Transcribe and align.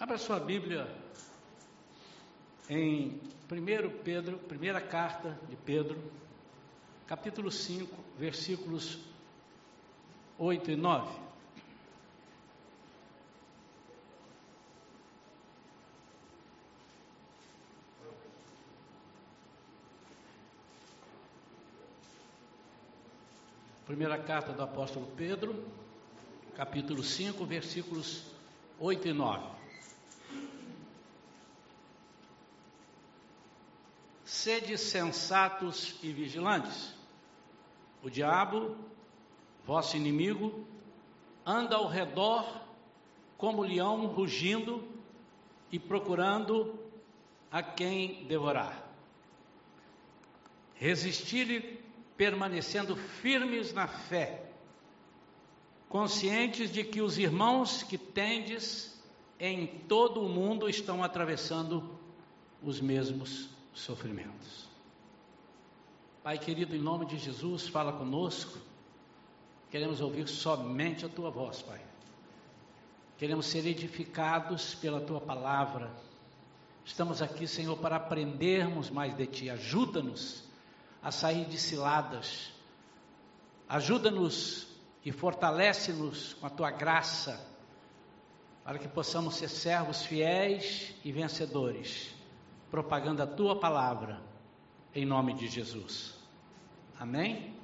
Abra 0.00 0.16
sua 0.16 0.40
Bíblia 0.40 0.88
em 2.70 3.20
1 3.52 4.02
Pedro, 4.02 4.38
primeira 4.38 4.80
carta 4.80 5.38
de 5.46 5.56
Pedro, 5.56 6.02
capítulo 7.06 7.50
5, 7.50 7.94
versículos 8.18 8.98
8 10.38 10.70
e 10.70 10.76
9. 10.76 11.20
Primeira 23.84 24.16
carta 24.16 24.54
do 24.54 24.62
apóstolo 24.62 25.06
Pedro, 25.14 25.62
capítulo 26.56 27.02
5, 27.02 27.44
versículos 27.44 28.24
8 28.78 29.08
e 29.08 29.12
9. 29.12 29.59
Sede 34.42 34.78
sensatos 34.78 35.96
e 36.02 36.10
vigilantes. 36.14 36.94
O 38.02 38.08
diabo, 38.08 38.74
vosso 39.66 39.98
inimigo, 39.98 40.66
anda 41.44 41.76
ao 41.76 41.86
redor 41.86 42.46
como 43.36 43.60
leão 43.60 44.06
rugindo 44.06 44.82
e 45.70 45.78
procurando 45.78 46.74
a 47.52 47.62
quem 47.62 48.24
devorar. 48.24 48.82
Resistir-lhe 50.74 51.78
permanecendo 52.16 52.96
firmes 52.96 53.74
na 53.74 53.88
fé, 53.88 54.50
conscientes 55.86 56.72
de 56.72 56.82
que 56.82 57.02
os 57.02 57.18
irmãos 57.18 57.82
que 57.82 57.98
tendes 57.98 58.98
em 59.38 59.66
todo 59.66 60.22
o 60.22 60.30
mundo 60.30 60.66
estão 60.66 61.04
atravessando 61.04 61.94
os 62.62 62.80
mesmos 62.80 63.59
sofrimentos. 63.72 64.68
Pai 66.22 66.38
querido, 66.38 66.76
em 66.76 66.80
nome 66.80 67.06
de 67.06 67.16
Jesus, 67.16 67.68
fala 67.68 67.92
conosco. 67.92 68.58
Queremos 69.70 70.00
ouvir 70.00 70.28
somente 70.28 71.06
a 71.06 71.08
tua 71.08 71.30
voz, 71.30 71.62
Pai. 71.62 71.80
Queremos 73.16 73.46
ser 73.46 73.66
edificados 73.66 74.74
pela 74.74 75.00
tua 75.00 75.20
palavra. 75.20 75.90
Estamos 76.84 77.22
aqui, 77.22 77.46
Senhor, 77.46 77.76
para 77.78 77.96
aprendermos 77.96 78.90
mais 78.90 79.16
de 79.16 79.26
ti. 79.26 79.50
Ajuda-nos 79.50 80.44
a 81.02 81.10
sair 81.10 81.46
de 81.46 81.58
ciladas. 81.58 82.52
Ajuda-nos 83.68 84.66
e 85.04 85.12
fortalece-nos 85.12 86.34
com 86.34 86.46
a 86.46 86.50
tua 86.50 86.70
graça, 86.70 87.48
para 88.64 88.78
que 88.78 88.88
possamos 88.88 89.36
ser 89.36 89.48
servos 89.48 90.02
fiéis 90.02 90.94
e 91.02 91.12
vencedores 91.12 92.19
propagando 92.70 93.22
a 93.22 93.26
tua 93.26 93.58
palavra, 93.58 94.20
em 94.94 95.04
nome 95.04 95.34
de 95.34 95.48
Jesus. 95.48 96.18
Amém? 96.98 97.54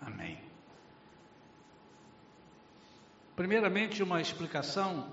Amém. 0.00 0.38
Primeiramente, 3.34 4.02
uma 4.02 4.20
explicação 4.20 5.08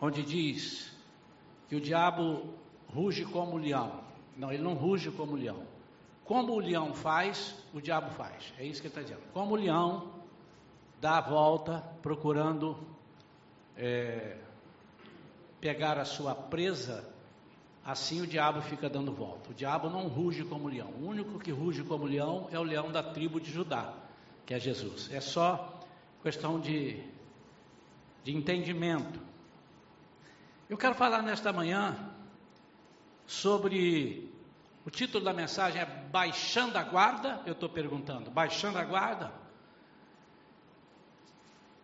onde 0.00 0.22
diz 0.22 0.94
que 1.68 1.76
o 1.76 1.80
diabo 1.80 2.54
ruge 2.88 3.24
como 3.24 3.56
leão. 3.56 4.04
Não, 4.36 4.52
ele 4.52 4.62
não 4.62 4.74
ruge 4.74 5.10
como 5.10 5.34
leão. 5.34 5.66
Como 6.24 6.52
o 6.52 6.58
leão 6.58 6.92
faz, 6.94 7.56
o 7.72 7.80
diabo 7.80 8.10
faz. 8.10 8.52
É 8.58 8.64
isso 8.64 8.80
que 8.80 8.88
ele 8.88 8.92
está 8.94 9.02
dizendo. 9.02 9.22
Como 9.32 9.54
o 9.54 9.56
leão 9.56 10.12
dá 11.00 11.18
a 11.18 11.20
volta 11.20 11.80
procurando 12.02 12.76
é, 13.76 14.36
pegar 15.60 15.98
a 15.98 16.04
sua 16.04 16.34
presa 16.34 17.15
Assim 17.86 18.20
o 18.20 18.26
diabo 18.26 18.60
fica 18.62 18.90
dando 18.90 19.12
volta. 19.12 19.52
O 19.52 19.54
diabo 19.54 19.88
não 19.88 20.08
ruge 20.08 20.42
como 20.42 20.66
leão. 20.66 20.88
O 20.88 21.06
único 21.06 21.38
que 21.38 21.52
ruge 21.52 21.84
como 21.84 22.04
leão 22.04 22.48
é 22.50 22.58
o 22.58 22.64
leão 22.64 22.90
da 22.90 23.00
tribo 23.00 23.40
de 23.40 23.52
Judá, 23.52 23.94
que 24.44 24.52
é 24.52 24.58
Jesus. 24.58 25.08
É 25.12 25.20
só 25.20 25.80
questão 26.20 26.58
de, 26.58 27.00
de 28.24 28.36
entendimento. 28.36 29.20
Eu 30.68 30.76
quero 30.76 30.96
falar 30.96 31.22
nesta 31.22 31.52
manhã 31.52 31.96
sobre. 33.24 34.34
O 34.84 34.90
título 34.90 35.24
da 35.24 35.32
mensagem 35.32 35.80
é 35.80 35.86
Baixando 35.86 36.76
a 36.78 36.82
Guarda. 36.82 37.40
Eu 37.46 37.52
estou 37.52 37.68
perguntando, 37.68 38.32
baixando 38.32 38.78
a 38.78 38.84
guarda? 38.84 39.32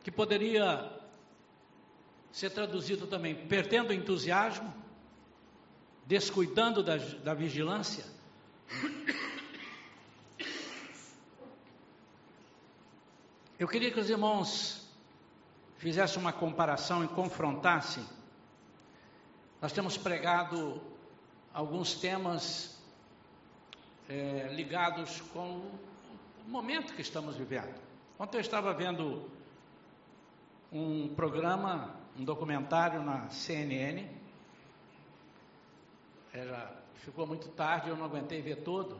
Que 0.02 0.10
poderia 0.10 0.90
ser 2.32 2.50
traduzido 2.50 3.06
também, 3.06 3.36
perdendo 3.46 3.90
o 3.90 3.92
entusiasmo 3.92 4.81
descuidando 6.06 6.82
da, 6.82 6.96
da 6.96 7.34
vigilância? 7.34 8.04
Eu 13.58 13.68
queria 13.68 13.92
que 13.92 14.00
os 14.00 14.10
irmãos 14.10 14.88
fizessem 15.76 16.20
uma 16.20 16.32
comparação 16.32 17.04
e 17.04 17.08
confrontassem. 17.08 18.04
Nós 19.60 19.72
temos 19.72 19.96
pregado 19.96 20.82
alguns 21.54 21.94
temas 21.94 22.76
é, 24.08 24.48
ligados 24.52 25.20
com 25.32 25.60
o 26.46 26.50
momento 26.50 26.92
que 26.94 27.02
estamos 27.02 27.36
vivendo. 27.36 27.80
Ontem 28.18 28.38
eu 28.38 28.40
estava 28.40 28.74
vendo 28.74 29.30
um 30.72 31.14
programa, 31.14 31.94
um 32.18 32.24
documentário 32.24 33.02
na 33.02 33.28
CNN, 33.30 34.08
era, 36.32 36.72
ficou 36.96 37.26
muito 37.26 37.48
tarde, 37.48 37.88
eu 37.88 37.96
não 37.96 38.06
aguentei 38.06 38.40
ver 38.40 38.62
todo, 38.62 38.98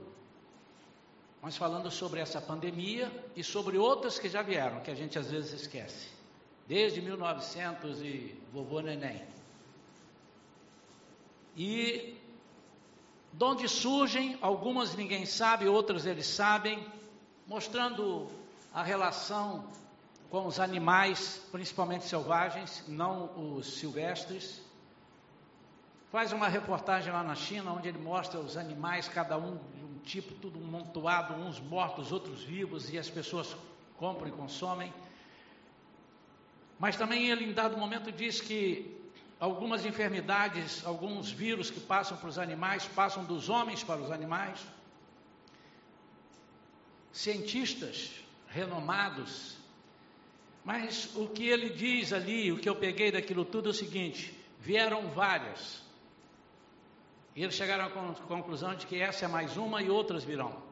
mas 1.41 1.57
falando 1.57 1.91
sobre 1.91 2.21
essa 2.21 2.41
pandemia 2.41 3.11
e 3.35 3.43
sobre 3.43 3.79
outras 3.79 4.19
que 4.19 4.29
já 4.29 4.43
vieram, 4.43 4.81
que 4.81 4.91
a 4.91 4.95
gente 4.95 5.19
às 5.19 5.31
vezes 5.31 5.63
esquece, 5.63 6.09
desde 6.67 7.01
1900 7.01 8.01
e 8.03 8.39
vovô 8.53 8.81
neném. 8.81 9.23
E 11.57 12.17
de 13.33 13.45
onde 13.45 13.69
surgem, 13.69 14.39
algumas 14.43 14.95
ninguém 14.95 15.25
sabe, 15.25 15.67
outras 15.67 16.05
eles 16.07 16.27
sabem, 16.27 16.87
mostrando 17.47 18.29
a 18.73 18.83
relação 18.83 19.67
com 20.31 20.47
os 20.47 20.61
animais, 20.61 21.43
principalmente 21.51 22.05
selvagens, 22.05 22.85
não 22.89 23.57
os 23.57 23.75
silvestres, 23.75 24.63
Faz 26.13 26.31
uma 26.31 26.47
reportagem 26.47 27.11
lá 27.11 27.23
na 27.23 27.35
China, 27.35 27.73
onde 27.73 27.89
ele 27.89 27.97
mostra 27.97 28.39
os 28.39 28.59
animais, 28.59 29.09
cada 29.09 29.39
um 29.39 29.57
de 29.75 29.83
um 29.83 29.99
tipo, 30.05 30.35
tudo 30.35 30.59
montuado, 30.61 31.33
uns 31.33 31.59
mortos, 31.59 32.13
outros 32.13 32.45
vivos, 32.45 32.93
e 32.93 32.99
as 32.99 33.09
pessoas 33.09 33.57
compram 33.97 34.29
e 34.29 34.31
consomem. 34.33 34.93
Mas 36.79 36.97
também 36.97 37.31
ele, 37.31 37.47
em 37.47 37.53
dado 37.55 37.79
momento, 37.79 38.13
diz 38.13 38.43
que 38.43 38.95
algumas 39.41 39.87
enfermidades, 39.87 40.85
alguns 40.85 41.31
vírus 41.31 41.71
que 41.71 41.81
passam 41.81 42.19
para 42.19 42.29
os 42.29 42.39
animais, 42.39 42.85
passam 42.89 43.25
dos 43.25 43.49
homens 43.49 43.83
para 43.83 44.03
os 44.03 44.11
animais. 44.11 44.61
Cientistas 47.11 48.11
renomados. 48.49 49.57
Mas 50.63 51.17
o 51.17 51.27
que 51.27 51.49
ele 51.49 51.71
diz 51.71 52.13
ali, 52.13 52.53
o 52.53 52.59
que 52.59 52.69
eu 52.69 52.77
peguei 52.77 53.11
daquilo 53.11 53.47
tudo 53.47 53.71
é 53.71 53.71
o 53.71 53.75
seguinte: 53.75 54.39
vieram 54.61 55.09
várias, 55.09 55.82
e 57.35 57.43
eles 57.43 57.55
chegaram 57.55 57.87
à 57.87 58.15
conclusão 58.27 58.75
de 58.75 58.87
que 58.87 59.01
essa 59.01 59.25
é 59.25 59.29
mais 59.29 59.57
uma 59.57 59.83
e 59.83 59.89
outras 59.89 60.23
virão. 60.23 60.63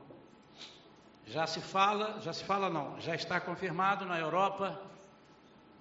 Já 1.26 1.46
se 1.46 1.60
fala, 1.60 2.20
já 2.20 2.32
se 2.32 2.44
fala 2.44 2.68
não, 2.68 3.00
já 3.00 3.14
está 3.14 3.40
confirmado 3.40 4.04
na 4.04 4.18
Europa, 4.18 4.80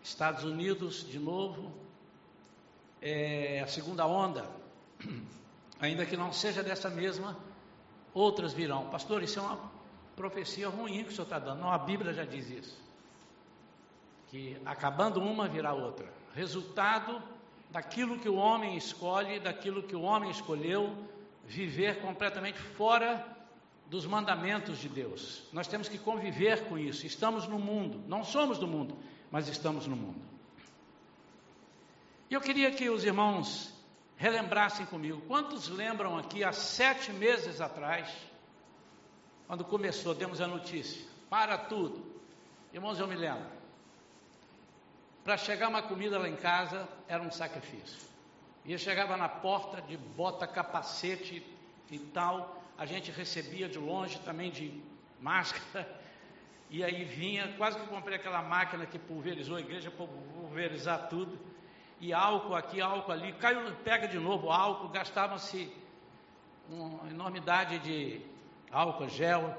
Estados 0.01 0.43
Unidos 0.43 1.05
de 1.09 1.19
novo, 1.19 1.73
é, 3.01 3.61
a 3.61 3.67
segunda 3.67 4.05
onda, 4.05 4.49
ainda 5.81 6.05
que 6.05 6.15
não 6.15 6.31
seja 6.31 6.63
dessa 6.63 6.89
mesma, 6.89 7.37
outras 8.13 8.53
virão. 8.53 8.89
Pastor, 8.89 9.23
isso 9.23 9.39
é 9.39 9.41
uma 9.41 9.71
profecia 10.15 10.69
ruim 10.69 11.03
que 11.03 11.09
o 11.09 11.11
senhor 11.11 11.23
está 11.23 11.39
dando. 11.39 11.61
Não, 11.61 11.71
a 11.71 11.77
Bíblia 11.77 12.13
já 12.13 12.25
diz 12.25 12.49
isso. 12.49 12.77
Que 14.27 14.61
acabando 14.65 15.19
uma 15.19 15.47
virá 15.47 15.73
outra. 15.73 16.11
Resultado 16.33 17.21
daquilo 17.69 18.17
que 18.19 18.27
o 18.27 18.35
homem 18.35 18.75
escolhe, 18.75 19.39
daquilo 19.39 19.83
que 19.83 19.95
o 19.95 20.01
homem 20.01 20.31
escolheu, 20.31 20.95
viver 21.45 22.01
completamente 22.01 22.57
fora 22.57 23.25
dos 23.87 24.05
mandamentos 24.05 24.77
de 24.79 24.89
Deus. 24.89 25.43
Nós 25.51 25.67
temos 25.67 25.87
que 25.87 25.97
conviver 25.97 26.65
com 26.65 26.77
isso. 26.77 27.05
Estamos 27.05 27.47
no 27.47 27.59
mundo, 27.59 28.03
não 28.07 28.23
somos 28.23 28.57
do 28.57 28.67
mundo, 28.67 28.97
mas 29.31 29.47
estamos 29.47 29.87
no 29.87 29.95
mundo. 29.95 30.21
E 32.29 32.33
eu 32.33 32.41
queria 32.41 32.71
que 32.71 32.89
os 32.89 33.03
irmãos 33.03 33.73
relembrassem 34.15 34.85
comigo. 34.85 35.21
Quantos 35.21 35.67
lembram 35.69 36.17
aqui, 36.17 36.43
há 36.43 36.51
sete 36.51 37.11
meses 37.11 37.59
atrás, 37.59 38.07
quando 39.47 39.65
começou, 39.65 40.13
demos 40.13 40.39
a 40.39 40.47
notícia: 40.47 41.03
para 41.29 41.57
tudo. 41.57 42.05
Irmãos, 42.71 42.99
eu 42.99 43.07
me 43.07 43.15
lembro. 43.15 43.58
Para 45.29 45.37
chegar 45.37 45.67
uma 45.67 45.83
comida 45.83 46.17
lá 46.17 46.27
em 46.27 46.35
casa 46.35 46.89
era 47.07 47.21
um 47.21 47.29
sacrifício. 47.29 47.99
E 48.65 48.75
chegava 48.79 49.15
na 49.15 49.29
porta 49.29 49.79
de 49.79 49.95
bota, 49.95 50.47
capacete 50.47 51.45
e 51.91 51.99
tal, 51.99 52.59
a 52.75 52.83
gente 52.83 53.11
recebia 53.11 53.69
de 53.69 53.77
longe 53.77 54.17
também 54.21 54.49
de 54.49 54.81
máscara, 55.21 55.87
e 56.67 56.83
aí 56.83 57.03
vinha, 57.03 57.53
quase 57.59 57.77
que 57.77 57.85
comprei 57.85 58.15
aquela 58.15 58.41
máquina 58.41 58.87
que 58.87 58.97
pulverizou 58.97 59.57
a 59.57 59.59
igreja 59.59 59.91
para 59.91 60.07
pulverizar 60.07 61.07
tudo, 61.09 61.37
e 61.99 62.11
álcool 62.11 62.55
aqui, 62.55 62.81
álcool 62.81 63.11
ali, 63.11 63.31
caiu, 63.33 63.71
pega 63.83 64.07
de 64.07 64.17
novo 64.17 64.49
álcool, 64.49 64.89
gastava-se 64.89 65.71
uma 66.67 67.07
enormidade 67.07 67.77
de 67.77 68.19
álcool, 68.71 69.07
gel, 69.07 69.55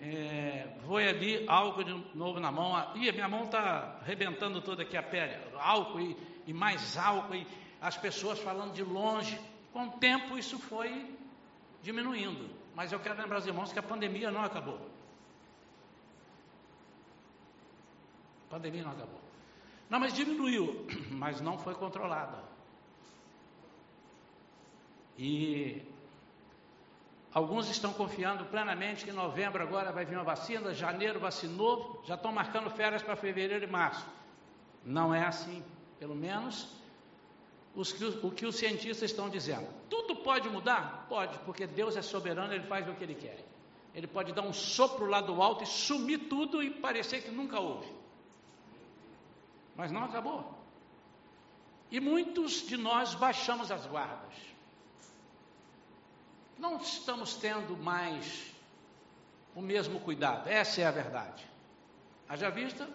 é, 0.00 0.68
foi 0.86 1.08
ali, 1.08 1.44
álcool 1.48 1.84
de 1.84 2.04
novo 2.14 2.38
na 2.38 2.52
mão, 2.52 2.76
a 2.76 2.94
minha 2.94 3.28
mão 3.28 3.44
está 3.44 3.98
arrebentando 4.02 4.60
toda 4.60 4.82
aqui 4.82 4.96
a 4.96 5.02
pele, 5.02 5.36
álcool 5.58 6.00
e, 6.00 6.16
e 6.46 6.52
mais 6.52 6.96
álcool, 6.96 7.34
e 7.34 7.46
as 7.80 7.96
pessoas 7.96 8.38
falando 8.38 8.74
de 8.74 8.82
longe, 8.82 9.38
com 9.72 9.86
o 9.86 9.90
tempo 9.92 10.38
isso 10.38 10.58
foi 10.58 11.14
diminuindo. 11.82 12.50
Mas 12.74 12.92
eu 12.92 13.00
quero 13.00 13.20
lembrar 13.20 13.38
os 13.38 13.46
irmãos 13.46 13.72
que 13.72 13.78
a 13.78 13.82
pandemia 13.82 14.30
não 14.30 14.42
acabou. 14.42 14.78
A 18.46 18.50
pandemia 18.50 18.82
não 18.82 18.92
acabou. 18.92 19.20
Não, 19.88 19.98
mas 19.98 20.12
diminuiu, 20.12 20.86
mas 21.10 21.40
não 21.40 21.58
foi 21.58 21.74
controlada. 21.74 22.44
E 25.18 25.82
alguns 27.36 27.68
estão 27.68 27.92
confiando 27.92 28.46
plenamente 28.46 29.04
que 29.04 29.10
em 29.10 29.12
novembro 29.12 29.62
agora 29.62 29.92
vai 29.92 30.06
vir 30.06 30.14
uma 30.14 30.24
vacina, 30.24 30.72
janeiro 30.72 31.20
vacinou, 31.20 32.02
já 32.06 32.14
estão 32.14 32.32
marcando 32.32 32.70
férias 32.70 33.02
para 33.02 33.14
fevereiro 33.14 33.62
e 33.62 33.66
março. 33.66 34.06
Não 34.82 35.14
é 35.14 35.22
assim, 35.22 35.62
pelo 35.98 36.14
menos 36.14 36.66
os, 37.74 37.92
o 38.24 38.30
que 38.30 38.46
os 38.46 38.56
cientistas 38.56 39.10
estão 39.10 39.28
dizendo. 39.28 39.68
Tudo 39.90 40.16
pode 40.16 40.48
mudar? 40.48 41.04
Pode, 41.10 41.38
porque 41.40 41.66
Deus 41.66 41.94
é 41.94 42.00
soberano, 42.00 42.54
Ele 42.54 42.64
faz 42.64 42.88
o 42.88 42.94
que 42.94 43.04
Ele 43.04 43.14
quer. 43.14 43.44
Ele 43.94 44.06
pode 44.06 44.32
dar 44.32 44.40
um 44.40 44.54
sopro 44.54 45.04
lá 45.04 45.20
do 45.20 45.42
alto 45.42 45.62
e 45.62 45.66
sumir 45.66 46.30
tudo 46.30 46.62
e 46.62 46.70
parecer 46.70 47.22
que 47.22 47.30
nunca 47.30 47.60
houve. 47.60 47.92
Mas 49.76 49.92
não 49.92 50.04
acabou. 50.04 50.54
E 51.90 52.00
muitos 52.00 52.66
de 52.66 52.78
nós 52.78 53.14
baixamos 53.14 53.70
as 53.70 53.84
guardas. 53.84 54.55
Não 56.58 56.76
estamos 56.78 57.34
tendo 57.34 57.76
mais 57.76 58.52
o 59.54 59.60
mesmo 59.60 60.00
cuidado. 60.00 60.48
Essa 60.48 60.82
é 60.82 60.86
a 60.86 60.90
verdade. 60.90 61.46
Haja 62.28 62.50
vista, 62.50 62.88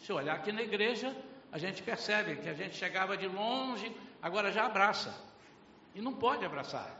se 0.00 0.12
olhar 0.12 0.36
aqui 0.36 0.52
na 0.52 0.62
igreja, 0.62 1.14
a 1.50 1.58
gente 1.58 1.82
percebe 1.82 2.36
que 2.36 2.48
a 2.48 2.54
gente 2.54 2.76
chegava 2.76 3.16
de 3.16 3.26
longe, 3.26 3.94
agora 4.22 4.52
já 4.52 4.66
abraça. 4.66 5.14
E 5.94 6.00
não 6.00 6.12
pode 6.12 6.44
abraçar. 6.44 6.90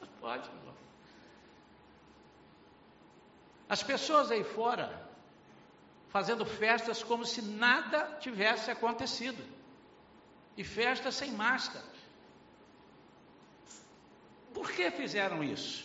Não 0.00 0.08
pode. 0.20 0.48
Não. 0.64 0.74
As 3.68 3.82
pessoas 3.82 4.30
aí 4.30 4.44
fora 4.44 5.06
fazendo 6.08 6.46
festas 6.46 7.02
como 7.02 7.26
se 7.26 7.42
nada 7.42 8.16
tivesse 8.20 8.70
acontecido. 8.70 9.42
E 10.56 10.64
festas 10.64 11.14
sem 11.14 11.32
máscara. 11.32 11.84
Por 14.56 14.72
que 14.72 14.90
fizeram 14.90 15.44
isso? 15.44 15.84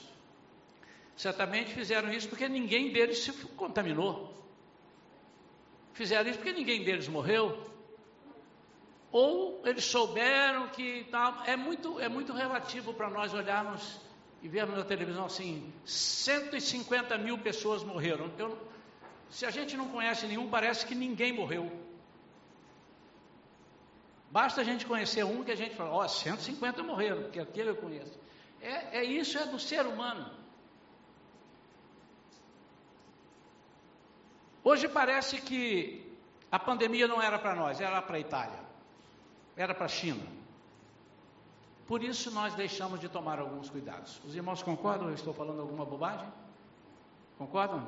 Certamente 1.18 1.74
fizeram 1.74 2.10
isso 2.14 2.30
porque 2.30 2.48
ninguém 2.48 2.94
deles 2.94 3.22
se 3.22 3.34
contaminou. 3.64 4.34
Fizeram 5.92 6.30
isso 6.30 6.40
porque 6.40 6.54
ninguém 6.54 6.82
deles 6.82 7.10
morreu. 7.10 7.46
Ou 9.12 9.62
eles 9.66 9.84
souberam 9.84 10.70
que 10.70 11.06
tal. 11.12 11.44
É 11.46 11.58
muito, 11.58 12.00
é 12.00 12.08
muito 12.08 12.32
relativo 12.32 12.94
para 12.94 13.10
nós 13.10 13.34
olharmos 13.34 14.00
e 14.42 14.48
vermos 14.48 14.78
na 14.78 14.86
televisão 14.86 15.26
assim: 15.26 15.70
150 15.84 17.18
mil 17.18 17.38
pessoas 17.40 17.84
morreram. 17.84 18.32
Eu, 18.38 18.58
se 19.30 19.46
a 19.46 19.52
gente 19.52 19.76
não 19.76 19.90
conhece 19.90 20.26
nenhum, 20.28 20.50
parece 20.50 20.86
que 20.86 20.96
ninguém 20.96 21.34
morreu. 21.34 21.70
Basta 24.32 24.62
a 24.62 24.64
gente 24.64 24.86
conhecer 24.86 25.26
um 25.26 25.44
que 25.44 25.52
a 25.52 25.58
gente 25.58 25.76
fala: 25.76 25.90
Ó, 25.90 26.06
oh, 26.06 26.08
150 26.08 26.82
morreram, 26.84 27.24
porque 27.24 27.42
aquele 27.42 27.72
eu 27.72 27.76
conheço. 27.76 28.31
É, 28.62 29.00
é 29.00 29.04
isso, 29.04 29.38
é 29.38 29.46
do 29.46 29.60
ser 29.60 29.86
humano. 29.86 30.30
Hoje 34.63 34.88
parece 34.88 35.42
que 35.42 36.16
a 36.52 36.60
pandemia 36.60 37.08
não 37.08 37.22
era 37.22 37.40
para 37.40 37.56
nós, 37.56 37.81
era 37.81 38.02
para 38.02 38.18
a 38.18 38.19
Itália, 38.19 38.60
era 39.56 39.74
para 39.74 39.86
a 39.86 39.90
China. 39.90 40.24
Por 41.88 42.04
isso 42.04 42.30
nós 42.31 42.54
deixamos 42.54 43.00
de 43.00 43.10
tomar 43.10 43.40
alguns 43.40 43.69
cuidados. 43.69 44.22
Os 44.24 44.36
irmãos 44.36 44.62
concordam? 44.62 45.10
Eu 45.10 45.16
estou 45.16 45.34
falando 45.34 45.62
alguma 45.62 45.84
bobagem? 45.84 46.31
Concordam? 47.38 47.86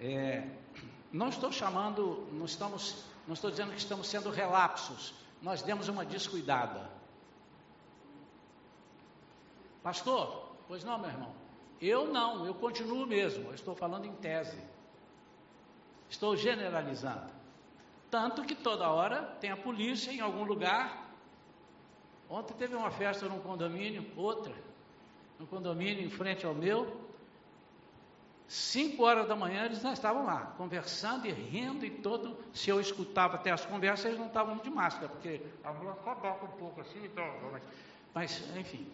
É, 0.00 0.48
não 1.12 1.28
estou 1.28 1.52
chamando, 1.52 2.26
não 2.32 2.44
estamos, 2.44 3.04
não 3.24 3.34
estou 3.34 3.50
dizendo 3.50 3.70
que 3.70 3.78
estamos 3.78 4.08
sendo 4.08 4.30
relapsos. 4.30 5.14
Nós 5.40 5.62
demos 5.62 5.88
uma 5.88 6.04
descuidada. 6.04 6.90
Pastor, 9.82 10.54
pois 10.68 10.84
não, 10.84 10.98
meu 10.98 11.10
irmão. 11.10 11.34
Eu 11.80 12.06
não, 12.06 12.46
eu 12.46 12.54
continuo 12.54 13.06
mesmo, 13.06 13.48
eu 13.48 13.54
estou 13.54 13.74
falando 13.74 14.04
em 14.04 14.12
tese. 14.12 14.58
Estou 16.08 16.36
generalizando. 16.36 17.32
Tanto 18.10 18.44
que 18.44 18.54
toda 18.54 18.88
hora 18.88 19.22
tem 19.40 19.50
a 19.50 19.56
polícia 19.56 20.12
em 20.12 20.20
algum 20.20 20.44
lugar. 20.44 21.10
Ontem 22.28 22.54
teve 22.54 22.76
uma 22.76 22.90
festa 22.90 23.26
num 23.26 23.40
condomínio, 23.40 24.06
outra, 24.16 24.54
no 25.38 25.46
condomínio 25.46 26.04
em 26.04 26.10
frente 26.10 26.46
ao 26.46 26.54
meu. 26.54 27.00
Cinco 28.46 29.04
horas 29.04 29.26
da 29.26 29.34
manhã 29.34 29.64
eles 29.64 29.82
não 29.82 29.94
estavam 29.94 30.26
lá, 30.26 30.52
conversando 30.58 31.26
e 31.26 31.32
rindo 31.32 31.86
e 31.86 31.90
todo. 31.90 32.36
Se 32.52 32.68
eu 32.68 32.78
escutava 32.78 33.36
até 33.36 33.50
as 33.50 33.64
conversas, 33.64 34.04
eles 34.04 34.18
não 34.18 34.26
estavam 34.26 34.58
de 34.58 34.70
máscara, 34.70 35.08
porque 35.08 35.40
a 35.64 35.72
mulher 35.72 35.92
abaca 35.92 36.44
um 36.44 36.58
pouco 36.58 36.82
assim, 36.82 37.02
então. 37.04 37.24
Mas, 38.14 38.44
enfim. 38.56 38.86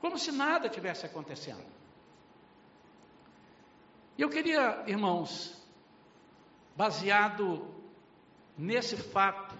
Como 0.00 0.18
se 0.18 0.30
nada 0.30 0.68
tivesse 0.68 1.06
acontecendo. 1.06 1.64
E 4.18 4.22
eu 4.22 4.30
queria, 4.30 4.82
irmãos, 4.86 5.62
baseado 6.74 7.66
nesse 8.56 8.96
fato, 8.96 9.54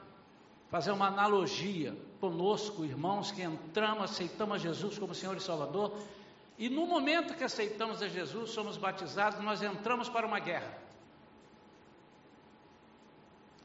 fazer 0.69 0.91
uma 0.91 1.09
analogia 1.09 1.97
conosco, 2.21 2.85
irmãos, 2.85 3.31
que 3.31 3.43
entramos, 3.43 4.11
aceitamos 4.11 4.63
Jesus 4.63 4.99
como 4.99 5.15
Senhor 5.15 5.37
e 5.37 5.41
Salvador, 5.41 5.99
e 6.59 6.71
no 6.71 6.87
momento 6.87 7.35
que 7.35 7.45
aceitamos 7.45 8.01
a 8.01 8.09
Jesus, 8.09 8.51
somos 8.51 8.79
batizados, 8.79 9.41
nós 9.45 9.63
entramos 9.63 10.09
para 10.09 10.27
uma 10.27 10.39
guerra. 10.39 10.79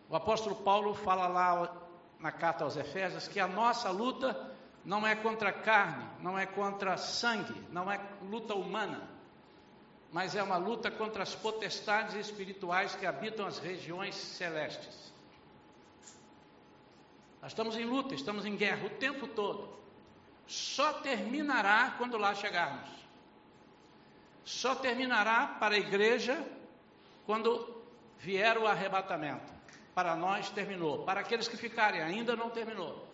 O 0.10 0.16
apóstolo 0.16 0.58
Paulo 0.58 0.94
fala 0.94 1.26
lá 1.28 1.74
na 2.20 2.34
carta 2.34 2.66
aos 2.66 2.76
Efésios 2.76 3.30
que 3.30 3.40
a 3.40 3.48
nossa 3.48 3.90
luta 3.92 4.51
não 4.84 5.06
é 5.06 5.16
contra 5.16 5.52
carne, 5.52 6.06
não 6.20 6.38
é 6.38 6.46
contra 6.46 6.98
sangue, 6.98 7.56
não 7.72 7.92
é 7.92 8.00
luta 8.24 8.56
humana, 8.56 9.08
mas 10.12 10.36
é 10.36 10.42
uma 10.42 10.58
luta 10.58 10.90
contra 10.90 11.24
as 11.24 11.36
potestades 11.36 12.16
espirituais 12.16 12.96
que 12.96 13.06
habitam 13.06 13.46
as 13.46 13.60
regiões 13.60 14.16
celestes. 14.16 15.12
Nós 17.42 17.52
estamos 17.52 17.76
em 17.76 17.86
luta, 17.86 18.14
estamos 18.14 18.46
em 18.46 18.56
guerra 18.56 18.86
o 18.86 18.90
tempo 18.90 19.28
todo. 19.28 19.70
Só 20.48 20.94
terminará 20.94 21.96
quando 21.98 22.18
lá 22.18 22.36
chegarmos. 22.36 22.90
Só 24.44 24.76
terminará 24.76 25.48
para 25.60 25.76
a 25.76 25.80
igreja 25.80 26.46
quando 27.26 27.82
vier 28.20 28.58
o 28.58 28.68
arrebatamento. 28.68 29.52
Para 29.96 30.16
nós 30.16 30.50
terminou. 30.50 31.04
Para 31.04 31.22
aqueles 31.22 31.48
que 31.48 31.58
ficarem, 31.58 32.02
ainda 32.02 32.36
não 32.36 32.50
terminou. 32.50 33.08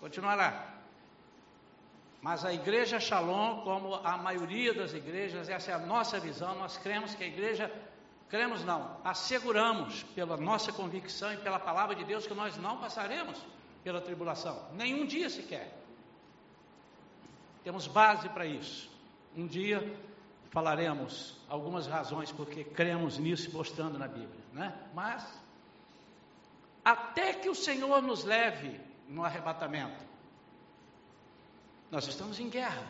Continuará. 0.00 0.71
Mas 2.22 2.44
a 2.44 2.54
igreja 2.54 3.00
Shalom, 3.00 3.62
como 3.62 3.96
a 3.96 4.16
maioria 4.16 4.72
das 4.72 4.94
igrejas, 4.94 5.48
essa 5.48 5.72
é 5.72 5.74
a 5.74 5.78
nossa 5.80 6.20
visão, 6.20 6.56
nós 6.56 6.78
cremos 6.78 7.16
que 7.16 7.24
a 7.24 7.26
igreja, 7.26 7.68
cremos 8.28 8.64
não, 8.64 8.96
asseguramos 9.02 10.04
pela 10.14 10.36
nossa 10.36 10.72
convicção 10.72 11.34
e 11.34 11.36
pela 11.38 11.58
palavra 11.58 11.96
de 11.96 12.04
Deus 12.04 12.24
que 12.24 12.32
nós 12.32 12.56
não 12.56 12.78
passaremos 12.78 13.44
pela 13.82 14.00
tribulação, 14.00 14.68
nenhum 14.74 15.04
dia 15.04 15.28
sequer. 15.28 15.76
Temos 17.64 17.88
base 17.88 18.28
para 18.28 18.46
isso. 18.46 18.88
Um 19.36 19.46
dia 19.46 19.96
falaremos 20.50 21.36
algumas 21.48 21.88
razões 21.88 22.30
porque 22.30 22.62
cremos 22.62 23.18
nisso 23.18 23.50
mostrando 23.52 23.98
na 23.98 24.06
Bíblia, 24.06 24.44
né? 24.52 24.72
Mas 24.94 25.26
até 26.84 27.32
que 27.32 27.48
o 27.48 27.54
Senhor 27.54 28.00
nos 28.00 28.22
leve 28.22 28.80
no 29.08 29.24
arrebatamento, 29.24 30.11
nós 31.92 32.08
estamos 32.08 32.40
em 32.40 32.48
guerra. 32.48 32.86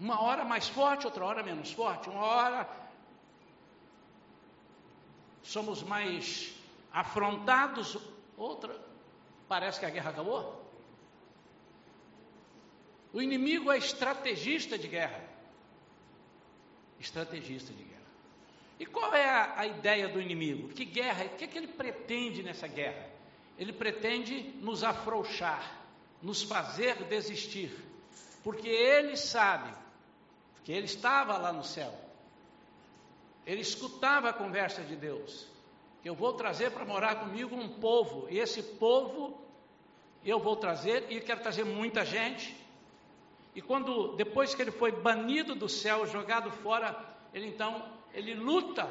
Uma 0.00 0.20
hora 0.20 0.44
mais 0.44 0.68
forte, 0.68 1.06
outra 1.06 1.24
hora 1.24 1.40
menos 1.40 1.70
forte. 1.72 2.10
Uma 2.10 2.20
hora 2.20 2.68
somos 5.40 5.84
mais 5.84 6.52
afrontados. 6.92 7.96
Outra, 8.36 8.76
parece 9.46 9.78
que 9.78 9.86
a 9.86 9.90
guerra 9.90 10.10
acabou. 10.10 10.68
O 13.12 13.22
inimigo 13.22 13.70
é 13.70 13.78
estrategista 13.78 14.76
de 14.76 14.88
guerra. 14.88 15.22
Estrategista 16.98 17.72
de 17.72 17.84
guerra. 17.84 17.94
E 18.80 18.84
qual 18.84 19.14
é 19.14 19.30
a, 19.30 19.60
a 19.60 19.66
ideia 19.68 20.08
do 20.08 20.20
inimigo? 20.20 20.70
Que 20.70 20.84
guerra? 20.84 21.26
O 21.26 21.36
que, 21.36 21.44
é 21.44 21.46
que 21.46 21.56
ele 21.56 21.68
pretende 21.68 22.42
nessa 22.42 22.66
guerra? 22.66 23.08
Ele 23.56 23.72
pretende 23.72 24.52
nos 24.60 24.82
afrouxar, 24.82 25.83
nos 26.24 26.42
fazer 26.42 27.04
desistir, 27.04 27.70
porque 28.42 28.66
ele 28.66 29.14
sabe, 29.14 29.70
que 30.64 30.72
ele 30.72 30.86
estava 30.86 31.36
lá 31.36 31.52
no 31.52 31.62
céu, 31.62 31.94
ele 33.44 33.60
escutava 33.60 34.30
a 34.30 34.32
conversa 34.32 34.82
de 34.82 34.96
Deus, 34.96 35.46
eu 36.02 36.14
vou 36.14 36.32
trazer 36.32 36.70
para 36.70 36.86
morar 36.86 37.16
comigo 37.16 37.54
um 37.54 37.68
povo, 37.78 38.26
e 38.30 38.38
esse 38.38 38.62
povo 38.62 39.38
eu 40.24 40.40
vou 40.40 40.56
trazer, 40.56 41.12
e 41.12 41.20
quero 41.20 41.42
trazer 41.42 41.64
muita 41.64 42.06
gente, 42.06 42.56
e 43.54 43.60
quando, 43.60 44.16
depois 44.16 44.54
que 44.54 44.62
ele 44.62 44.70
foi 44.70 44.92
banido 44.92 45.54
do 45.54 45.68
céu, 45.68 46.06
jogado 46.06 46.50
fora, 46.50 46.98
ele 47.34 47.48
então, 47.48 47.86
ele 48.14 48.34
luta 48.34 48.88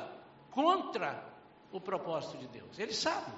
contra 0.51 1.27
o 1.71 1.81
propósito 1.81 2.37
de 2.37 2.47
Deus. 2.47 2.77
Ele 2.77 2.93
sabe. 2.93 3.31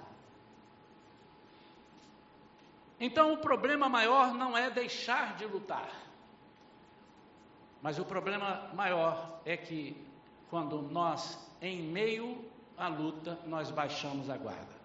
Então 3.00 3.34
o 3.34 3.38
problema 3.38 3.90
maior 3.90 4.34
não 4.34 4.58
é 4.58 4.70
deixar 4.70 5.36
de 5.36 5.46
lutar. 5.46 5.90
Mas 7.82 8.00
o 8.00 8.06
problema 8.06 8.70
maior 8.74 9.42
é 9.46 9.58
que 9.58 9.96
quando 10.50 10.82
nós, 10.82 11.38
em 11.62 11.82
meio 11.82 12.44
à 12.78 12.88
luta, 12.88 13.38
nós 13.46 13.70
baixamos 13.70 14.30
a 14.30 14.38
guarda. 14.38 14.75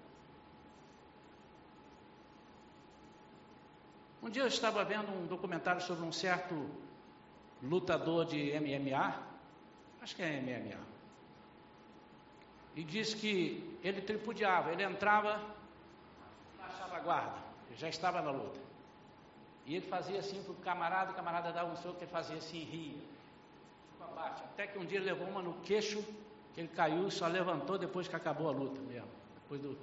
Um 4.23 4.29
dia 4.29 4.43
eu 4.43 4.49
estava 4.49 4.85
vendo 4.85 5.11
um 5.11 5.27
documentário 5.27 5.81
sobre 5.81 6.05
um 6.05 6.13
certo 6.13 6.69
lutador 7.63 8.27
de 8.27 8.53
MMA, 8.61 9.19
acho 10.03 10.15
que 10.15 10.23
é 10.23 10.41
MMA, 10.41 10.79
e 12.77 12.85
diz 12.85 13.15
que 13.15 13.79
ele 13.83 14.01
tripudiava, 14.03 14.73
ele 14.73 14.83
entrava, 14.83 15.41
baixava 16.59 16.97
a 16.97 17.01
guarda, 17.01 17.50
já 17.77 17.89
estava 17.89 18.21
na 18.23 18.31
luta. 18.31 18.61
E 19.67 19.77
ele 19.77 19.87
fazia 19.87 20.19
assim 20.19 20.43
para 20.43 20.53
o 20.53 20.57
camarada, 20.57 21.13
o 21.13 21.15
camarada 21.15 21.53
dava 21.53 21.73
um 21.73 21.77
soco, 21.77 21.99
ele 22.01 22.11
fazia 22.11 22.37
assim, 22.37 22.65
ria, 22.65 22.99
abaixo. 24.01 24.43
Até 24.45 24.67
que 24.67 24.79
um 24.79 24.85
dia 24.85 25.01
levou 25.01 25.29
uma 25.29 25.43
no 25.43 25.55
queixo, 25.61 26.03
que 26.55 26.61
ele 26.61 26.69
caiu 26.69 27.09
e 27.09 27.11
só 27.11 27.27
levantou 27.27 27.79
depois 27.79 28.09
que 28.09 28.17
acabou 28.17 28.49
a 28.49 28.53
luta 28.53 28.81
mesmo. 28.81 29.09
Depois 29.43 29.61
do, 29.61 29.79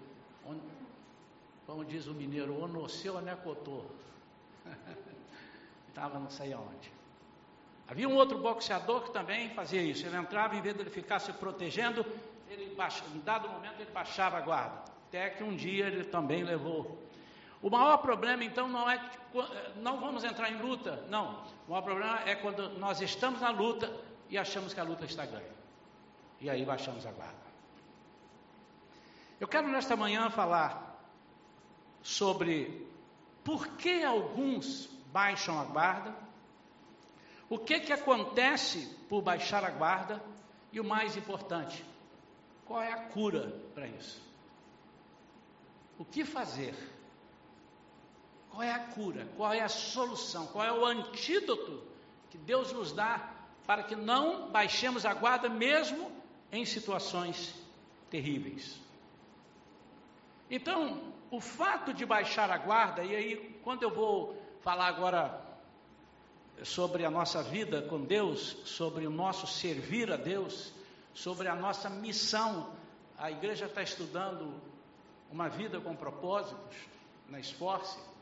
como 1.66 1.84
diz 1.84 2.08
o 2.08 2.14
mineiro, 2.14 2.54
o 2.54 2.64
onoceu 2.64 3.18
anecotô. 3.18 3.84
Estava 5.90 6.18
não 6.20 6.30
sei 6.30 6.54
aonde. 6.54 6.92
Havia 7.90 8.08
um 8.08 8.16
outro 8.16 8.38
boxeador 8.38 9.04
que 9.04 9.12
também 9.12 9.50
fazia 9.50 9.82
isso. 9.82 10.06
Ele 10.06 10.18
entrava, 10.18 10.56
em 10.56 10.62
vez 10.62 10.76
de 10.76 10.82
ele 10.82 10.90
ficar 10.90 11.20
se 11.20 11.32
protegendo, 11.34 12.06
ele 12.50 12.74
baixa, 12.76 13.04
em 13.14 13.20
dado 13.20 13.50
momento 13.50 13.80
ele 13.80 13.92
baixava 13.92 14.38
a 14.38 14.42
guarda. 14.42 14.84
Até 15.08 15.30
que 15.30 15.44
um 15.44 15.56
dia 15.56 15.88
ele 15.88 16.04
também 16.06 16.44
levou. 16.44 16.98
O 17.62 17.70
maior 17.70 17.98
problema 17.98 18.44
então 18.44 18.68
não 18.68 18.90
é 18.90 18.98
que 18.98 19.18
não 19.82 20.00
vamos 20.00 20.24
entrar 20.24 20.52
em 20.52 20.58
luta, 20.58 21.04
não. 21.10 21.44
O 21.68 21.72
maior 21.72 21.82
problema 21.82 22.20
é 22.26 22.36
quando 22.36 22.70
nós 22.78 23.02
estamos 23.02 23.42
na 23.42 23.50
luta 23.50 23.92
e 24.30 24.38
achamos 24.38 24.74
que 24.74 24.80
a 24.80 24.84
luta 24.84 25.06
está 25.06 25.26
ganha. 25.26 25.58
E 26.40 26.50
aí 26.50 26.64
baixamos 26.64 27.06
a 27.06 27.12
guarda. 27.12 27.48
Eu 29.40 29.48
quero 29.48 29.68
nesta 29.68 29.96
manhã 29.96 30.30
falar 30.30 30.98
sobre 32.02 32.88
por 33.44 33.68
que 33.70 34.04
alguns 34.04 34.88
baixam 35.12 35.60
a 35.60 35.64
guarda? 35.64 36.16
O 37.50 37.58
que 37.58 37.80
que 37.80 37.94
acontece 37.94 38.88
por 39.08 39.22
baixar 39.22 39.64
a 39.64 39.70
guarda? 39.70 40.22
E 40.72 40.80
o 40.80 40.84
mais 40.84 41.16
importante, 41.16 41.84
qual 42.66 42.82
é 42.82 42.92
a 42.92 43.04
cura 43.08 43.54
para 43.74 43.88
isso? 43.88 44.22
O 45.98 46.06
que 46.06 46.26
fazer? 46.26 46.76
Qual 48.58 48.68
é 48.68 48.72
a 48.72 48.80
cura? 48.80 49.28
Qual 49.38 49.54
é 49.54 49.62
a 49.62 49.70
solução? 49.70 50.48
Qual 50.48 50.66
é 50.66 50.74
o 50.74 50.84
antídoto 50.84 51.80
que 52.32 52.40
Deus 52.40 52.74
nos 52.74 52.92
dá 52.92 53.30
para 53.68 53.84
que 53.84 53.96
não 53.96 54.50
baixemos 54.50 55.06
a 55.06 55.14
guarda 55.14 55.48
mesmo 55.48 56.12
em 56.52 56.66
situações 56.66 57.54
terríveis? 58.10 58.80
Então, 60.50 61.14
o 61.30 61.40
fato 61.40 61.94
de 61.94 62.04
baixar 62.04 62.50
a 62.50 62.58
guarda, 62.58 63.04
e 63.04 63.16
aí, 63.16 63.60
quando 63.64 63.84
eu 63.84 63.92
vou 63.92 64.36
falar 64.62 64.88
agora 64.88 65.40
sobre 66.64 67.06
a 67.06 67.12
nossa 67.12 67.44
vida 67.44 67.84
com 67.84 68.06
Deus, 68.06 68.58
sobre 68.66 69.06
o 69.06 69.12
nosso 69.12 69.46
servir 69.46 70.12
a 70.12 70.18
Deus, 70.18 70.74
sobre 71.14 71.48
a 71.48 71.56
nossa 71.56 71.92
missão, 71.92 72.74
a 73.20 73.30
igreja 73.30 73.68
está 73.68 73.84
estudando 73.84 74.60
uma 75.32 75.48
vida 75.48 75.80
com 75.80 75.96
propósitos 75.96 76.76
na 77.30 77.40
Esforce. 77.40 78.17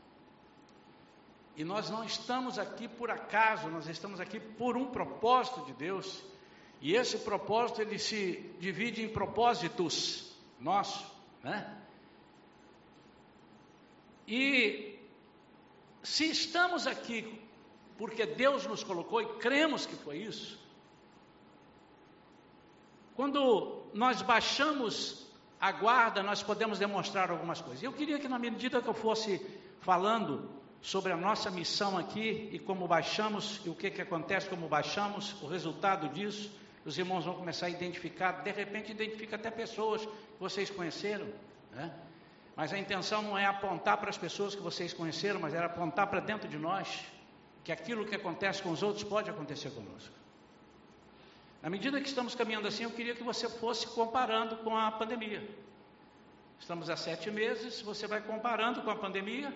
E 1.56 1.64
nós 1.64 1.88
não 1.88 2.04
estamos 2.04 2.58
aqui 2.58 2.86
por 2.86 3.10
acaso, 3.10 3.68
nós 3.68 3.88
estamos 3.88 4.20
aqui 4.20 4.38
por 4.38 4.76
um 4.76 4.86
propósito 4.86 5.64
de 5.64 5.72
Deus. 5.72 6.22
E 6.82 6.94
esse 6.94 7.18
propósito 7.18 7.80
ele 7.80 7.98
se 7.98 8.54
divide 8.60 9.02
em 9.02 9.08
propósitos 9.08 10.36
nossos, 10.60 11.06
né? 11.42 11.74
E 14.28 14.98
se 16.02 16.30
estamos 16.30 16.86
aqui 16.86 17.40
porque 17.96 18.26
Deus 18.26 18.66
nos 18.66 18.84
colocou 18.84 19.22
e 19.22 19.26
cremos 19.38 19.86
que 19.86 19.96
foi 19.96 20.18
isso, 20.18 20.60
quando 23.14 23.82
nós 23.94 24.20
baixamos 24.20 25.26
a 25.58 25.72
guarda, 25.72 26.22
nós 26.22 26.42
podemos 26.42 26.78
demonstrar 26.78 27.30
algumas 27.30 27.62
coisas. 27.62 27.82
Eu 27.82 27.94
queria 27.94 28.18
que, 28.18 28.28
na 28.28 28.38
medida 28.38 28.82
que 28.82 28.88
eu 28.88 28.92
fosse 28.92 29.40
falando 29.80 30.50
sobre 30.82 31.12
a 31.12 31.16
nossa 31.16 31.50
missão 31.50 31.98
aqui 31.98 32.48
e 32.52 32.58
como 32.58 32.86
baixamos, 32.86 33.60
e 33.64 33.68
o 33.68 33.74
que, 33.74 33.90
que 33.90 34.02
acontece, 34.02 34.48
como 34.48 34.68
baixamos, 34.68 35.40
o 35.42 35.46
resultado 35.46 36.08
disso, 36.08 36.50
os 36.84 36.96
irmãos 36.96 37.24
vão 37.24 37.34
começar 37.34 37.66
a 37.66 37.70
identificar, 37.70 38.42
de 38.42 38.52
repente 38.52 38.92
identifica 38.92 39.36
até 39.36 39.50
pessoas 39.50 40.04
que 40.04 40.38
vocês 40.38 40.70
conheceram, 40.70 41.26
né? 41.72 41.92
Mas 42.54 42.72
a 42.72 42.78
intenção 42.78 43.20
não 43.20 43.36
é 43.36 43.44
apontar 43.44 43.98
para 43.98 44.08
as 44.08 44.16
pessoas 44.16 44.54
que 44.54 44.62
vocês 44.62 44.94
conheceram, 44.94 45.38
mas 45.38 45.52
era 45.52 45.66
apontar 45.66 46.06
para 46.06 46.20
dentro 46.20 46.48
de 46.48 46.56
nós 46.56 47.04
que 47.62 47.70
aquilo 47.70 48.06
que 48.06 48.14
acontece 48.14 48.62
com 48.62 48.70
os 48.70 48.82
outros 48.82 49.04
pode 49.04 49.28
acontecer 49.28 49.70
conosco. 49.70 50.14
Na 51.62 51.68
medida 51.68 52.00
que 52.00 52.08
estamos 52.08 52.34
caminhando 52.34 52.68
assim, 52.68 52.84
eu 52.84 52.90
queria 52.92 53.14
que 53.14 53.22
você 53.22 53.48
fosse 53.48 53.86
comparando 53.88 54.56
com 54.58 54.74
a 54.74 54.90
pandemia. 54.90 55.46
Estamos 56.58 56.88
há 56.88 56.96
sete 56.96 57.30
meses, 57.30 57.82
você 57.82 58.06
vai 58.06 58.22
comparando 58.22 58.80
com 58.82 58.90
a 58.90 58.96
pandemia 58.96 59.52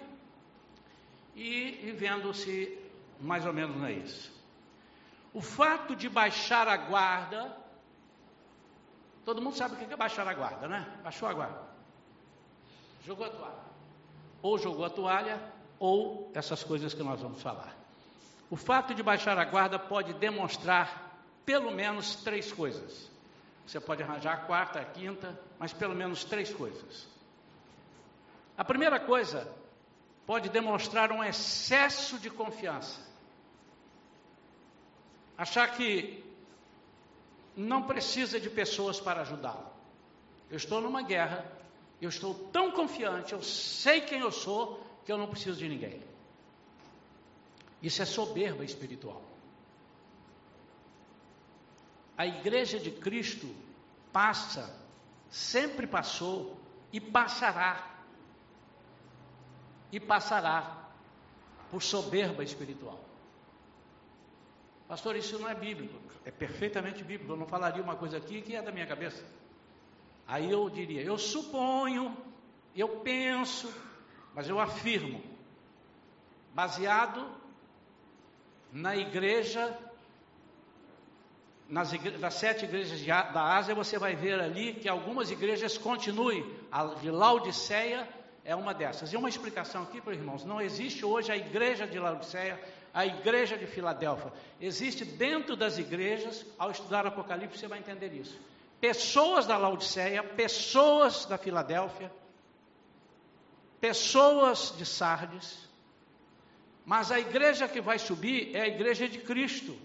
e, 1.34 1.88
e 1.88 1.92
vendo 1.92 2.32
se 2.34 2.78
mais 3.20 3.44
ou 3.44 3.52
menos 3.52 3.82
é 3.84 3.92
isso. 3.92 4.32
O 5.32 5.40
fato 5.40 5.94
de 5.94 6.08
baixar 6.08 6.66
a 6.66 6.76
guarda, 6.76 7.56
todo 9.24 9.40
mundo 9.40 9.56
sabe 9.56 9.74
o 9.74 9.78
que 9.78 9.92
é 9.92 9.96
baixar 9.96 10.26
a 10.26 10.34
guarda, 10.34 10.66
né? 10.66 10.98
Baixou 11.02 11.28
a 11.28 11.32
guarda 11.32 11.70
jogou 13.04 13.26
a 13.26 13.30
toalha. 13.30 13.70
Ou 14.42 14.58
jogou 14.58 14.84
a 14.84 14.90
toalha, 14.90 15.40
ou 15.78 16.30
essas 16.34 16.62
coisas 16.62 16.94
que 16.94 17.02
nós 17.02 17.20
vamos 17.20 17.42
falar. 17.42 17.74
O 18.50 18.56
fato 18.56 18.94
de 18.94 19.02
baixar 19.02 19.38
a 19.38 19.44
guarda 19.44 19.78
pode 19.78 20.12
demonstrar 20.14 21.10
pelo 21.44 21.70
menos 21.70 22.16
três 22.16 22.52
coisas. 22.52 23.10
Você 23.66 23.78
pode 23.78 24.02
arranjar 24.02 24.34
a 24.34 24.36
quarta, 24.38 24.80
a 24.80 24.84
quinta, 24.84 25.38
mas 25.58 25.72
pelo 25.72 25.94
menos 25.94 26.24
três 26.24 26.52
coisas. 26.52 27.06
A 28.56 28.64
primeira 28.64 28.98
coisa 28.98 29.46
pode 30.30 30.48
demonstrar 30.48 31.10
um 31.10 31.24
excesso 31.24 32.16
de 32.16 32.30
confiança. 32.30 33.00
Achar 35.36 35.74
que 35.74 36.24
não 37.56 37.82
precisa 37.82 38.38
de 38.38 38.48
pessoas 38.48 39.00
para 39.00 39.22
ajudá-lo. 39.22 39.68
Eu 40.48 40.56
estou 40.56 40.80
numa 40.80 41.02
guerra, 41.02 41.44
eu 42.00 42.08
estou 42.08 42.32
tão 42.52 42.70
confiante, 42.70 43.32
eu 43.32 43.42
sei 43.42 44.02
quem 44.02 44.20
eu 44.20 44.30
sou, 44.30 44.80
que 45.04 45.10
eu 45.10 45.18
não 45.18 45.26
preciso 45.26 45.58
de 45.58 45.68
ninguém. 45.68 46.00
Isso 47.82 48.00
é 48.00 48.04
soberba 48.04 48.64
espiritual. 48.64 49.20
A 52.16 52.24
igreja 52.24 52.78
de 52.78 52.92
Cristo 52.92 53.52
passa, 54.12 54.72
sempre 55.28 55.88
passou 55.88 56.56
e 56.92 57.00
passará. 57.00 57.99
E 59.92 59.98
passará 59.98 60.88
por 61.70 61.82
soberba 61.82 62.42
espiritual. 62.42 62.98
Pastor, 64.88 65.14
isso 65.14 65.38
não 65.38 65.48
é 65.48 65.54
bíblico. 65.54 65.94
É 66.24 66.30
perfeitamente 66.30 67.04
bíblico. 67.04 67.32
Eu 67.32 67.36
não 67.36 67.46
falaria 67.46 67.82
uma 67.82 67.94
coisa 67.94 68.16
aqui 68.16 68.42
que 68.42 68.56
é 68.56 68.62
da 68.62 68.72
minha 68.72 68.86
cabeça. 68.86 69.24
Aí 70.26 70.50
eu 70.50 70.68
diria: 70.68 71.02
eu 71.02 71.16
suponho, 71.16 72.16
eu 72.74 72.88
penso, 73.00 73.72
mas 74.34 74.48
eu 74.48 74.58
afirmo, 74.58 75.22
baseado 76.52 77.24
na 78.72 78.96
igreja, 78.96 79.76
nas, 81.68 81.92
igre 81.92 82.18
das 82.18 82.34
sete 82.34 82.64
igrejas 82.64 83.04
da 83.04 83.56
Ásia, 83.56 83.74
você 83.74 83.98
vai 83.98 84.14
ver 84.14 84.40
ali 84.40 84.74
que 84.74 84.88
algumas 84.88 85.30
igrejas 85.30 85.78
continuem. 85.78 86.44
A 86.70 86.84
de 86.86 87.10
Laodiceia 87.10 88.08
é 88.44 88.54
uma 88.54 88.72
dessas. 88.72 89.12
E 89.12 89.16
uma 89.16 89.28
explicação 89.28 89.82
aqui 89.82 90.00
para 90.00 90.12
os 90.12 90.18
irmãos: 90.18 90.44
não 90.44 90.60
existe 90.60 91.04
hoje 91.04 91.30
a 91.30 91.36
igreja 91.36 91.86
de 91.86 91.98
Laodiceia, 91.98 92.60
a 92.92 93.06
igreja 93.06 93.56
de 93.56 93.66
Filadélfia. 93.66 94.32
Existe 94.60 95.04
dentro 95.04 95.56
das 95.56 95.78
igrejas, 95.78 96.44
ao 96.58 96.70
estudar 96.70 97.06
Apocalipse, 97.06 97.58
você 97.58 97.68
vai 97.68 97.78
entender 97.78 98.12
isso. 98.12 98.38
Pessoas 98.80 99.46
da 99.46 99.56
Laodiceia, 99.56 100.22
pessoas 100.22 101.26
da 101.26 101.36
Filadélfia, 101.36 102.10
pessoas 103.80 104.74
de 104.76 104.86
Sardes, 104.86 105.68
mas 106.84 107.12
a 107.12 107.20
igreja 107.20 107.68
que 107.68 107.80
vai 107.80 107.98
subir 107.98 108.56
é 108.56 108.62
a 108.62 108.68
igreja 108.68 109.08
de 109.08 109.18
Cristo. 109.18 109.76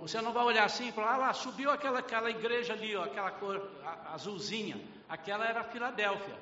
Você 0.00 0.20
não 0.20 0.32
vai 0.32 0.44
olhar 0.44 0.64
assim 0.64 0.88
e 0.88 0.92
falar, 0.92 1.14
ah 1.14 1.16
lá, 1.16 1.32
subiu 1.32 1.70
aquela, 1.70 2.00
aquela 2.00 2.28
igreja 2.28 2.72
ali, 2.72 2.94
ó, 2.96 3.04
aquela 3.04 3.30
cor 3.30 3.70
azulzinha. 4.12 4.80
Aquela 5.08 5.46
era 5.46 5.62
Filadélfia. 5.62 6.34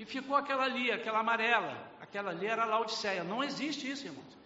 E 0.00 0.06
ficou 0.06 0.34
aquela 0.34 0.64
ali, 0.64 0.90
aquela 0.90 1.18
amarela. 1.18 1.76
Aquela 2.00 2.30
ali 2.30 2.46
era 2.46 2.64
Laodiceia. 2.64 3.22
Não 3.22 3.44
existe 3.44 3.88
isso, 3.90 4.06
irmãos. 4.06 4.38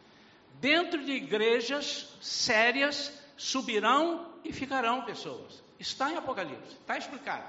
Dentro 0.55 1.05
de 1.05 1.13
igrejas 1.13 2.13
sérias 2.21 3.17
subirão 3.37 4.33
e 4.43 4.53
ficarão 4.53 5.05
pessoas. 5.05 5.63
Está 5.79 6.11
em 6.11 6.17
Apocalipse, 6.17 6.73
está 6.73 6.99
explicado. 6.99 7.49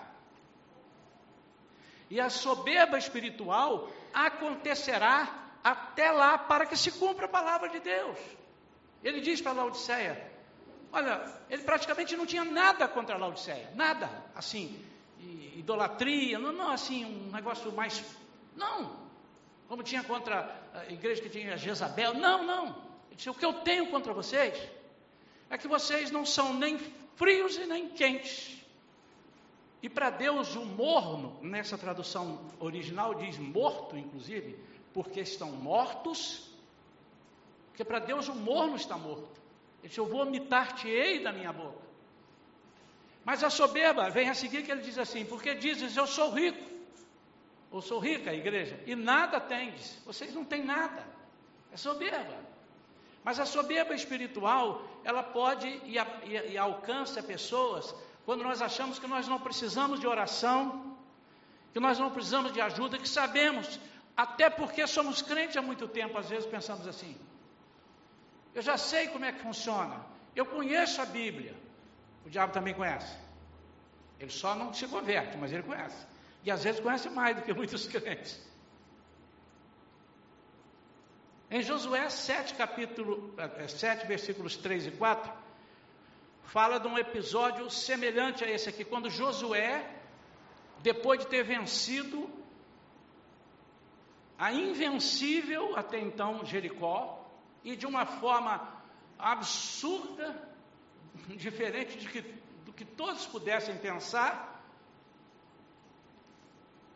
E 2.08 2.22
a 2.22 2.30
soberba 2.30 2.96
espiritual 3.00 3.90
acontecerá 4.14 5.28
até 5.64 6.12
lá 6.12 6.38
para 6.38 6.68
que 6.68 6.78
se 6.78 6.92
cumpra 6.92 7.26
a 7.26 7.30
palavra 7.30 7.70
de 7.70 7.80
Deus. 7.80 8.20
Ele 9.04 9.20
diz 9.20 9.42
para 9.42 9.54
Laodiceia: 9.54 10.32
Olha, 10.92 11.26
ele 11.50 11.64
praticamente 11.64 12.16
não 12.16 12.28
tinha 12.28 12.44
nada 12.44 12.88
contra 12.88 13.18
Laodiceia, 13.18 13.72
nada, 13.74 14.08
assim, 14.36 14.80
idolatria, 15.56 16.40
não, 16.40 16.52
não, 16.52 16.70
assim, 16.70 17.06
um 17.06 17.32
negócio 17.32 17.72
mais. 17.72 18.04
Não, 18.56 18.96
como 19.68 19.84
tinha 19.84 20.04
contra 20.04 20.64
a 20.74 20.92
igreja 20.92 21.22
que 21.22 21.30
tinha 21.30 21.58
Jezabel, 21.58 22.14
não, 22.14 22.44
não. 22.44 22.66
Ele 23.08 23.16
disse: 23.16 23.30
O 23.30 23.34
que 23.34 23.46
eu 23.46 23.54
tenho 23.54 23.88
contra 23.88 24.14
vocês 24.14 24.58
é 25.50 25.58
que 25.58 25.68
vocês 25.68 26.12
não 26.12 26.26
são 26.26 26.54
nem 26.54 26.78
frios 27.16 27.58
e 27.58 27.66
nem 27.66 27.90
quentes. 27.90 28.56
E 29.82 29.90
para 29.90 30.10
Deus, 30.10 30.56
o 30.56 30.66
morno, 30.66 31.38
nessa 31.44 31.78
tradução 31.78 32.40
original 32.60 33.14
diz 33.14 33.38
morto, 33.38 33.96
inclusive, 33.96 34.58
porque 34.94 35.20
estão 35.20 35.52
mortos, 35.52 36.50
porque 37.68 37.84
para 37.84 38.00
Deus 38.00 38.28
o 38.28 38.34
morno 38.34 38.76
está 38.76 38.98
morto. 38.98 39.40
Ele 39.82 39.90
disse, 39.90 40.00
eu 40.00 40.08
vou 40.08 40.26
vomitar-te-ei 40.26 41.22
da 41.22 41.32
minha 41.32 41.54
boca. 41.54 41.85
Mas 43.26 43.44
a 43.44 43.50
soberba 43.50 44.10
vem 44.12 44.30
a 44.30 44.36
seguir 44.36 44.64
que 44.64 44.72
ele 44.72 44.82
diz 44.82 45.00
assim, 45.00 45.26
porque 45.26 45.56
dizes, 45.56 45.98
eu 45.98 46.06
sou 46.06 46.30
rico, 46.30 46.64
ou 47.72 47.82
sou 47.82 48.00
rica, 48.00 48.30
a 48.30 48.34
igreja, 48.34 48.80
e 48.86 48.96
nada 48.96 49.40
tendes, 49.42 50.00
vocês 50.06 50.34
não 50.34 50.46
têm 50.46 50.64
nada, 50.64 51.04
é 51.74 51.76
soberba. 51.76 52.38
Mas 53.24 53.40
a 53.40 53.46
soberba 53.46 53.96
espiritual, 53.96 54.88
ela 55.04 55.24
pode 55.24 55.68
e, 55.68 55.98
e, 55.98 56.52
e 56.52 56.58
alcança 56.58 57.24
pessoas 57.24 57.96
quando 58.24 58.44
nós 58.44 58.62
achamos 58.62 59.00
que 59.00 59.08
nós 59.08 59.28
não 59.28 59.40
precisamos 59.40 60.00
de 60.00 60.06
oração, 60.06 60.96
que 61.74 61.80
nós 61.80 61.98
não 61.98 62.12
precisamos 62.12 62.54
de 62.54 62.62
ajuda, 62.62 63.00
que 63.00 63.10
sabemos 63.10 63.80
até 64.16 64.52
porque 64.52 64.86
somos 64.86 65.24
crentes 65.24 65.58
há 65.58 65.62
muito 65.64 65.88
tempo, 65.88 66.16
às 66.18 66.30
vezes 66.30 66.46
pensamos 66.46 66.88
assim. 66.88 67.18
Eu 68.54 68.62
já 68.62 68.78
sei 68.78 69.08
como 69.08 69.26
é 69.26 69.32
que 69.32 69.42
funciona. 69.42 70.06
Eu 70.36 70.46
conheço 70.46 71.02
a 71.02 71.06
Bíblia. 71.06 71.65
O 72.26 72.30
diabo 72.30 72.52
também 72.52 72.74
conhece. 72.74 73.16
Ele 74.20 74.32
só 74.32 74.56
não 74.56 74.74
se 74.74 74.88
converte, 74.88 75.38
mas 75.38 75.52
ele 75.52 75.64
conhece. 75.64 76.08
E 76.44 76.50
às 76.52 76.64
vezes 76.64 76.82
conhece 76.82 77.10
mais 77.10 77.36
do 77.36 77.44
que 77.44 77.54
muitos 77.54 77.86
crentes. 77.88 78.40
Em 81.50 81.62
Josué 81.62 82.10
7, 82.10 82.56
capítulo 82.56 83.34
7, 83.68 84.04
eh, 84.04 84.08
versículos 84.08 84.58
3 84.58 84.88
e 84.88 84.92
4, 84.92 85.32
fala 86.44 86.80
de 86.80 86.88
um 86.88 86.98
episódio 86.98 87.70
semelhante 87.70 88.44
a 88.44 88.50
esse 88.50 88.70
aqui, 88.70 88.84
quando 88.84 89.10
Josué, 89.10 89.88
depois 90.82 91.20
de 91.20 91.28
ter 91.28 91.44
vencido 91.44 92.28
a 94.38 94.52
invencível 94.52 95.76
até 95.78 96.00
então 96.00 96.44
Jericó, 96.44 97.24
e 97.64 97.76
de 97.76 97.86
uma 97.86 98.06
forma 98.06 98.68
absurda, 99.18 100.55
diferente 101.38 101.98
de 101.98 102.08
que, 102.08 102.22
do 102.66 102.74
que 102.74 102.86
todos 102.86 103.26
pudessem 103.26 103.78
pensar, 103.78 104.64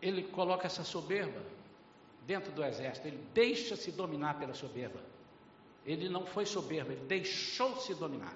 ele 0.01 0.23
coloca 0.23 0.67
essa 0.67 0.83
soberba 0.83 1.41
dentro 2.25 2.51
do 2.51 2.63
exército, 2.63 3.07
ele 3.07 3.23
deixa-se 3.33 3.91
dominar 3.91 4.37
pela 4.37 4.53
soberba. 4.53 5.01
Ele 5.85 6.07
não 6.09 6.25
foi 6.25 6.45
soberbo, 6.45 6.91
ele 6.91 7.05
deixou-se 7.05 7.93
dominar. 7.95 8.35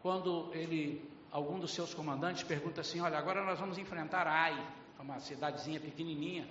Quando 0.00 0.50
ele, 0.54 1.04
algum 1.32 1.58
dos 1.58 1.74
seus 1.74 1.92
comandantes 1.92 2.42
pergunta 2.42 2.80
assim: 2.80 3.00
Olha, 3.00 3.18
agora 3.18 3.44
nós 3.44 3.58
vamos 3.58 3.76
enfrentar 3.76 4.26
Ai, 4.26 4.54
uma 4.98 5.18
cidadezinha 5.18 5.80
pequenininha. 5.80 6.48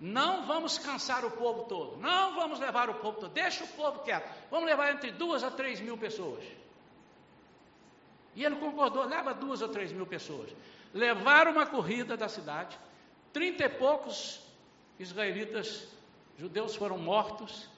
Não 0.00 0.46
vamos 0.46 0.76
cansar 0.76 1.24
o 1.24 1.30
povo 1.30 1.64
todo, 1.64 1.96
não 1.96 2.34
vamos 2.34 2.58
levar 2.58 2.90
o 2.90 2.94
povo 2.94 3.20
todo, 3.20 3.32
deixa 3.32 3.64
o 3.64 3.68
povo 3.68 4.00
quieto, 4.00 4.28
vamos 4.50 4.66
levar 4.66 4.92
entre 4.92 5.12
duas 5.12 5.42
a 5.42 5.50
três 5.50 5.80
mil 5.80 5.96
pessoas. 5.96 6.44
E 8.34 8.44
ele 8.44 8.56
concordou, 8.56 9.04
leva 9.04 9.32
duas 9.32 9.62
ou 9.62 9.68
três 9.68 9.92
mil 9.92 10.06
pessoas. 10.06 10.50
Levaram 10.92 11.52
uma 11.52 11.66
corrida 11.66 12.16
da 12.16 12.28
cidade, 12.28 12.78
trinta 13.32 13.64
e 13.64 13.68
poucos 13.68 14.40
israelitas, 14.98 15.88
judeus 16.38 16.74
foram 16.74 16.98
mortos. 16.98 17.68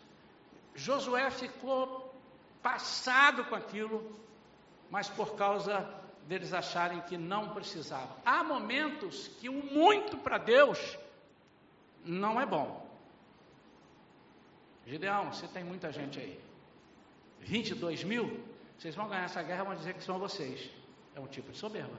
Josué 0.75 1.31
ficou 1.31 2.15
passado 2.63 3.45
com 3.45 3.55
aquilo, 3.55 4.19
mas 4.91 5.09
por 5.09 5.35
causa 5.37 5.89
deles 6.27 6.53
acharem 6.53 7.01
que 7.03 7.17
não 7.17 7.51
precisavam. 7.51 8.17
Há 8.25 8.43
momentos 8.43 9.29
que 9.41 9.49
o 9.49 9.53
muito 9.53 10.17
para 10.19 10.39
Deus 10.39 10.99
não 12.05 12.41
é 12.41 12.47
bom. 12.47 12.85
Gideão, 14.87 15.33
você 15.33 15.49
tem 15.49 15.65
muita 15.65 15.91
gente 15.91 16.19
aí. 16.19 16.39
22 17.41 18.05
mil, 18.05 18.45
vocês 18.79 18.95
vão 18.95 19.09
ganhar 19.09 19.25
essa 19.25 19.43
guerra, 19.43 19.65
vão 19.65 19.75
dizer 19.75 19.95
que 19.95 20.05
são 20.05 20.19
vocês. 20.19 20.71
É 21.15 21.21
um 21.21 21.27
tipo 21.27 21.51
de 21.51 21.59
soberba. 21.59 21.99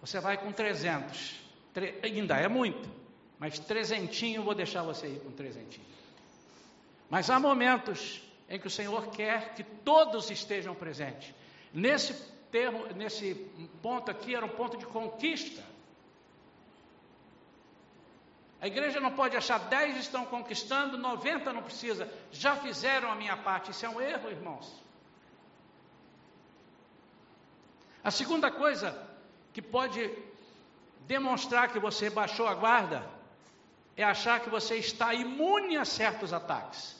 Você 0.00 0.20
vai 0.20 0.36
com 0.36 0.52
300, 0.52 1.40
tre... 1.72 1.98
ainda 2.02 2.36
é 2.36 2.48
muito, 2.48 2.88
mas 3.38 3.58
trezentinho 3.58 4.42
vou 4.42 4.54
deixar 4.54 4.82
você 4.82 5.06
ir 5.06 5.20
com 5.20 5.30
trezentinho. 5.30 5.86
Mas 7.08 7.28
há 7.30 7.38
momentos 7.38 8.22
em 8.48 8.58
que 8.58 8.66
o 8.66 8.70
Senhor 8.70 9.08
quer 9.08 9.54
que 9.54 9.62
todos 9.62 10.30
estejam 10.30 10.74
presentes. 10.74 11.34
Nesse 11.72 12.14
termo, 12.50 12.86
nesse 12.94 13.34
ponto 13.80 14.10
aqui 14.10 14.34
era 14.34 14.44
um 14.44 14.50
ponto 14.50 14.76
de 14.76 14.86
conquista. 14.86 15.62
A 18.62 18.68
igreja 18.68 19.00
não 19.00 19.10
pode 19.10 19.36
achar 19.36 19.58
10 19.58 19.96
estão 19.96 20.24
conquistando, 20.24 20.96
90 20.96 21.52
não 21.52 21.64
precisa. 21.64 22.08
Já 22.30 22.54
fizeram 22.54 23.10
a 23.10 23.16
minha 23.16 23.36
parte. 23.36 23.72
Isso 23.72 23.84
é 23.84 23.88
um 23.88 24.00
erro, 24.00 24.30
irmãos. 24.30 24.80
A 28.04 28.10
segunda 28.12 28.52
coisa 28.52 28.96
que 29.52 29.60
pode 29.60 30.08
demonstrar 31.08 31.72
que 31.72 31.80
você 31.80 32.08
baixou 32.08 32.46
a 32.46 32.54
guarda 32.54 33.04
é 33.96 34.04
achar 34.04 34.38
que 34.38 34.48
você 34.48 34.76
está 34.76 35.12
imune 35.12 35.76
a 35.76 35.84
certos 35.84 36.32
ataques. 36.32 36.96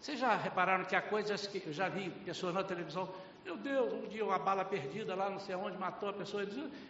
Vocês 0.00 0.18
já 0.18 0.34
repararam 0.34 0.86
que 0.86 0.96
há 0.96 1.02
coisas 1.02 1.46
que 1.46 1.66
eu 1.66 1.72
já 1.74 1.90
vi 1.90 2.08
pessoas 2.24 2.54
na 2.54 2.64
televisão 2.64 3.14
meu 3.44 3.58
Deus, 3.58 3.92
um 3.92 4.08
dia 4.08 4.24
uma 4.24 4.38
bala 4.38 4.64
perdida 4.64 5.14
lá, 5.14 5.28
não 5.28 5.38
sei 5.38 5.54
onde, 5.54 5.76
matou 5.76 6.08
a 6.08 6.12
pessoa. 6.14 6.46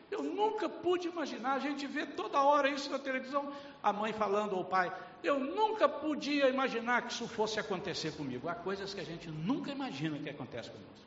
Eu 0.08 0.22
nunca 0.22 0.68
pude 0.68 1.08
imaginar, 1.08 1.54
a 1.54 1.58
gente 1.58 1.84
vê 1.84 2.06
toda 2.06 2.40
hora 2.40 2.68
isso 2.68 2.88
na 2.90 2.98
televisão, 2.98 3.52
a 3.82 3.92
mãe 3.92 4.12
falando 4.12 4.52
ou 4.52 4.60
o 4.60 4.64
pai. 4.64 4.94
Eu 5.22 5.40
nunca 5.40 5.88
podia 5.88 6.48
imaginar 6.48 7.02
que 7.02 7.12
isso 7.12 7.26
fosse 7.26 7.58
acontecer 7.58 8.12
comigo. 8.12 8.48
Há 8.48 8.54
coisas 8.54 8.94
que 8.94 9.00
a 9.00 9.04
gente 9.04 9.28
nunca 9.28 9.72
imagina 9.72 10.16
que 10.18 10.30
acontece 10.30 10.70
conosco. 10.70 11.06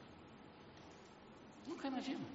Nunca 1.65 1.87
imagina. 1.87 2.25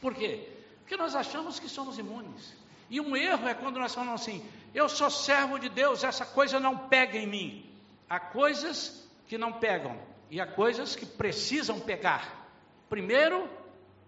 Por 0.00 0.12
quê? 0.12 0.48
Porque 0.80 0.96
nós 0.96 1.14
achamos 1.14 1.60
que 1.60 1.68
somos 1.68 1.96
imunes. 1.96 2.56
E 2.90 3.00
um 3.00 3.16
erro 3.16 3.46
é 3.46 3.54
quando 3.54 3.78
nós 3.78 3.94
falamos 3.94 4.20
assim: 4.20 4.44
eu 4.74 4.88
sou 4.88 5.10
servo 5.10 5.60
de 5.60 5.68
Deus, 5.68 6.02
essa 6.02 6.26
coisa 6.26 6.58
não 6.58 6.76
pega 6.88 7.16
em 7.16 7.26
mim. 7.26 7.70
Há 8.10 8.18
coisas 8.18 9.08
que 9.28 9.38
não 9.38 9.52
pegam 9.52 9.96
e 10.32 10.40
há 10.40 10.46
coisas 10.46 10.96
que 10.96 11.04
precisam 11.04 11.78
pegar. 11.78 12.48
Primeiro, 12.88 13.46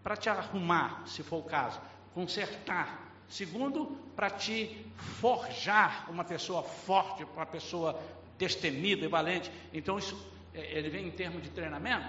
para 0.02 0.16
te 0.16 0.30
arrumar, 0.30 1.06
se 1.06 1.22
for 1.22 1.36
o 1.36 1.42
caso. 1.42 1.78
consertar. 2.14 3.12
Segundo, 3.28 3.98
para 4.16 4.30
te 4.30 4.86
forjar 5.20 6.08
uma 6.08 6.24
pessoa 6.24 6.62
forte, 6.62 7.24
uma 7.24 7.44
pessoa 7.44 8.00
destemida 8.38 9.04
e 9.04 9.08
valente. 9.08 9.52
Então, 9.70 9.98
isso 9.98 10.16
é, 10.54 10.78
ele 10.78 10.88
vem 10.88 11.08
em 11.08 11.10
termos 11.10 11.42
de 11.42 11.50
treinamento, 11.50 12.08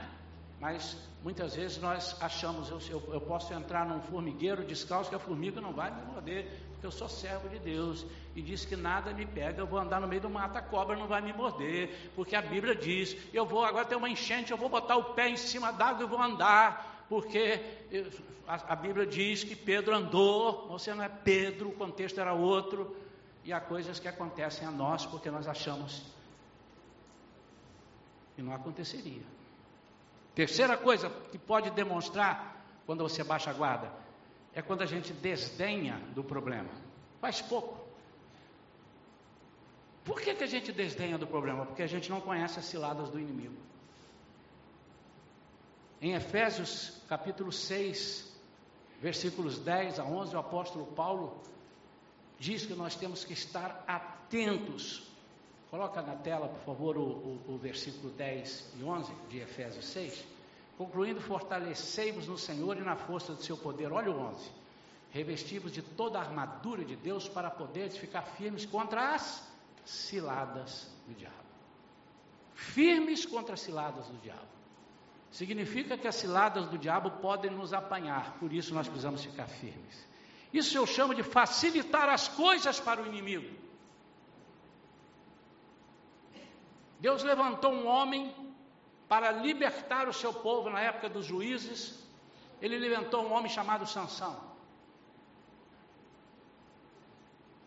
mas 0.62 0.98
muitas 1.22 1.56
vezes 1.56 1.78
nós 1.80 2.16
achamos, 2.22 2.70
eu, 2.70 2.80
eu, 2.90 3.14
eu, 3.16 3.22
posso 3.22 3.54
entrar 3.54 3.86
num 3.86 4.00
formigueiro 4.00 4.64
descalço 4.64 5.10
que 5.10 5.16
a 5.16 5.20
formiga 5.20 5.60
não 5.60 5.74
vai 5.74 5.92
me 5.92 6.02
morder, 6.04 6.48
porque 6.86 6.88
eu 6.88 6.92
sou 6.92 7.10
servo 7.10 7.50
de 7.50 7.58
Deus 7.58 8.06
e 8.36 8.42
diz 8.42 8.64
que 8.64 8.76
nada 8.76 9.12
me 9.12 9.26
pega, 9.26 9.60
eu 9.60 9.66
vou 9.66 9.80
andar 9.80 10.00
no 10.00 10.08
meio 10.08 10.22
do 10.22 10.30
mato, 10.30 10.58
a 10.58 10.62
cobra 10.62 10.96
não 10.96 11.08
vai 11.08 11.22
me 11.22 11.34
morder, 11.34 12.12
porque 12.16 12.36
a 12.36 12.42
Bíblia 12.42 12.76
diz, 12.76 13.18
eu 13.34 13.46
vou 13.46 13.64
agora 13.64 13.86
ter 13.86 13.96
uma 13.96 14.10
enchente, 14.10 14.52
eu 14.52 14.58
vou 14.58 14.70
botar 14.70 14.96
o 14.96 15.16
pé 15.16 15.30
em 15.30 15.38
cima 15.38 15.72
d'água 15.72 16.04
e 16.04 16.08
vou 16.08 16.22
andar, 16.22 17.06
porque 17.10 17.60
a, 18.48 18.74
a 18.74 18.76
Bíblia 18.76 19.06
diz 19.06 19.44
que 19.44 19.56
Pedro 19.56 19.96
andou, 19.96 20.68
você 20.68 20.94
não 20.94 21.04
é 21.04 21.10
Pedro, 21.10 21.70
o 21.70 21.74
contexto 21.74 22.20
era 22.20 22.34
outro, 22.34 22.96
e 23.44 23.52
há 23.52 23.60
coisas 23.60 24.00
que 24.00 24.08
acontecem 24.08 24.68
a 24.68 24.72
nós 24.72 25.06
porque 25.06 25.32
nós 25.32 25.48
achamos 25.48 26.04
e 28.38 28.42
não 28.42 28.54
aconteceria. 28.54 29.24
Terceira 30.36 30.76
coisa 30.78 31.10
que 31.32 31.38
pode 31.38 31.70
demonstrar 31.72 32.64
quando 32.86 33.04
você 33.04 33.24
baixa 33.24 33.50
a 33.50 33.54
guarda 33.54 34.05
é 34.56 34.62
quando 34.62 34.82
a 34.82 34.86
gente 34.86 35.14
desdenha 35.14 36.00
do 36.16 36.24
problema. 36.24 36.72
Faz 37.22 37.42
pouco. 37.42 37.86
Por 40.04 40.22
que, 40.22 40.34
que 40.34 40.44
a 40.44 40.48
gente 40.48 40.72
desdenha 40.72 41.18
do 41.18 41.28
problema? 41.28 41.66
Porque 41.66 41.84
a 41.84 41.88
gente 41.88 42.10
não 42.10 42.22
conhece 42.22 42.58
as 42.58 42.66
ciladas 42.66 43.10
do 43.10 43.20
inimigo. 43.20 43.58
Em 46.02 46.14
Efésios 46.14 47.02
capítulo 47.08 47.52
6, 47.52 48.34
versículos 49.02 49.60
10 49.60 50.00
a 50.00 50.04
11, 50.04 50.36
o 50.36 50.40
apóstolo 50.40 50.86
Paulo 50.88 51.42
diz 52.40 52.66
que 52.66 52.74
nós 52.74 52.96
temos 52.96 53.24
que 53.24 53.34
estar 53.34 53.84
atentos 53.88 55.16
Coloca 55.76 56.02
na 56.02 56.16
tela, 56.16 56.48
por 56.48 56.62
favor, 56.62 56.98
o, 56.98 57.02
o, 57.02 57.56
o 57.56 57.58
versículo 57.58 58.10
10 58.14 58.76
e 58.80 58.84
11 58.84 59.14
de 59.30 59.40
Efésios 59.40 59.86
6. 59.88 60.26
Concluindo, 60.78 61.22
fortalecei-vos 61.22 62.28
no 62.28 62.38
Senhor 62.38 62.78
e 62.78 62.82
na 62.82 62.96
força 62.96 63.34
do 63.34 63.42
seu 63.42 63.58
poder. 63.58 63.92
Olha 63.92 64.12
o 64.12 64.20
11. 64.20 64.52
Revestivos 65.10 65.72
de 65.72 65.82
toda 65.82 66.20
a 66.20 66.22
armadura 66.22 66.84
de 66.84 66.96
Deus 66.96 67.30
para 67.30 67.50
poderes 67.50 67.98
ficar 67.98 68.24
firmes 68.24 68.66
contra 68.66 69.16
as 69.16 69.48
ciladas 69.86 70.92
do 71.08 71.14
diabo. 71.14 71.36
Firmes 72.54 73.26
contra 73.26 73.54
as 73.54 73.62
ciladas 73.62 74.08
do 74.08 74.18
diabo. 74.18 74.56
Significa 75.32 75.98
que 75.98 76.08
as 76.08 76.16
ciladas 76.16 76.68
do 76.68 76.78
diabo 76.78 77.12
podem 77.12 77.52
nos 77.52 77.74
apanhar, 77.74 78.38
por 78.40 78.52
isso 78.52 78.74
nós 78.74 78.88
precisamos 78.88 79.24
ficar 79.24 79.48
firmes. 79.48 80.08
Isso 80.52 80.78
eu 80.78 80.86
chamo 80.86 81.14
de 81.14 81.24
facilitar 81.24 82.08
as 82.10 82.28
coisas 82.28 82.80
para 82.80 83.02
o 83.02 83.06
inimigo. 83.06 83.54
Deus 87.00 87.24
levantou 87.24 87.74
um 87.74 87.88
homem 87.88 88.34
para 89.08 89.32
libertar 89.32 90.08
o 90.08 90.14
seu 90.14 90.34
povo 90.34 90.70
na 90.70 90.82
época 90.82 91.10
dos 91.10 91.26
juízes. 91.26 92.04
Ele 92.62 92.78
levantou 92.78 93.24
um 93.24 93.34
homem 93.34 93.50
chamado 93.50 93.86
Sansão. 93.86 94.36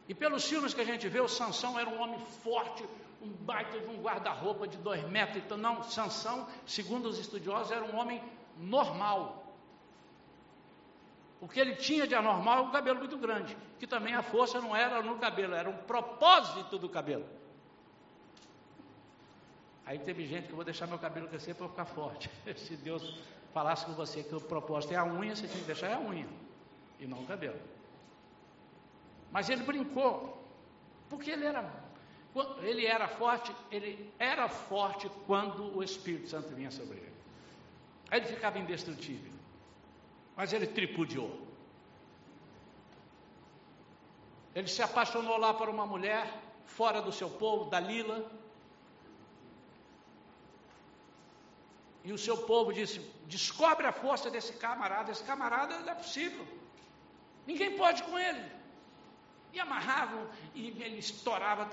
E 0.09 0.15
pelos 0.15 0.45
filmes 0.49 0.73
que 0.73 0.81
a 0.81 0.85
gente 0.85 1.07
vê, 1.09 1.21
o 1.21 1.29
Sansão 1.29 1.79
era 1.79 1.89
um 1.89 2.01
homem 2.01 2.19
forte, 2.43 2.83
um 3.23 3.29
baita 3.29 3.79
de 3.79 3.87
um 3.87 4.01
guarda-roupa 4.01 4.67
de 4.67 4.79
dois 4.79 5.07
metros. 5.09 5.45
Então, 5.45 5.59
não, 5.59 5.83
Sansão, 5.83 6.49
segundo 6.67 7.07
os 7.07 7.19
estudiosos, 7.19 7.71
era 7.71 7.85
um 7.85 7.95
homem 7.95 8.23
normal. 8.57 9.45
O 11.41 11.47
que 11.47 11.61
ele 11.61 11.77
tinha 11.77 12.07
de 12.07 12.15
anormal 12.15 12.59
é 12.59 12.61
um 12.63 12.71
cabelo 12.71 12.99
muito 12.99 13.19
grande, 13.19 13.57
que 13.79 13.87
também 13.87 14.15
a 14.15 14.23
força 14.23 14.61
não 14.61 14.75
era 14.75 15.03
no 15.03 15.19
cabelo, 15.19 15.55
era 15.55 15.69
um 15.69 15.77
propósito 15.77 16.79
do 16.79 16.89
cabelo. 16.89 17.27
Aí 19.89 19.99
teve 19.99 20.27
gente 20.27 20.45
que 20.45 20.51
eu 20.51 20.57
vou 20.57 20.67
deixar 20.67 20.87
meu 20.87 20.99
cabelo 20.99 21.27
crescer 21.29 21.55
para 21.55 21.65
eu 21.65 21.71
ficar 21.71 21.87
forte. 21.87 22.31
Se 22.59 22.77
Deus 22.77 23.23
falasse 23.55 23.87
com 23.87 23.95
você 23.95 24.23
que 24.23 24.35
o 24.35 24.41
propósito 24.41 24.93
é 24.93 24.97
a 24.97 25.05
unha, 25.05 25.35
você 25.35 25.49
tinha 25.49 25.61
que 25.61 25.67
deixar 25.67 25.95
a 25.95 25.99
unha 25.99 26.29
e 27.01 27.07
não 27.07 27.21
o 27.21 27.27
cabelo. 27.27 27.59
Mas 29.33 29.49
ele 29.49 29.63
brincou, 29.63 30.47
porque 31.09 31.31
ele 31.31 31.47
era, 31.47 31.73
ele 32.61 32.85
era 32.85 33.09
forte, 33.09 33.51
ele 33.71 34.13
era 34.19 34.47
forte 34.47 35.11
quando 35.27 35.75
o 35.75 35.83
Espírito 35.83 36.29
Santo 36.29 36.55
vinha 36.55 36.71
sobre 36.71 36.99
ele. 36.99 37.15
Aí 38.11 38.21
ele 38.21 38.27
ficava 38.27 38.59
indestrutível. 38.59 39.33
Mas 40.37 40.53
ele 40.53 40.67
tripudiou. 40.67 41.49
Ele 44.55 44.69
se 44.69 44.83
apaixonou 44.83 45.39
lá 45.39 45.55
por 45.55 45.71
uma 45.71 45.87
mulher, 45.87 46.31
fora 46.67 47.01
do 47.01 47.11
seu 47.11 47.31
povo, 47.31 47.71
Dalila, 47.71 48.38
E 52.09 52.13
o 52.13 52.17
seu 52.17 52.39
povo 52.39 52.73
disse: 52.73 52.99
descobre 53.27 53.87
a 53.87 53.93
força 53.93 54.31
desse 54.31 54.55
camarada. 54.55 55.13
Esse 55.13 55.23
camarada 55.23 55.79
não 55.81 55.91
é 55.91 55.95
possível. 55.95 56.47
Ninguém 57.47 57.77
pode 57.77 58.03
com 58.03 58.19
ele. 58.19 58.45
E 59.53 59.61
amarravam, 59.61 60.27
e 60.55 60.69
ele 60.83 60.99
estourava. 60.99 61.69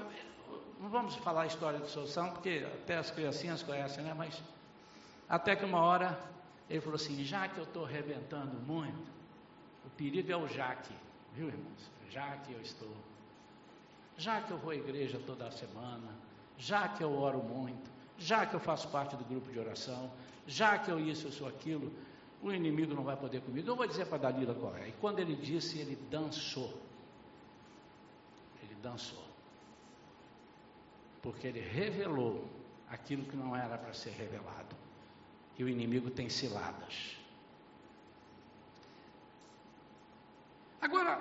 Não 0.77 0.89
vamos 0.89 1.15
falar 1.15 1.43
a 1.43 1.45
história 1.45 1.79
de 1.79 1.89
Sansão, 1.89 2.31
porque 2.31 2.67
até 2.81 2.97
as 2.97 3.11
criancinhas 3.11 3.63
conhecem, 3.63 4.03
né? 4.03 4.13
Mas 4.13 4.43
até 5.29 5.55
que 5.55 5.63
uma 5.63 5.79
hora 5.79 6.19
ele 6.69 6.81
falou 6.81 6.97
assim: 6.97 7.23
já 7.23 7.47
que 7.47 7.57
eu 7.57 7.63
estou 7.63 7.85
arrebentando 7.85 8.57
muito, 8.59 9.09
o 9.85 9.89
perigo 9.91 10.29
é 10.29 10.35
o 10.35 10.49
Jaque, 10.49 10.93
viu 11.31 11.47
irmãos? 11.47 11.89
Já 12.09 12.35
que 12.39 12.51
eu 12.51 12.59
estou, 12.59 12.93
já 14.17 14.41
que 14.41 14.51
eu 14.51 14.57
vou 14.57 14.71
à 14.71 14.75
igreja 14.75 15.17
toda 15.25 15.49
semana, 15.51 16.13
já 16.57 16.89
que 16.89 17.01
eu 17.01 17.17
oro 17.17 17.41
muito, 17.41 17.94
já 18.17 18.45
que 18.45 18.53
eu 18.53 18.59
faço 18.59 18.87
parte 18.89 19.15
do 19.15 19.23
grupo 19.25 19.51
de 19.51 19.59
oração, 19.59 20.11
já 20.47 20.77
que 20.77 20.89
eu 20.89 20.99
isso, 20.99 21.27
eu 21.27 21.31
sou 21.31 21.47
aquilo, 21.47 21.91
o 22.41 22.51
inimigo 22.51 22.93
não 22.93 23.03
vai 23.03 23.17
poder 23.17 23.41
comigo. 23.41 23.67
Eu 23.67 23.75
vou 23.75 23.87
dizer 23.87 24.05
para 24.05 24.17
Dalila 24.17 24.53
qual 24.53 24.75
é. 24.75 24.89
E 24.89 24.91
quando 24.93 25.19
ele 25.19 25.35
disse, 25.35 25.79
ele 25.79 25.95
dançou. 26.09 26.81
Ele 28.61 28.75
dançou. 28.81 29.23
Porque 31.21 31.47
ele 31.47 31.59
revelou 31.59 32.47
aquilo 32.89 33.25
que 33.25 33.35
não 33.35 33.55
era 33.55 33.77
para 33.77 33.93
ser 33.93 34.11
revelado. 34.11 34.75
E 35.57 35.63
o 35.63 35.69
inimigo 35.69 36.11
tem 36.11 36.29
ciladas. 36.29 37.17
Agora, 40.79 41.19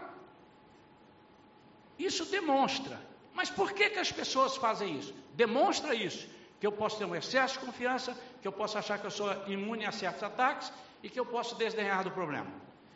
isso 1.99 2.27
demonstra. 2.27 3.01
Mas 3.33 3.51
por 3.51 3.73
que, 3.73 3.91
que 3.91 3.99
as 3.99 4.13
pessoas 4.13 4.57
fazem 4.57 4.99
isso? 4.99 5.15
Demonstra 5.35 5.95
isso 5.95 6.34
que 6.65 6.67
eu 6.67 6.73
posso 6.73 6.97
ter 6.97 7.05
um 7.05 7.15
excesso 7.15 7.59
de 7.59 7.67
confiança, 7.67 8.17
que 8.41 8.49
eu 8.49 8.53
posso 8.61 8.79
achar 8.79 8.99
que 8.99 9.05
eu 9.05 9.11
sou 9.11 9.31
imune 9.47 9.85
a 9.85 9.93
certos 9.93 10.23
ataques 10.23 10.73
e 11.03 11.11
que 11.11 11.21
eu 11.21 11.27
posso 11.27 11.55
desdenhar 11.57 12.03
do 12.03 12.11
problema. 12.11 12.51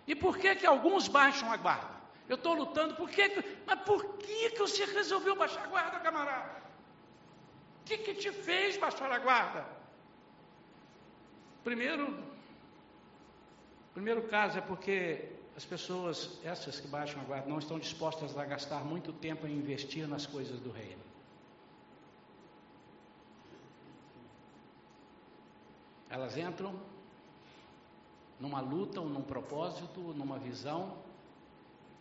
E 0.06 0.14
por 0.14 0.38
que 0.38 0.56
que 0.56 0.64
alguns 0.64 1.06
baixam 1.06 1.52
a 1.52 1.56
guarda? 1.58 1.94
Eu 2.30 2.36
estou 2.36 2.54
lutando, 2.54 2.94
por 2.94 3.10
que, 3.10 3.44
mas 3.66 3.78
por 3.80 4.16
que 4.16 4.50
que 4.52 4.58
você 4.58 4.86
resolveu 4.86 5.36
baixar 5.36 5.64
a 5.64 5.66
guarda, 5.66 6.00
camarada? 6.00 6.62
O 7.82 7.84
que 7.84 7.98
que 7.98 8.14
te 8.14 8.32
fez 8.32 8.78
baixar 8.78 9.12
a 9.12 9.18
guarda? 9.18 9.66
Primeiro, 11.62 12.24
primeiro 13.92 14.22
caso 14.28 14.56
é 14.56 14.62
porque 14.62 15.28
as 15.54 15.66
pessoas, 15.66 16.40
essas 16.42 16.80
que 16.80 16.88
baixam 16.88 17.20
a 17.20 17.24
guarda, 17.24 17.46
não 17.50 17.58
estão 17.58 17.78
dispostas 17.78 18.34
a 18.38 18.46
gastar 18.46 18.82
muito 18.82 19.12
tempo 19.12 19.46
em 19.46 19.52
investir 19.52 20.08
nas 20.08 20.24
coisas 20.24 20.58
do 20.58 20.70
reino. 20.70 21.07
Elas 26.10 26.36
entram 26.36 26.74
numa 28.40 28.60
luta, 28.60 29.00
ou 29.00 29.08
num 29.08 29.22
propósito, 29.22 30.00
ou 30.00 30.14
numa 30.14 30.38
visão, 30.38 30.96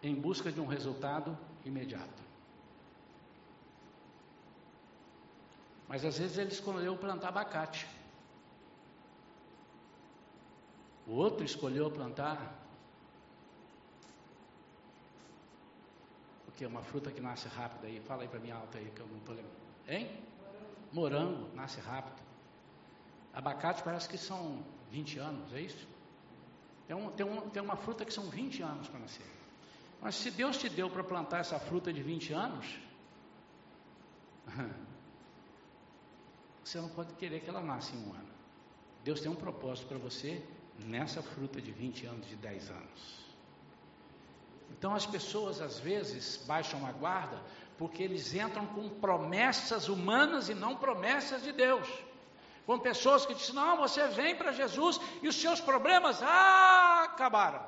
em 0.01 0.13
busca 0.13 0.51
de 0.51 0.61
um 0.61 0.65
resultado 0.65 1.37
imediato. 1.65 2.27
Mas 5.87 6.03
às 6.03 6.17
vezes 6.17 6.37
ele 6.37 6.51
escolheu 6.51 6.95
plantar 6.97 7.29
abacate. 7.29 7.87
O 11.07 11.13
outro 11.13 11.45
escolheu 11.45 11.89
plantar 11.89 12.53
o 16.47 16.51
que? 16.51 16.65
Uma 16.65 16.83
fruta 16.83 17.11
que 17.11 17.21
nasce 17.21 17.47
rápido 17.47 17.85
aí. 17.85 18.01
Fala 18.01 18.23
aí 18.23 18.27
para 18.27 18.39
mim 18.39 18.51
alto 18.51 18.77
aí 18.77 18.91
que 18.93 18.99
eu 18.99 19.07
não 19.07 19.17
estou 19.17 19.33
lembrando. 19.33 19.57
Hein? 19.87 20.11
Morango, 20.91 21.49
nasce 21.55 21.79
rápido. 21.79 22.26
Abacate 23.33 23.83
parece 23.83 24.07
que 24.09 24.17
são 24.17 24.63
20 24.91 25.19
anos, 25.19 25.53
é 25.53 25.61
isso? 25.61 25.87
Tem, 26.87 26.95
um, 26.95 27.09
tem, 27.11 27.25
um, 27.25 27.49
tem 27.49 27.61
uma 27.61 27.75
fruta 27.75 28.05
que 28.05 28.13
são 28.13 28.29
20 28.29 28.61
anos 28.63 28.87
para 28.87 28.99
nascer. 28.99 29.25
Mas 30.01 30.15
se 30.15 30.31
Deus 30.31 30.57
te 30.57 30.69
deu 30.69 30.89
para 30.89 31.03
plantar 31.03 31.39
essa 31.39 31.59
fruta 31.59 31.91
de 31.91 32.01
20 32.01 32.33
anos, 32.33 32.79
você 36.63 36.79
não 36.79 36.89
pode 36.89 37.13
querer 37.15 37.41
que 37.41 37.49
ela 37.49 37.61
nasça 37.61 37.95
em 37.95 37.99
um 37.99 38.13
ano. 38.13 38.29
Deus 39.03 39.19
tem 39.19 39.31
um 39.31 39.35
propósito 39.35 39.87
para 39.87 39.97
você 39.97 40.43
nessa 40.85 41.21
fruta 41.21 41.61
de 41.61 41.71
20 41.71 42.05
anos, 42.05 42.27
de 42.27 42.35
10 42.35 42.69
anos. 42.69 43.27
Então 44.71 44.93
as 44.93 45.05
pessoas 45.05 45.61
às 45.61 45.79
vezes 45.79 46.37
baixam 46.45 46.85
a 46.85 46.91
guarda 46.91 47.41
porque 47.77 48.03
eles 48.03 48.33
entram 48.33 48.65
com 48.67 48.89
promessas 48.89 49.87
humanas 49.87 50.49
e 50.49 50.53
não 50.53 50.75
promessas 50.75 51.43
de 51.43 51.51
Deus. 51.51 51.87
Com 52.67 52.77
pessoas 52.77 53.25
que 53.25 53.33
dizem: 53.33 53.55
Não, 53.55 53.77
você 53.77 54.07
vem 54.09 54.35
para 54.35 54.51
Jesus 54.51 54.99
e 55.23 55.27
os 55.27 55.39
seus 55.41 55.59
problemas 55.61 56.21
ah, 56.21 57.03
acabaram. 57.05 57.63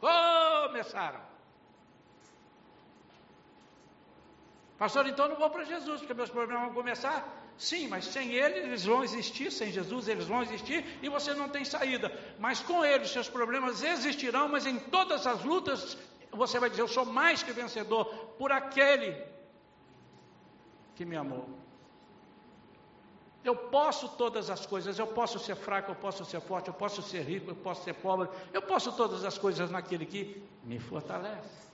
Começaram. 0.00 1.20
Pastor, 4.78 5.06
então 5.06 5.28
não 5.28 5.36
vou 5.36 5.50
para 5.50 5.64
Jesus, 5.64 6.00
porque 6.00 6.14
meus 6.14 6.30
problemas 6.30 6.64
vão 6.64 6.72
começar. 6.72 7.28
Sim, 7.58 7.88
mas 7.88 8.06
sem 8.06 8.32
Ele 8.32 8.60
eles 8.60 8.84
vão 8.84 9.04
existir, 9.04 9.50
sem 9.52 9.70
Jesus 9.70 10.08
eles 10.08 10.26
vão 10.26 10.42
existir 10.42 10.86
e 11.02 11.08
você 11.10 11.34
não 11.34 11.48
tem 11.50 11.64
saída. 11.64 12.10
Mas 12.38 12.60
com 12.60 12.82
Ele 12.82 13.04
os 13.04 13.12
seus 13.12 13.28
problemas 13.28 13.82
existirão, 13.82 14.48
mas 14.48 14.64
em 14.64 14.78
todas 14.78 15.26
as 15.26 15.44
lutas 15.44 15.98
você 16.30 16.58
vai 16.58 16.70
dizer: 16.70 16.82
Eu 16.82 16.88
sou 16.88 17.04
mais 17.04 17.42
que 17.42 17.52
vencedor 17.52 18.06
por 18.38 18.50
aquele 18.50 19.14
que 20.96 21.04
me 21.04 21.16
amou. 21.16 21.67
Eu 23.48 23.56
posso 23.56 24.10
todas 24.10 24.50
as 24.50 24.66
coisas, 24.66 24.98
eu 24.98 25.06
posso 25.06 25.38
ser 25.38 25.56
fraco, 25.56 25.90
eu 25.90 25.94
posso 25.94 26.22
ser 26.22 26.38
forte, 26.38 26.68
eu 26.68 26.74
posso 26.74 27.00
ser 27.00 27.22
rico, 27.22 27.50
eu 27.50 27.56
posso 27.56 27.82
ser 27.82 27.94
pobre, 27.94 28.28
eu 28.52 28.60
posso 28.60 28.92
todas 28.92 29.24
as 29.24 29.38
coisas 29.38 29.70
naquele 29.70 30.04
que 30.04 30.42
me 30.62 30.78
fortalece. 30.78 31.66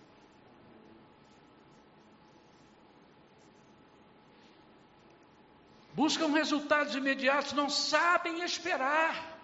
Buscam 5.93 6.29
resultados 6.29 6.95
imediatos, 6.95 7.53
não 7.55 7.69
sabem 7.69 8.45
esperar. 8.45 9.37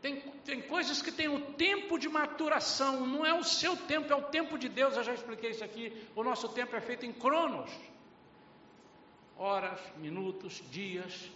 Tem, 0.00 0.22
tem 0.46 0.62
coisas 0.62 1.02
que 1.02 1.12
têm 1.12 1.28
o 1.28 1.40
tempo 1.52 1.98
de 1.98 2.08
maturação, 2.08 3.06
não 3.06 3.26
é 3.26 3.34
o 3.34 3.44
seu 3.44 3.76
tempo, 3.76 4.10
é 4.10 4.16
o 4.16 4.22
tempo 4.22 4.56
de 4.56 4.70
Deus. 4.70 4.96
Eu 4.96 5.04
já 5.04 5.12
expliquei 5.12 5.50
isso 5.50 5.64
aqui. 5.64 5.92
O 6.16 6.24
nosso 6.24 6.48
tempo 6.48 6.74
é 6.74 6.80
feito 6.80 7.04
em 7.04 7.12
cronos 7.12 7.70
horas, 9.36 9.80
minutos, 9.96 10.62
dias. 10.70 11.30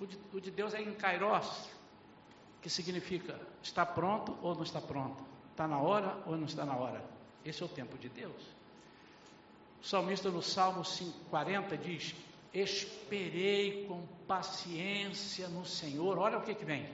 O 0.00 0.06
de, 0.06 0.18
o 0.32 0.40
de 0.40 0.50
Deus 0.50 0.74
é 0.74 0.82
em 0.82 0.94
kairos, 0.94 1.68
que 2.60 2.68
significa 2.68 3.40
está 3.62 3.84
pronto 3.86 4.36
ou 4.42 4.54
não 4.54 4.62
está 4.62 4.80
pronto, 4.80 5.22
está 5.50 5.66
na 5.66 5.78
hora 5.78 6.22
ou 6.26 6.36
não 6.36 6.46
está 6.46 6.64
na 6.64 6.76
hora. 6.76 7.02
Esse 7.44 7.62
é 7.62 7.66
o 7.66 7.68
tempo 7.68 7.96
de 7.96 8.08
Deus. 8.08 8.42
O 9.82 9.86
salmista 9.86 10.30
no 10.30 10.42
Salmo 10.42 10.82
40 11.30 11.76
diz: 11.76 12.14
Esperei 12.52 13.86
com 13.86 14.06
paciência 14.26 15.48
no 15.48 15.64
Senhor. 15.64 16.18
Olha 16.18 16.38
o 16.38 16.42
que, 16.42 16.54
que 16.54 16.64
vem. 16.64 16.88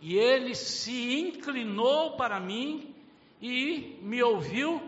E 0.00 0.16
ele 0.16 0.54
se 0.54 1.20
inclinou 1.20 2.16
para 2.16 2.38
mim 2.38 2.94
e 3.40 3.98
me 4.02 4.22
ouviu 4.22 4.80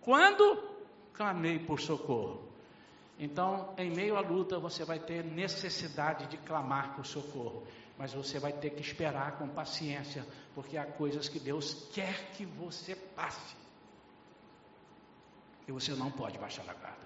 quando 0.00 0.62
clamei 1.12 1.58
por 1.58 1.80
socorro. 1.80 2.43
Então, 3.18 3.72
em 3.78 3.90
meio 3.90 4.16
à 4.16 4.20
luta, 4.20 4.58
você 4.58 4.84
vai 4.84 4.98
ter 4.98 5.24
necessidade 5.24 6.26
de 6.26 6.36
clamar 6.38 6.96
por 6.96 7.06
socorro, 7.06 7.64
mas 7.96 8.12
você 8.12 8.38
vai 8.38 8.52
ter 8.52 8.70
que 8.70 8.80
esperar 8.80 9.38
com 9.38 9.48
paciência, 9.48 10.26
porque 10.54 10.76
há 10.76 10.84
coisas 10.84 11.28
que 11.28 11.38
Deus 11.38 11.88
quer 11.92 12.30
que 12.32 12.44
você 12.44 12.96
passe. 12.96 13.56
E 15.66 15.72
você 15.72 15.92
não 15.92 16.10
pode 16.10 16.36
baixar 16.38 16.68
a 16.68 16.74
guarda. 16.74 17.04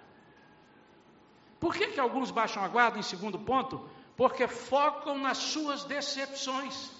Por 1.60 1.74
que, 1.74 1.88
que 1.88 2.00
alguns 2.00 2.30
baixam 2.30 2.62
a 2.64 2.68
guarda, 2.68 2.98
em 2.98 3.02
segundo 3.02 3.38
ponto? 3.38 3.88
Porque 4.16 4.48
focam 4.48 5.18
nas 5.18 5.38
suas 5.38 5.84
decepções. 5.84 6.90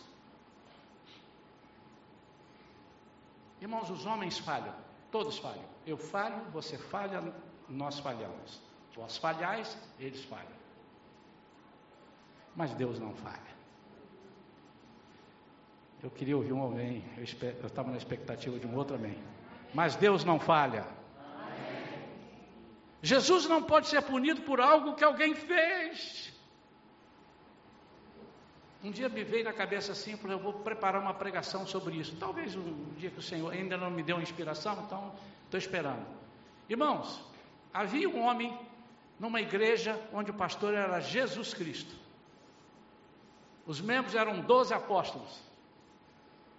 Irmãos, 3.61 3.90
os 3.90 4.07
homens 4.07 4.38
falham, 4.38 4.75
todos 5.11 5.38
falham. 5.38 5.64
Eu 5.87 5.97
falho, 5.97 6.40
você 6.53 6.77
falha, 6.77 7.35
nós 7.68 7.99
falhamos. 7.99 8.67
Vós 8.98 9.16
falhais, 9.16 9.78
eles 10.00 10.24
falham. 10.24 10.58
Mas 12.56 12.74
Deus 12.74 12.98
não 12.98 13.14
falha. 13.14 13.52
Eu 16.02 16.11
queria 16.11 16.37
ouvir 16.37 16.52
um 16.52 16.64
amém. 16.64 17.04
Eu 17.16 17.66
estava 17.66 17.92
na 17.92 17.96
expectativa 17.96 18.58
de 18.58 18.66
um 18.66 18.74
outro 18.74 18.96
amém. 18.96 19.16
Mas 19.72 19.94
Deus 19.94 20.24
não 20.24 20.40
falha. 20.40 20.84
Jesus 23.00 23.46
não 23.46 23.62
pode 23.62 23.87
ser 23.87 24.02
punido 24.02 24.42
por 24.42 24.61
algo 24.61 24.96
que 24.96 25.04
alguém 25.04 25.32
fez. 25.32 26.32
Um 28.82 28.90
dia 28.90 29.08
me 29.08 29.22
veio 29.22 29.44
na 29.44 29.52
cabeça 29.52 29.92
assim, 29.92 30.16
falei, 30.16 30.37
eu 30.37 30.42
vou 30.42 30.54
preparar 30.54 31.00
uma 31.00 31.14
pregação 31.14 31.64
sobre 31.66 31.96
isso. 31.96 32.16
Talvez 32.16 32.56
um 32.56 32.94
dia 32.96 33.11
que 33.11 33.18
o 33.20 33.22
Senhor 33.22 33.52
ainda 33.52 33.76
não 33.76 33.92
me 33.92 34.02
deu 34.02 34.20
inspiração, 34.20 34.82
então 34.84 35.14
estou 35.44 35.58
esperando. 35.58 36.04
Irmãos, 36.68 37.24
havia 37.72 38.08
um 38.08 38.20
homem 38.20 38.56
numa 39.18 39.40
igreja 39.40 40.00
onde 40.12 40.31
o 40.31 40.35
pastor 40.35 40.74
era 40.74 41.00
Jesus 41.00 41.52
Cristo. 41.52 41.94
Os 43.66 43.81
membros 43.81 44.14
eram 44.14 44.40
doze 44.40 44.72
apóstolos. 44.72 45.40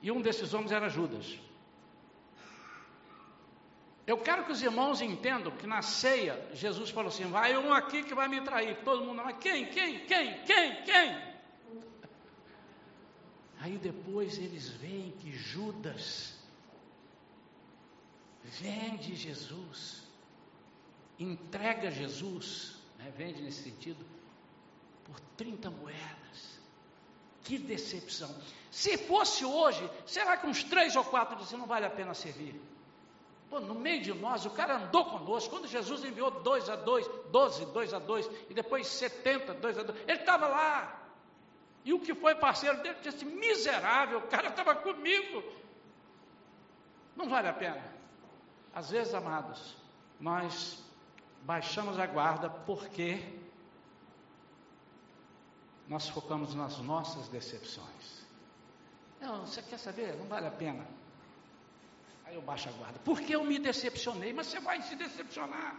E 0.01 0.11
um 0.11 0.21
desses 0.21 0.53
homens 0.53 0.71
era 0.71 0.89
Judas. 0.89 1.39
Eu 4.05 4.17
quero 4.17 4.43
que 4.43 4.51
os 4.51 4.61
irmãos 4.61 5.01
entendam 5.01 5.51
que 5.51 5.67
na 5.67 5.81
ceia, 5.81 6.47
Jesus 6.53 6.89
falou 6.89 7.09
assim: 7.09 7.25
vai 7.25 7.55
um 7.57 7.71
aqui 7.71 8.03
que 8.03 8.15
vai 8.15 8.27
me 8.27 8.41
trair. 8.41 8.77
Todo 8.83 9.05
mundo, 9.05 9.21
mas 9.23 9.37
quem, 9.37 9.67
quem, 9.67 10.05
quem, 10.05 10.43
quem, 10.43 10.83
quem? 10.83 11.29
Aí 13.59 13.77
depois 13.77 14.37
eles 14.37 14.69
veem 14.69 15.11
que 15.11 15.31
Judas 15.31 16.39
vende 18.43 19.15
Jesus 19.15 20.08
entrega 21.19 21.91
Jesus, 21.91 22.77
né, 22.97 23.11
vende 23.15 23.41
nesse 23.41 23.63
sentido, 23.63 24.05
por 25.03 25.19
30 25.37 25.69
moedas. 25.69 26.59
Que 27.43 27.57
decepção. 27.57 28.33
Se 28.71 28.97
fosse 28.97 29.43
hoje, 29.43 29.89
será 30.05 30.37
que 30.37 30.47
uns 30.47 30.63
três 30.63 30.95
ou 30.95 31.03
quatro 31.03 31.35
dizem, 31.37 31.57
não 31.57 31.65
vale 31.65 31.85
a 31.85 31.89
pena 31.89 32.13
servir? 32.13 32.61
Pô, 33.49 33.59
no 33.59 33.73
meio 33.73 34.01
de 34.01 34.13
nós, 34.13 34.45
o 34.45 34.51
cara 34.51 34.77
andou 34.77 35.05
conosco. 35.05 35.49
Quando 35.49 35.67
Jesus 35.67 36.03
enviou 36.03 36.29
dois 36.29 36.69
a 36.69 36.75
dois, 36.75 37.07
doze, 37.31 37.65
dois 37.67 37.93
a 37.93 37.99
dois, 37.99 38.29
e 38.47 38.53
depois 38.53 38.85
setenta, 38.87 39.55
dois 39.55 39.77
a 39.77 39.83
dois, 39.83 39.99
ele 40.07 40.19
estava 40.19 40.47
lá. 40.47 40.99
E 41.83 41.91
o 41.91 41.99
que 41.99 42.13
foi 42.13 42.35
parceiro 42.35 42.81
dele 42.83 42.99
disse: 43.01 43.25
miserável, 43.25 44.19
o 44.19 44.27
cara 44.27 44.49
estava 44.49 44.75
comigo. 44.75 45.43
Não 47.15 47.27
vale 47.27 47.47
a 47.47 47.53
pena. 47.53 47.83
Às 48.71 48.91
vezes, 48.91 49.15
amados, 49.15 49.75
nós 50.19 50.83
baixamos 51.43 51.97
a 51.99 52.05
guarda 52.05 52.49
porque 52.49 53.39
nós 55.87 56.07
focamos 56.07 56.53
nas 56.53 56.77
nossas 56.79 57.27
decepções. 57.27 58.19
Não, 59.19 59.45
você 59.45 59.61
quer 59.61 59.79
saber? 59.79 60.15
Não 60.15 60.25
vale 60.27 60.47
a 60.47 60.51
pena. 60.51 60.85
Aí 62.25 62.35
eu 62.35 62.41
baixo 62.41 62.69
a 62.69 62.71
guarda. 62.73 62.99
Porque 63.03 63.35
eu 63.35 63.43
me 63.43 63.57
decepcionei, 63.57 64.31
mas 64.31 64.47
você 64.47 64.59
vai 64.59 64.81
se 64.83 64.95
decepcionar. 64.95 65.75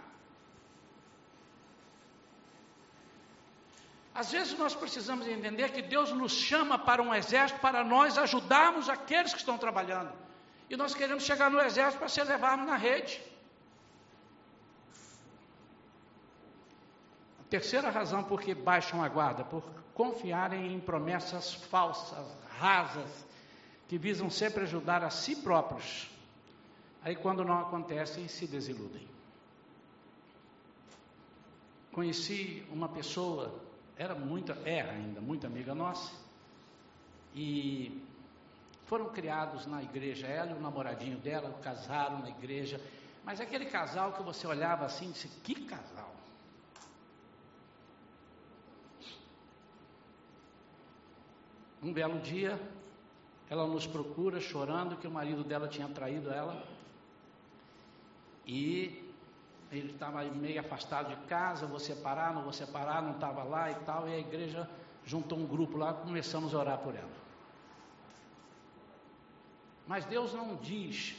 Às 4.13 4.33
vezes 4.33 4.59
nós 4.59 4.75
precisamos 4.75 5.27
entender 5.29 5.71
que 5.71 5.81
Deus 5.81 6.11
nos 6.11 6.33
chama 6.33 6.77
para 6.77 7.01
um 7.01 7.15
exército 7.15 7.61
para 7.61 7.85
nós 7.85 8.19
ajudarmos 8.19 8.89
aqueles 8.89 9.33
que 9.33 9.39
estão 9.39 9.57
trabalhando. 9.57 10.13
E 10.69 10.77
nós 10.77 10.95
queremos 10.95 11.25
chegar 11.25 11.51
no 11.51 11.61
exército 11.61 11.99
para 11.99 12.09
ser 12.09 12.25
levarmos 12.25 12.67
na 12.67 12.77
rede. 12.77 13.23
Terceira 17.51 17.91
razão 17.91 18.23
por 18.23 18.41
que 18.41 18.55
baixam 18.55 19.03
a 19.03 19.09
guarda, 19.09 19.45
por 19.45 19.65
confiarem 19.93 20.73
em 20.73 20.79
promessas 20.79 21.53
falsas, 21.53 22.25
rasas, 22.59 23.27
que 23.89 23.99
visam 23.99 24.31
sempre 24.31 24.63
ajudar 24.63 25.03
a 25.03 25.11
si 25.11 25.35
próprios. 25.35 26.09
Aí, 27.03 27.17
quando 27.17 27.45
não 27.45 27.59
acontecem, 27.59 28.29
se 28.29 28.47
desiludem. 28.47 29.09
Conheci 31.93 32.65
uma 32.71 32.89
pessoa, 32.89 33.53
era 33.97 34.15
muito, 34.15 34.53
é 34.65 34.83
ainda 34.83 35.21
muito 35.21 35.45
amiga 35.45 35.75
nossa, 35.75 36.13
e 37.35 38.01
foram 38.87 39.09
criados 39.09 39.67
na 39.67 39.83
igreja, 39.83 40.29
ela 40.29 40.53
e 40.53 40.55
o 40.55 40.61
namoradinho 40.61 41.19
dela 41.19 41.53
casaram 41.63 42.21
na 42.21 42.31
igreja, 42.31 42.81
mas 43.25 43.41
aquele 43.41 43.67
casal 43.67 44.13
que 44.13 44.23
você 44.23 44.47
olhava 44.47 44.85
assim 44.85 45.11
disse: 45.11 45.29
que 45.43 45.67
casal! 45.67 46.00
Um 51.83 51.93
belo 51.93 52.19
dia, 52.21 52.61
ela 53.49 53.67
nos 53.67 53.87
procura 53.87 54.41
chorando 54.41 54.97
que 54.97 55.07
o 55.07 55.11
marido 55.11 55.43
dela 55.43 55.67
tinha 55.67 55.89
traído 55.89 56.31
ela. 56.31 56.63
E 58.47 59.11
ele 59.73 59.93
estava 59.93 60.23
meio 60.25 60.61
afastado 60.61 61.09
de 61.09 61.17
casa, 61.27 61.67
vou 61.67 61.79
separar, 61.79 62.35
não 62.35 62.43
vou 62.43 62.53
separar, 62.53 63.03
não 63.03 63.13
estava 63.13 63.43
lá 63.43 63.71
e 63.71 63.75
tal. 63.77 64.09
E 64.09 64.15
a 64.15 64.19
igreja 64.19 64.69
juntou 65.05 65.39
um 65.39 65.47
grupo 65.47 65.79
lá, 65.79 65.95
começamos 65.95 66.55
a 66.55 66.59
orar 66.59 66.79
por 66.79 66.95
ela. 66.95 67.21
Mas 69.87 70.05
Deus 70.05 70.33
não 70.33 70.57
diz 70.57 71.17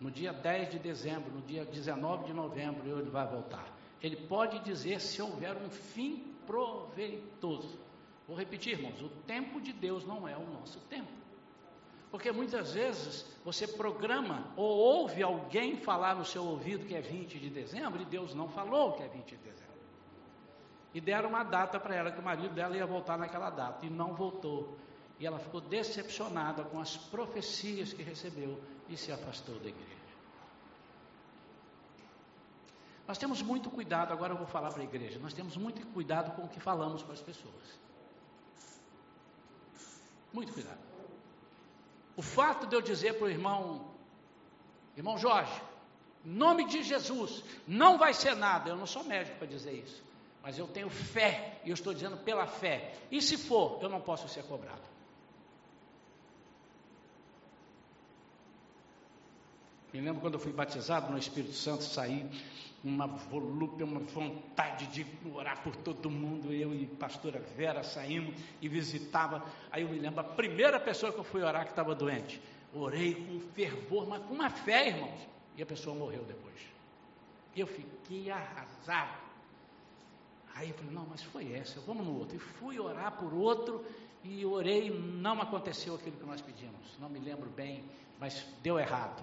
no 0.00 0.10
dia 0.10 0.32
10 0.32 0.70
de 0.70 0.78
dezembro, 0.80 1.30
no 1.30 1.42
dia 1.42 1.64
19 1.64 2.24
de 2.24 2.32
novembro, 2.32 2.98
ele 2.98 3.10
vai 3.10 3.26
voltar. 3.26 3.64
Ele 4.02 4.16
pode 4.16 4.58
dizer 4.60 5.00
se 5.00 5.22
houver 5.22 5.56
um 5.56 5.70
fim 5.70 6.34
proveitoso. 6.44 7.78
Vou 8.26 8.36
repetir, 8.36 8.74
irmãos: 8.74 9.00
o 9.00 9.08
tempo 9.26 9.60
de 9.60 9.72
Deus 9.72 10.04
não 10.04 10.28
é 10.28 10.36
o 10.36 10.46
nosso 10.46 10.78
tempo. 10.80 11.10
Porque 12.10 12.30
muitas 12.30 12.74
vezes 12.74 13.24
você 13.42 13.66
programa 13.66 14.52
ou 14.54 14.68
ouve 14.68 15.22
alguém 15.22 15.76
falar 15.78 16.14
no 16.14 16.26
seu 16.26 16.44
ouvido 16.44 16.86
que 16.86 16.94
é 16.94 17.00
20 17.00 17.38
de 17.38 17.48
dezembro 17.48 18.02
e 18.02 18.04
Deus 18.04 18.34
não 18.34 18.50
falou 18.50 18.92
que 18.92 19.02
é 19.02 19.08
20 19.08 19.24
de 19.30 19.36
dezembro. 19.36 19.72
E 20.92 21.00
deram 21.00 21.30
uma 21.30 21.42
data 21.42 21.80
para 21.80 21.94
ela, 21.94 22.12
que 22.12 22.20
o 22.20 22.22
marido 22.22 22.54
dela 22.54 22.76
ia 22.76 22.84
voltar 22.84 23.16
naquela 23.16 23.48
data, 23.48 23.86
e 23.86 23.88
não 23.88 24.14
voltou. 24.14 24.76
E 25.18 25.26
ela 25.26 25.38
ficou 25.38 25.58
decepcionada 25.58 26.64
com 26.64 26.78
as 26.78 26.98
profecias 26.98 27.94
que 27.94 28.02
recebeu 28.02 28.60
e 28.90 28.96
se 28.96 29.10
afastou 29.10 29.54
da 29.54 29.70
igreja. 29.70 30.02
Nós 33.08 33.16
temos 33.16 33.40
muito 33.40 33.70
cuidado, 33.70 34.12
agora 34.12 34.34
eu 34.34 34.36
vou 34.36 34.46
falar 34.46 34.70
para 34.70 34.82
a 34.82 34.84
igreja, 34.84 35.18
nós 35.18 35.32
temos 35.32 35.56
muito 35.56 35.84
cuidado 35.88 36.36
com 36.36 36.42
o 36.42 36.48
que 36.48 36.60
falamos 36.60 37.02
para 37.02 37.14
as 37.14 37.22
pessoas. 37.22 37.80
Muito 40.32 40.52
cuidado. 40.52 40.78
O 42.16 42.22
fato 42.22 42.66
de 42.66 42.74
eu 42.74 42.80
dizer 42.80 43.14
para 43.14 43.26
o 43.26 43.30
irmão, 43.30 43.86
irmão 44.96 45.18
Jorge, 45.18 45.60
em 46.24 46.30
nome 46.30 46.66
de 46.66 46.82
Jesus, 46.82 47.42
não 47.66 47.98
vai 47.98 48.14
ser 48.14 48.36
nada, 48.36 48.70
eu 48.70 48.76
não 48.76 48.86
sou 48.86 49.04
médico 49.04 49.38
para 49.38 49.46
dizer 49.46 49.72
isso, 49.72 50.02
mas 50.42 50.58
eu 50.58 50.66
tenho 50.66 50.90
fé, 50.90 51.60
e 51.64 51.70
eu 51.70 51.74
estou 51.74 51.92
dizendo 51.92 52.16
pela 52.18 52.46
fé, 52.46 52.94
e 53.10 53.20
se 53.20 53.36
for, 53.36 53.82
eu 53.82 53.88
não 53.88 54.00
posso 54.00 54.28
ser 54.28 54.44
cobrado. 54.44 54.92
Me 59.92 60.00
lembro 60.00 60.22
quando 60.22 60.34
eu 60.34 60.40
fui 60.40 60.52
batizado 60.52 61.10
no 61.10 61.18
Espírito 61.18 61.54
Santo, 61.54 61.84
saí 61.84 62.26
uma 62.84 63.06
volúpia, 63.06 63.86
uma 63.86 64.00
vontade 64.00 64.86
de 64.86 65.06
orar 65.32 65.62
por 65.62 65.76
todo 65.76 66.10
mundo. 66.10 66.52
Eu 66.52 66.74
e 66.74 66.86
pastora 66.86 67.38
Vera 67.56 67.82
saímos 67.82 68.34
e 68.60 68.68
visitava. 68.68 69.44
Aí 69.70 69.82
eu 69.82 69.88
me 69.88 69.98
lembro, 69.98 70.20
a 70.20 70.24
primeira 70.24 70.80
pessoa 70.80 71.12
que 71.12 71.18
eu 71.18 71.24
fui 71.24 71.42
orar 71.42 71.64
que 71.64 71.70
estava 71.70 71.94
doente. 71.94 72.40
Orei 72.74 73.14
com 73.14 73.40
fervor, 73.52 74.08
mas 74.08 74.22
com 74.24 74.34
uma 74.34 74.50
fé, 74.50 74.88
irmãos. 74.88 75.20
E 75.56 75.62
a 75.62 75.66
pessoa 75.66 75.94
morreu 75.94 76.24
depois. 76.24 76.60
Eu 77.54 77.66
fiquei 77.66 78.30
arrasado. 78.30 79.20
Aí 80.54 80.70
eu 80.70 80.74
falei, 80.74 80.92
não, 80.92 81.06
mas 81.08 81.22
foi 81.22 81.52
essa, 81.52 81.80
vamos 81.82 82.06
no 82.06 82.18
outro. 82.18 82.36
E 82.36 82.38
fui 82.38 82.78
orar 82.78 83.12
por 83.12 83.32
outro 83.32 83.84
e 84.24 84.44
orei, 84.44 84.90
não 84.90 85.40
aconteceu 85.40 85.94
aquilo 85.94 86.16
que 86.16 86.26
nós 86.26 86.40
pedimos. 86.40 86.98
Não 86.98 87.08
me 87.08 87.18
lembro 87.18 87.48
bem, 87.50 87.84
mas 88.18 88.46
deu 88.62 88.78
errado. 88.78 89.22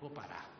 Vou 0.00 0.10
parar. 0.10 0.55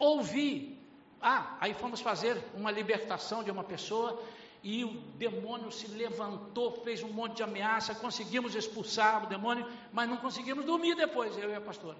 Ouvi. 0.00 0.80
Ah, 1.20 1.56
aí 1.60 1.74
fomos 1.74 2.00
fazer 2.00 2.42
uma 2.54 2.70
libertação 2.70 3.44
de 3.44 3.50
uma 3.50 3.62
pessoa 3.62 4.20
e 4.62 4.82
o 4.82 4.94
demônio 5.18 5.70
se 5.70 5.86
levantou, 5.88 6.72
fez 6.82 7.02
um 7.02 7.08
monte 7.08 7.36
de 7.36 7.42
ameaça, 7.42 7.94
conseguimos 7.94 8.54
expulsar 8.54 9.24
o 9.24 9.26
demônio, 9.26 9.66
mas 9.92 10.08
não 10.08 10.16
conseguimos 10.16 10.64
dormir 10.64 10.94
depois, 10.94 11.36
eu 11.36 11.50
e 11.50 11.54
a 11.54 11.60
pastora. 11.60 11.98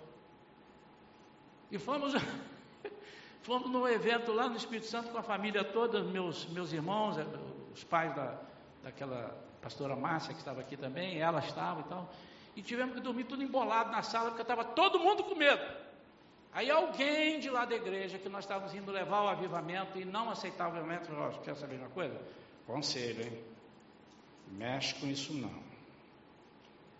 E 1.70 1.78
fomos, 1.78 2.14
fomos 3.42 3.70
num 3.70 3.86
evento 3.86 4.32
lá 4.32 4.48
no 4.48 4.56
Espírito 4.56 4.86
Santo 4.86 5.10
com 5.10 5.18
a 5.18 5.22
família 5.22 5.62
toda, 5.62 6.02
meus, 6.02 6.46
meus 6.46 6.72
irmãos, 6.72 7.18
eh, 7.18 7.26
os 7.74 7.84
pais 7.84 8.14
da, 8.16 8.40
daquela 8.82 9.38
pastora 9.60 9.94
Márcia 9.94 10.32
que 10.32 10.40
estava 10.40 10.60
aqui 10.60 10.76
também, 10.76 11.18
ela 11.18 11.40
estava 11.40 11.80
e 11.80 11.84
tal. 11.84 12.10
E 12.56 12.62
tivemos 12.62 12.94
que 12.94 13.00
dormir 13.00 13.24
tudo 13.24 13.42
embolado 13.42 13.90
na 13.90 14.02
sala, 14.02 14.30
porque 14.30 14.42
estava 14.42 14.64
todo 14.64 14.98
mundo 14.98 15.22
com 15.24 15.34
medo. 15.34 15.62
Aí 16.52 16.70
alguém 16.70 17.38
de 17.38 17.48
lá 17.48 17.64
da 17.64 17.76
igreja 17.76 18.18
que 18.18 18.28
nós 18.28 18.44
estávamos 18.44 18.74
indo 18.74 18.90
levar 18.90 19.22
o 19.22 19.28
avivamento 19.28 19.98
e 19.98 20.04
não 20.04 20.30
aceitava 20.30 20.74
o 20.74 20.78
avivamento, 20.78 21.06
falou, 21.06 21.30
quer 21.42 21.54
saber 21.54 21.76
uma 21.76 21.88
coisa? 21.90 22.20
Conselho, 22.66 23.22
hein? 23.24 23.44
Mexe 24.48 24.94
com 24.96 25.06
isso 25.06 25.32
não. 25.32 25.62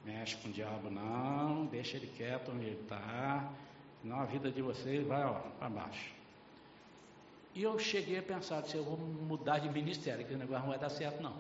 Mexe 0.05 0.37
com 0.37 0.49
o 0.49 0.53
diabo 0.53 0.89
não, 0.89 1.67
deixa 1.67 1.97
ele 1.97 2.07
quieto 2.07 2.53
onde 2.53 2.65
ele 2.65 2.81
está, 2.81 3.53
senão 4.01 4.21
a 4.21 4.25
vida 4.25 4.51
de 4.51 4.63
vocês 4.63 5.07
vai 5.07 5.23
para 5.59 5.69
baixo. 5.69 6.15
E 7.55 7.63
eu 7.63 7.79
cheguei 7.79 8.19
a 8.19 8.23
pensar, 8.23 8.63
se 8.65 8.77
eu 8.77 8.85
vou 8.85 8.97
mudar 8.97 9.59
de 9.59 9.69
ministério, 9.69 10.25
que 10.25 10.33
o 10.33 10.39
negócio 10.39 10.63
não 10.63 10.71
vai 10.71 10.79
dar 10.79 10.89
certo, 10.89 11.21
não. 11.21 11.37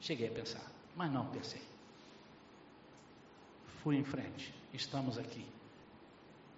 Cheguei 0.00 0.28
a 0.28 0.32
pensar, 0.32 0.66
mas 0.94 1.10
não 1.10 1.26
pensei. 1.30 1.62
Fui 3.82 3.96
em 3.96 4.04
frente, 4.04 4.52
estamos 4.74 5.16
aqui. 5.16 5.46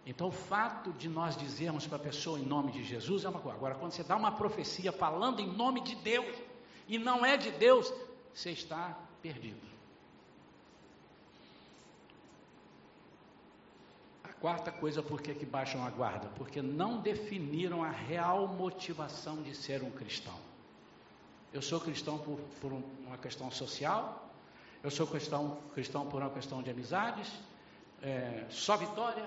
Então, 0.08 0.28
o 0.28 0.32
fato 0.32 0.90
de 0.94 1.06
nós 1.06 1.36
dizermos 1.36 1.86
para 1.86 1.96
a 1.96 2.00
pessoa 2.00 2.40
em 2.40 2.42
nome 2.42 2.72
de 2.72 2.82
Jesus 2.82 3.26
é 3.26 3.28
uma 3.28 3.40
coisa. 3.40 3.58
Agora, 3.58 3.74
quando 3.74 3.92
você 3.92 4.02
dá 4.02 4.16
uma 4.16 4.32
profecia 4.32 4.90
falando 4.90 5.38
em 5.38 5.46
nome 5.46 5.82
de 5.82 5.94
Deus 5.96 6.34
e 6.88 6.98
não 6.98 7.26
é 7.26 7.36
de 7.36 7.50
Deus, 7.50 7.92
você 8.32 8.50
está 8.52 8.98
perdido. 9.20 9.60
A 14.24 14.32
quarta 14.32 14.72
coisa, 14.72 15.02
por 15.02 15.20
que, 15.20 15.34
que 15.34 15.44
baixam 15.44 15.84
a 15.84 15.90
guarda? 15.90 16.26
Porque 16.36 16.62
não 16.62 17.02
definiram 17.02 17.84
a 17.84 17.90
real 17.90 18.48
motivação 18.48 19.42
de 19.42 19.54
ser 19.54 19.82
um 19.82 19.90
cristão. 19.90 20.38
Eu 21.52 21.60
sou 21.60 21.78
cristão 21.78 22.16
por, 22.16 22.38
por 22.62 22.72
uma 22.72 23.18
questão 23.18 23.50
social, 23.50 24.26
eu 24.82 24.90
sou 24.90 25.06
cristão, 25.06 25.58
cristão 25.74 26.06
por 26.06 26.22
uma 26.22 26.30
questão 26.30 26.62
de 26.62 26.70
amizades, 26.70 27.30
é, 28.02 28.44
só 28.48 28.76
vitória, 28.76 29.24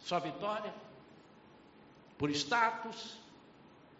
só 0.00 0.18
vitória, 0.18 0.72
por 2.18 2.30
status. 2.30 3.18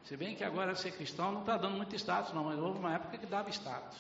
Se 0.05 0.17
bem 0.17 0.35
que 0.35 0.45
agora 0.45 0.75
ser 0.75 0.93
cristão 0.93 1.33
não 1.33 1.41
está 1.41 1.57
dando 1.57 1.77
muito 1.77 1.95
status, 1.97 2.33
não, 2.33 2.45
mas 2.45 2.59
houve 2.59 2.79
uma 2.79 2.95
época 2.95 3.19
que 3.19 3.27
dava 3.27 3.49
status. 3.51 3.99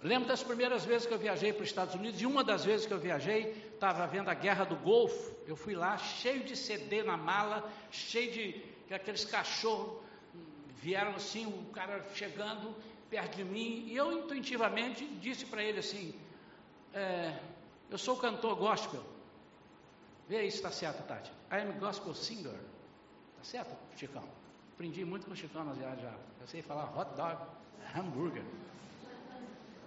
Lembro 0.00 0.28
das 0.28 0.44
primeiras 0.44 0.84
vezes 0.84 1.06
que 1.06 1.12
eu 1.12 1.18
viajei 1.18 1.52
para 1.52 1.62
os 1.62 1.68
Estados 1.68 1.94
Unidos, 1.94 2.20
e 2.20 2.26
uma 2.26 2.44
das 2.44 2.64
vezes 2.64 2.86
que 2.86 2.92
eu 2.92 3.00
viajei, 3.00 3.70
estava 3.74 4.06
vendo 4.06 4.28
a 4.28 4.34
guerra 4.34 4.64
do 4.64 4.76
Golfo. 4.76 5.34
Eu 5.46 5.56
fui 5.56 5.74
lá, 5.74 5.98
cheio 5.98 6.44
de 6.44 6.56
CD 6.56 7.02
na 7.02 7.16
mala, 7.16 7.68
cheio 7.90 8.30
de 8.32 8.94
aqueles 8.94 9.24
cachorros 9.24 10.08
vieram 10.80 11.14
assim, 11.16 11.46
o 11.46 11.72
cara 11.72 12.06
chegando 12.14 12.74
perto 13.10 13.36
de 13.36 13.44
mim, 13.44 13.84
e 13.88 13.96
eu 13.96 14.12
intuitivamente 14.12 15.04
disse 15.20 15.46
para 15.46 15.62
ele 15.62 15.80
assim: 15.80 16.14
é, 16.98 17.38
eu 17.90 17.98
sou 17.98 18.16
cantor 18.16 18.56
gospel. 18.56 19.02
Vê 20.28 20.38
aí 20.38 20.50
se 20.50 20.58
está 20.58 20.70
certo, 20.70 21.06
Tati. 21.06 21.30
I 21.50 21.56
am 21.56 21.78
gospel 21.78 22.14
singer. 22.14 22.52
Está 23.32 23.44
certo, 23.44 23.76
Chicão? 23.96 24.24
Aprendi 24.74 25.04
muito 25.04 25.26
com 25.26 25.32
o 25.32 25.36
Chicão 25.36 25.64
na 25.64 25.74
já. 25.74 26.14
Eu 26.40 26.46
sei 26.46 26.60
falar 26.60 26.96
hot 26.96 27.14
dog, 27.16 27.38
hambúrguer. 27.96 28.44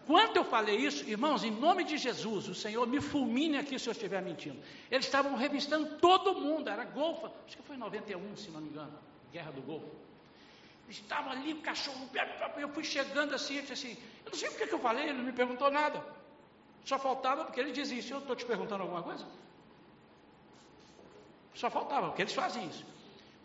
Quando 0.07 0.35
eu 0.37 0.43
falei 0.43 0.77
isso, 0.77 1.07
irmãos, 1.07 1.43
em 1.43 1.51
nome 1.51 1.83
de 1.83 1.97
Jesus, 1.97 2.49
o 2.49 2.55
Senhor 2.55 2.85
me 2.87 2.99
fulmine 2.99 3.57
aqui 3.57 3.77
se 3.77 3.87
eu 3.87 3.91
estiver 3.91 4.21
mentindo. 4.21 4.59
Eles 4.89 5.05
estavam 5.05 5.35
revistando 5.35 5.97
todo 5.99 6.33
mundo, 6.33 6.69
era 6.69 6.83
Golfa, 6.83 7.31
acho 7.45 7.55
que 7.55 7.63
foi 7.63 7.75
em 7.75 7.79
91, 7.79 8.35
se 8.35 8.49
não 8.49 8.59
me 8.59 8.69
engano, 8.69 8.91
Guerra 9.31 9.51
do 9.51 9.61
Golfo. 9.61 9.87
Estavam 10.89 11.31
ali, 11.31 11.53
o 11.53 11.61
cachorro, 11.61 12.09
eu 12.57 12.67
fui 12.69 12.83
chegando 12.83 13.33
assim, 13.33 13.55
eu 13.55 13.61
disse 13.61 13.73
assim, 13.73 13.97
eu 14.25 14.31
não 14.31 14.37
sei 14.37 14.49
porque 14.49 14.67
que 14.67 14.73
eu 14.73 14.79
falei, 14.79 15.05
ele 15.05 15.19
não 15.19 15.23
me 15.23 15.31
perguntou 15.31 15.71
nada. 15.71 16.03
Só 16.85 16.97
faltava 16.97 17.45
porque 17.45 17.59
ele 17.59 17.71
dizia 17.71 17.99
isso. 17.99 18.13
Eu 18.13 18.19
estou 18.19 18.35
te 18.35 18.45
perguntando 18.45 18.83
alguma 18.83 19.03
coisa? 19.03 19.25
Só 21.53 21.69
faltava, 21.69 22.07
porque 22.07 22.21
eles 22.23 22.33
fazem 22.33 22.67
isso. 22.67 22.85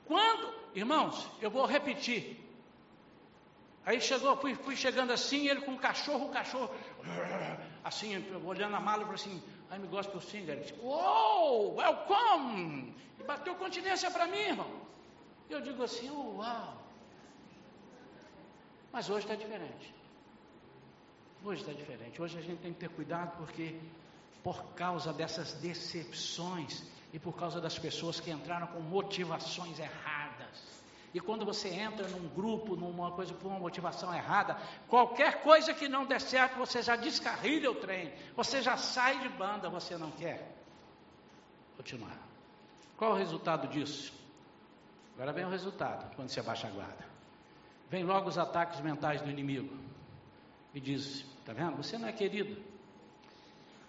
Quando, 0.07 0.55
irmãos, 0.75 1.29
eu 1.41 1.51
vou 1.51 1.67
repetir. 1.67 2.41
Aí 3.85 4.01
chegou, 4.01 4.37
fui, 4.37 4.55
fui 4.55 4.75
chegando 4.75 5.13
assim, 5.13 5.49
ele 5.49 5.61
com 5.61 5.75
o 5.75 5.79
cachorro, 5.79 6.27
o 6.27 6.31
cachorro, 6.31 6.71
assim, 7.85 8.17
olhando 8.45 8.75
a 8.75 8.81
mala, 8.81 9.03
falou 9.03 9.15
assim, 9.15 9.43
ai 9.71 9.79
me 9.79 9.87
gosta 9.87 10.13
do 10.13 10.21
singer. 10.21 10.75
Uou, 10.83 11.77
welcome! 11.77 12.95
E 13.19 13.23
bateu 13.23 13.55
continência 13.55 14.11
para 14.11 14.27
mim, 14.27 14.39
irmão. 14.39 14.71
Eu 15.49 15.61
digo 15.61 15.83
assim, 15.83 16.11
uau. 16.11 16.83
Mas 18.93 19.09
hoje 19.09 19.27
está 19.27 19.35
diferente. 19.35 19.96
Hoje 21.45 21.61
está 21.61 21.73
diferente. 21.73 22.21
Hoje 22.21 22.39
a 22.39 22.43
gente 22.43 22.61
tem 22.61 22.73
que 22.73 22.81
ter 22.81 22.89
cuidado 22.89 23.37
porque, 23.37 23.79
por 24.43 24.63
causa 24.75 25.13
dessas 25.13 25.53
decepções 25.55 26.83
e 27.13 27.19
por 27.19 27.35
causa 27.35 27.61
das 27.61 27.79
pessoas 27.79 28.21
que 28.21 28.31
entraram 28.31 28.67
com 28.69 28.81
motivações 28.81 29.79
erradas. 29.79 30.77
E 31.15 31.21
quando 31.21 31.47
você 31.47 31.69
entra 31.69 32.07
num 32.09 32.29
grupo, 32.29 32.77
numa 32.77 33.11
coisa 33.13 33.33
por 33.33 33.47
uma 33.47 33.59
motivação 33.59 34.15
errada, 34.15 34.57
qualquer 34.87 35.43
coisa 35.43 35.73
que 35.73 35.89
não 35.89 36.05
der 36.05 36.21
certo, 36.21 36.59
você 36.59 36.83
já 36.83 36.95
descarrilha 36.95 37.71
o 37.71 37.75
trem, 37.77 38.13
você 38.35 38.61
já 38.61 38.77
sai 38.77 39.21
de 39.21 39.29
banda, 39.31 39.71
você 39.71 39.97
não 39.97 40.11
quer 40.11 40.55
continuar. 41.77 42.19
Qual 42.99 43.13
o 43.13 43.17
resultado 43.17 43.69
disso? 43.69 44.13
Agora 45.15 45.33
vem 45.33 45.45
o 45.47 45.51
resultado 45.51 46.15
quando 46.15 46.29
você 46.29 46.41
abaixa 46.41 46.67
a 46.67 46.71
guarda. 46.71 47.07
Vem 47.89 48.05
logo 48.05 48.29
os 48.29 48.37
ataques 48.37 48.81
mentais 48.81 49.23
do 49.23 49.31
inimigo. 49.31 49.75
E 50.77 50.81
diz: 50.81 51.25
Está 51.41 51.55
vendo? 51.55 51.79
Você 51.79 51.97
não 51.97 52.07
é 52.07 52.13
querido. 52.13 52.63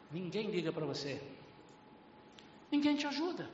ninguém 0.09 0.49
liga 0.49 0.71
para 0.71 0.85
você. 0.85 1.21
Ninguém 2.71 2.95
te 2.95 3.05
ajuda. 3.05 3.49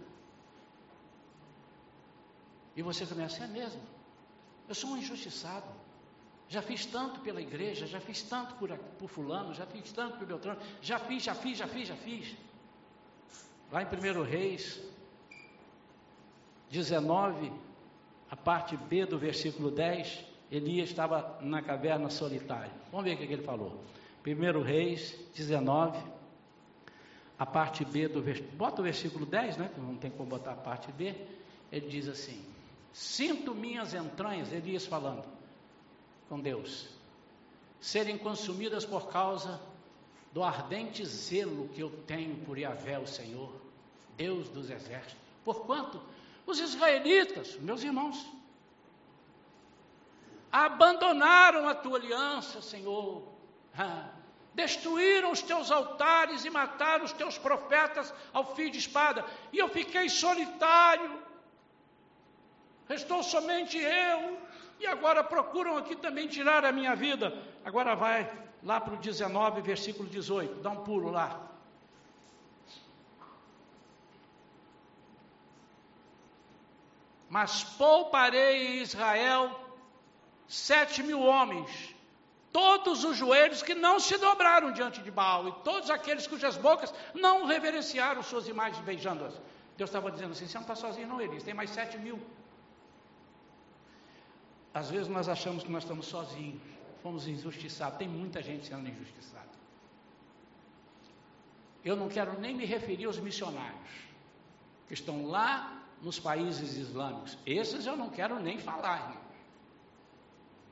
E 2.75 2.83
você 2.83 3.07
começa, 3.07 3.43
é 3.43 3.47
mesmo. 3.47 3.81
Eu 4.69 4.75
sou 4.75 4.91
um 4.91 4.97
injustiçado. 4.97 5.65
Já 6.47 6.61
fiz 6.61 6.85
tanto 6.85 7.21
pela 7.21 7.41
igreja, 7.41 7.87
já 7.87 7.99
fiz 7.99 8.21
tanto 8.21 8.53
por, 8.55 8.69
por 8.99 9.09
fulano, 9.09 9.51
já 9.51 9.65
fiz 9.65 9.91
tanto 9.91 10.19
por 10.19 10.27
Beltrano, 10.27 10.61
já 10.79 10.99
fiz, 10.99 11.23
já 11.23 11.33
fiz, 11.33 11.57
já 11.57 11.67
fiz, 11.67 11.87
já 11.87 11.95
fiz. 11.95 12.35
Lá 13.71 13.81
em 13.81 13.87
1 13.87 14.21
Reis 14.21 14.79
19, 16.69 17.51
a 18.29 18.35
parte 18.35 18.77
B 18.77 19.07
do 19.07 19.17
versículo 19.17 19.71
10, 19.71 20.32
Elias 20.55 20.89
estava 20.89 21.39
na 21.41 21.63
caverna 21.63 22.09
solitária. 22.09 22.71
Vamos 22.91 23.05
ver 23.05 23.15
o 23.15 23.17
que, 23.17 23.23
ele 23.23 23.41
falou. 23.41 23.83
1 24.25 24.61
Reis 24.61 25.17
19, 25.35 25.97
a 27.39 27.45
parte 27.45 27.83
B 27.83 28.07
do 28.07 28.21
versículo. 28.21 28.55
Bota 28.55 28.81
o 28.81 28.83
versículo 28.83 29.25
10, 29.25 29.57
né? 29.57 29.71
Não 29.77 29.95
tem 29.95 30.11
como 30.11 30.29
botar 30.29 30.51
a 30.51 30.55
parte 30.55 30.91
B. 30.91 31.15
Ele 31.71 31.87
diz 31.87 32.07
assim: 32.07 32.39
Sinto 32.93 33.55
minhas 33.55 33.95
entranhas, 33.95 34.53
Elias 34.53 34.85
falando 34.85 35.25
com 36.29 36.39
Deus, 36.39 36.87
serem 37.81 38.15
consumidas 38.15 38.85
por 38.85 39.07
causa 39.09 39.59
do 40.31 40.43
ardente 40.43 41.03
zelo 41.03 41.67
que 41.69 41.81
eu 41.81 41.89
tenho 42.05 42.35
por 42.45 42.59
Yahvé, 42.59 42.99
o 42.99 43.07
Senhor, 43.07 43.51
Deus 44.15 44.49
dos 44.49 44.69
exércitos. 44.69 45.17
Porquanto 45.43 45.99
os 46.45 46.59
israelitas, 46.59 47.57
meus 47.57 47.83
irmãos, 47.83 48.23
abandonaram 50.53 51.67
a 51.67 51.73
tua 51.73 51.97
aliança, 51.97 52.61
Senhor. 52.61 53.23
destruíram 54.53 55.31
os 55.31 55.41
teus 55.41 55.71
altares 55.71 56.45
e 56.45 56.49
mataram 56.51 57.05
os 57.05 57.11
teus 57.11 57.39
profetas 57.39 58.13
ao 58.31 58.55
fio 58.55 58.69
de 58.69 58.77
espada. 58.77 59.25
E 59.51 59.57
eu 59.57 59.67
fiquei 59.67 60.07
solitário. 60.09 61.19
Restou 62.87 63.23
somente 63.23 63.79
eu. 63.79 64.37
E 64.79 64.85
agora 64.85 65.23
procuram 65.23 65.75
aqui 65.77 65.95
também 65.95 66.27
tirar 66.27 66.63
a 66.63 66.71
minha 66.71 66.95
vida. 66.95 67.35
Agora 67.65 67.95
vai 67.95 68.31
lá 68.61 68.79
para 68.79 68.93
o 68.93 68.97
19, 68.97 69.61
versículo 69.61 70.07
18. 70.07 70.61
Dá 70.61 70.69
um 70.69 70.83
pulo 70.83 71.09
lá. 71.09 71.49
Mas 77.27 77.63
pouparei 77.63 78.81
Israel 78.81 79.63
sete 80.47 81.01
mil 81.01 81.21
homens, 81.21 81.95
todos 82.51 83.03
os 83.03 83.17
joelhos 83.17 83.63
que 83.63 83.73
não 83.73 83.99
se 83.99 84.17
dobraram 84.17 84.71
diante 84.71 85.01
de 85.01 85.09
Baal, 85.09 85.47
e 85.47 85.51
todos 85.63 85.89
aqueles 85.89 86.27
cujas 86.27 86.57
bocas 86.57 86.93
não 87.13 87.45
reverenciaram 87.45 88.21
suas 88.21 88.47
imagens 88.47 88.83
beijando-as. 88.85 89.33
Deus 89.77 89.89
estava 89.89 90.11
dizendo 90.11 90.31
assim: 90.31 90.47
você 90.47 90.55
não 90.55 90.61
está 90.61 90.75
sozinho, 90.75 91.07
não, 91.07 91.19
Elias, 91.19 91.43
tem 91.43 91.53
mais 91.53 91.69
sete 91.69 91.97
mil. 91.97 92.19
Às 94.73 94.89
vezes 94.89 95.07
nós 95.07 95.29
achamos 95.29 95.63
que 95.63 95.71
nós 95.71 95.83
estamos 95.83 96.07
sozinhos, 96.07 96.61
fomos 97.01 97.27
injustiçados, 97.27 97.97
tem 97.97 98.07
muita 98.07 98.41
gente 98.41 98.65
sendo 98.65 98.87
injustiçada. 98.87 99.43
Eu 101.83 101.95
não 101.95 102.07
quero 102.07 102.39
nem 102.39 102.55
me 102.55 102.65
referir 102.65 103.05
aos 103.05 103.19
missionários 103.19 103.91
que 104.87 104.93
estão 104.93 105.25
lá 105.27 105.81
nos 106.01 106.19
países 106.19 106.75
islâmicos. 106.75 107.37
Esses 107.45 107.85
eu 107.85 107.95
não 107.95 108.09
quero 108.09 108.39
nem 108.39 108.57
falar. 108.57 109.22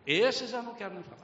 Esses 0.06 0.52
eu 0.52 0.64
não 0.64 0.74
quero 0.74 0.94
nem 0.94 1.04
falar. 1.04 1.22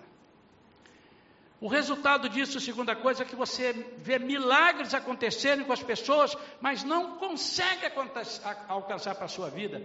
O 1.60 1.68
resultado 1.68 2.30
disso, 2.30 2.60
segunda 2.60 2.96
coisa, 2.96 3.24
é 3.24 3.26
que 3.26 3.36
você 3.36 3.74
vê 3.98 4.20
milagres 4.20 4.94
acontecerem 4.94 5.66
com 5.66 5.74
as 5.74 5.82
pessoas, 5.82 6.38
mas 6.62 6.84
não 6.84 7.18
consegue 7.18 7.92
alcançar 8.68 9.16
para 9.16 9.26
a 9.26 9.30
sua 9.30 9.50
vida. 9.50 9.82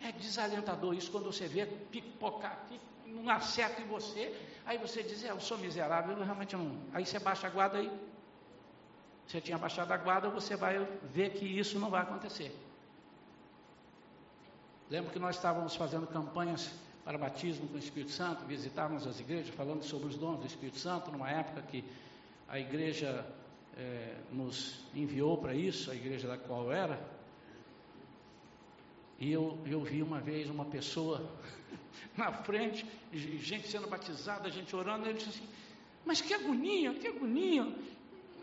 É 0.00 0.10
desalentador 0.12 0.94
isso 0.94 1.10
quando 1.10 1.30
você 1.30 1.46
vê 1.46 1.66
pipocar, 1.66 2.58
não 3.06 3.28
acerta 3.30 3.82
em 3.82 3.86
você, 3.86 4.34
aí 4.64 4.78
você 4.78 5.02
diz, 5.02 5.22
é, 5.24 5.30
eu 5.30 5.40
sou 5.40 5.58
miserável, 5.58 6.16
eu 6.16 6.24
realmente 6.24 6.56
não. 6.56 6.74
Aí 6.94 7.04
você 7.04 7.18
baixa 7.18 7.46
a 7.48 7.50
guarda 7.50 7.76
aí. 7.76 7.90
Você 9.26 9.40
tinha 9.40 9.58
baixado 9.58 9.92
a 9.92 9.96
guarda, 9.96 10.28
você 10.30 10.56
vai 10.56 10.78
ver 11.12 11.34
que 11.34 11.44
isso 11.44 11.78
não 11.78 11.90
vai 11.90 12.02
acontecer. 12.02 12.56
Lembro 14.88 15.12
que 15.12 15.18
nós 15.18 15.36
estávamos 15.36 15.76
fazendo 15.76 16.06
campanhas 16.06 16.72
para 17.04 17.18
batismo 17.18 17.66
com 17.68 17.74
o 17.74 17.78
Espírito 17.78 18.12
Santo, 18.12 18.44
visitávamos 18.44 19.06
as 19.06 19.20
igrejas 19.20 19.54
falando 19.54 19.82
sobre 19.82 20.08
os 20.08 20.16
dons 20.16 20.40
do 20.40 20.46
Espírito 20.46 20.78
Santo, 20.78 21.10
numa 21.10 21.30
época 21.30 21.62
que 21.62 21.84
a 22.48 22.58
igreja 22.58 23.26
é, 23.76 24.16
nos 24.30 24.80
enviou 24.94 25.38
para 25.38 25.54
isso, 25.54 25.90
a 25.90 25.94
igreja 25.94 26.28
da 26.28 26.36
qual 26.36 26.64
eu 26.64 26.72
era. 26.72 27.00
E 29.18 29.30
eu, 29.30 29.58
eu 29.66 29.80
vi 29.82 30.02
uma 30.02 30.20
vez 30.20 30.48
uma 30.48 30.64
pessoa 30.64 31.30
na 32.16 32.32
frente, 32.32 32.86
gente 33.12 33.68
sendo 33.68 33.88
batizada, 33.88 34.50
gente 34.50 34.74
orando, 34.74 35.06
e 35.06 35.10
ele 35.10 35.18
disse 35.18 35.30
assim, 35.30 35.48
mas 36.04 36.20
que 36.20 36.32
agonia, 36.32 36.94
que 36.94 37.06
agonia, 37.06 37.66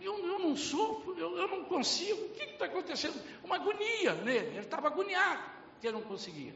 eu, 0.01 0.19
eu 0.25 0.39
não 0.39 0.55
sofro, 0.55 1.17
eu, 1.17 1.37
eu 1.37 1.47
não 1.47 1.65
consigo, 1.65 2.25
o 2.25 2.29
que 2.29 2.43
está 2.43 2.65
acontecendo? 2.65 3.19
Uma 3.43 3.55
agonia 3.55 4.13
nele, 4.23 4.47
ele 4.47 4.59
estava 4.59 4.87
agoniado, 4.87 5.43
que 5.81 5.87
ele 5.87 5.97
não 5.97 6.03
conseguia. 6.03 6.53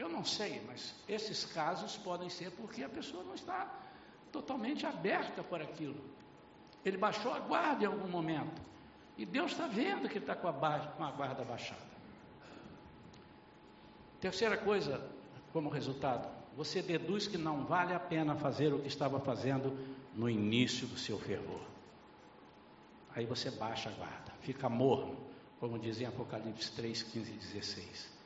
Eu 0.00 0.08
não 0.08 0.24
sei, 0.24 0.62
mas 0.66 0.94
esses 1.06 1.44
casos 1.44 1.94
podem 1.98 2.30
ser 2.30 2.50
porque 2.52 2.82
a 2.82 2.88
pessoa 2.88 3.22
não 3.22 3.34
está 3.34 3.70
totalmente 4.32 4.86
aberta 4.86 5.42
por 5.42 5.60
aquilo. 5.60 6.02
Ele 6.82 6.96
baixou 6.96 7.34
a 7.34 7.38
guarda 7.38 7.84
em 7.84 7.86
algum 7.86 8.08
momento. 8.08 8.62
E 9.18 9.26
Deus 9.26 9.52
está 9.52 9.66
vendo 9.66 10.08
que 10.08 10.16
ele 10.16 10.24
está 10.24 10.34
com 10.34 10.48
a, 10.48 10.52
com 10.96 11.04
a 11.04 11.10
guarda 11.10 11.44
baixada. 11.44 11.90
Terceira 14.18 14.56
coisa, 14.56 15.06
como 15.52 15.68
resultado, 15.68 16.26
você 16.56 16.80
deduz 16.80 17.26
que 17.26 17.36
não 17.36 17.66
vale 17.66 17.92
a 17.92 18.00
pena 18.00 18.34
fazer 18.34 18.72
o 18.72 18.78
que 18.78 18.88
estava 18.88 19.20
fazendo 19.20 19.78
no 20.14 20.30
início 20.30 20.86
do 20.86 20.96
seu 20.96 21.18
fervor. 21.18 21.60
Aí 23.14 23.26
você 23.26 23.50
baixa 23.50 23.90
a 23.90 23.92
guarda, 23.92 24.32
fica 24.40 24.66
morno, 24.66 25.18
como 25.58 25.78
dizia 25.78 26.06
em 26.06 26.08
Apocalipse 26.08 26.72
3, 26.72 27.02
15 27.02 27.32
e 27.32 27.36
16 27.36 28.19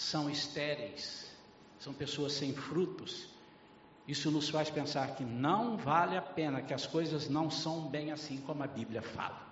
são 0.00 0.30
estéreis, 0.30 1.30
são 1.78 1.92
pessoas 1.92 2.32
sem 2.32 2.54
frutos. 2.54 3.28
Isso 4.08 4.30
nos 4.30 4.48
faz 4.48 4.70
pensar 4.70 5.14
que 5.14 5.22
não 5.22 5.76
vale 5.76 6.16
a 6.16 6.22
pena, 6.22 6.62
que 6.62 6.72
as 6.72 6.86
coisas 6.86 7.28
não 7.28 7.50
são 7.50 7.86
bem 7.88 8.10
assim 8.10 8.40
como 8.40 8.62
a 8.62 8.66
Bíblia 8.66 9.02
fala. 9.02 9.46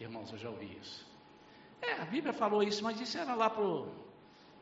Irmãos, 0.00 0.32
eu 0.32 0.38
já 0.38 0.50
ouvi 0.50 0.76
isso. 0.82 1.06
É, 1.80 1.92
a 1.92 2.04
Bíblia 2.04 2.32
falou 2.32 2.64
isso, 2.64 2.82
mas 2.82 3.00
isso 3.00 3.16
era 3.16 3.34
lá 3.34 3.48
para 3.48 3.62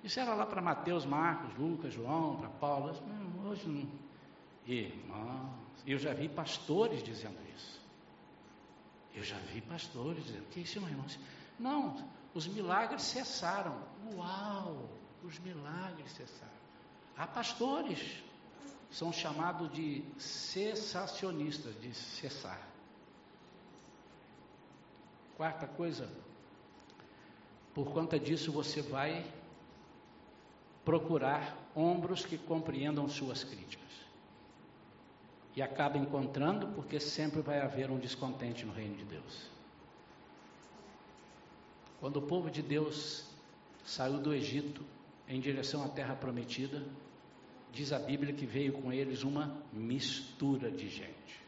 isso 0.05 0.19
era 0.19 0.35
lá 0.35 0.45
para 0.45 0.61
Mateus, 0.61 1.07
Marcos, 1.07 1.57
Lucas, 1.57 1.95
João, 1.95 2.37
para 2.37 2.49
Paulo. 2.49 2.93
Hum, 3.03 3.49
hoje 3.49 3.69
não. 3.69 3.89
Irmãos, 4.67 5.55
eu 5.87 5.99
já 5.99 6.13
vi 6.13 6.29
pastores 6.29 7.03
dizendo 7.03 7.39
isso. 7.57 7.81
Eu 9.15 9.23
já 9.23 9.37
vi 9.53 9.61
pastores 9.61 10.25
dizendo, 10.25 10.45
que 10.51 10.61
isso, 10.61 10.79
irmãos? 10.79 11.19
Não, 11.59 11.97
os 12.35 12.47
milagres 12.47 13.03
cessaram. 13.03 13.77
Uau! 14.15 14.89
Os 15.23 15.39
milagres 15.39 16.11
cessaram. 16.13 16.53
Há 17.17 17.27
pastores, 17.27 18.23
são 18.91 19.13
chamados 19.13 19.73
de 19.73 20.03
cessacionistas, 20.19 21.79
de 21.81 21.95
cessar. 21.95 22.61
Quarta 25.37 25.67
coisa, 25.67 26.11
por 27.75 27.91
conta 27.93 28.19
disso 28.19 28.53
você 28.53 28.83
vai 28.83 29.25
procurar 30.85 31.57
ombros 31.75 32.25
que 32.25 32.37
compreendam 32.37 33.09
suas 33.09 33.45
críticas. 33.45 33.83
E 35.55 35.63
acaba 35.63 35.99
encontrando, 35.99 36.69
porque 36.69 36.99
sempre 36.99 37.41
vai 37.41 37.61
haver 37.61 37.91
um 37.91 37.99
descontente 37.99 38.65
no 38.65 38.73
reino 38.73 38.97
de 38.97 39.05
Deus. 39.05 39.52
Quando 42.03 42.17
o 42.17 42.23
povo 42.23 42.51
de 42.51 42.63
Deus 42.63 43.25
saiu 43.85 44.19
do 44.19 44.35
Egito 44.35 44.85
em 45.29 45.39
direção 45.39 45.85
à 45.85 45.89
terra 45.89 46.17
prometida, 46.17 46.85
diz 47.71 47.93
a 47.93 47.99
Bíblia 48.01 48.35
que 48.35 48.45
veio 48.45 48.73
com 48.73 48.93
eles 48.93 49.23
uma 49.23 49.57
mistura 49.73 50.69
de 50.69 50.89
gente. 50.89 51.41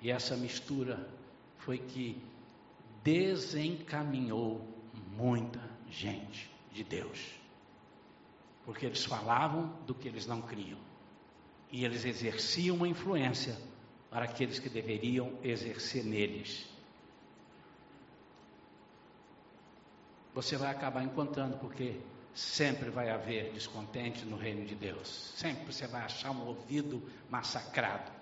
E 0.00 0.12
essa 0.12 0.36
mistura 0.36 1.10
foi 1.56 1.78
que 1.78 2.22
desencaminhou 3.02 4.64
muita 5.16 5.60
gente 5.90 6.48
de 6.70 6.84
Deus. 6.84 7.18
Porque 8.64 8.86
eles 8.86 9.04
falavam 9.04 9.76
do 9.84 9.92
que 9.92 10.06
eles 10.06 10.24
não 10.24 10.40
criam. 10.40 10.78
E 11.72 11.84
eles 11.84 12.04
exerciam 12.04 12.76
uma 12.76 12.86
influência 12.86 13.58
para 14.08 14.24
aqueles 14.24 14.60
que 14.60 14.68
deveriam 14.68 15.36
exercer 15.42 16.04
neles. 16.04 16.77
Você 20.40 20.56
vai 20.56 20.70
acabar 20.70 21.02
encontrando, 21.02 21.56
porque 21.56 21.96
sempre 22.32 22.90
vai 22.90 23.10
haver 23.10 23.52
descontente 23.52 24.24
no 24.24 24.36
reino 24.36 24.64
de 24.64 24.76
Deus. 24.76 25.32
Sempre 25.34 25.72
você 25.72 25.84
vai 25.88 26.02
achar 26.02 26.30
um 26.30 26.46
ouvido 26.46 27.02
massacrado. 27.28 28.12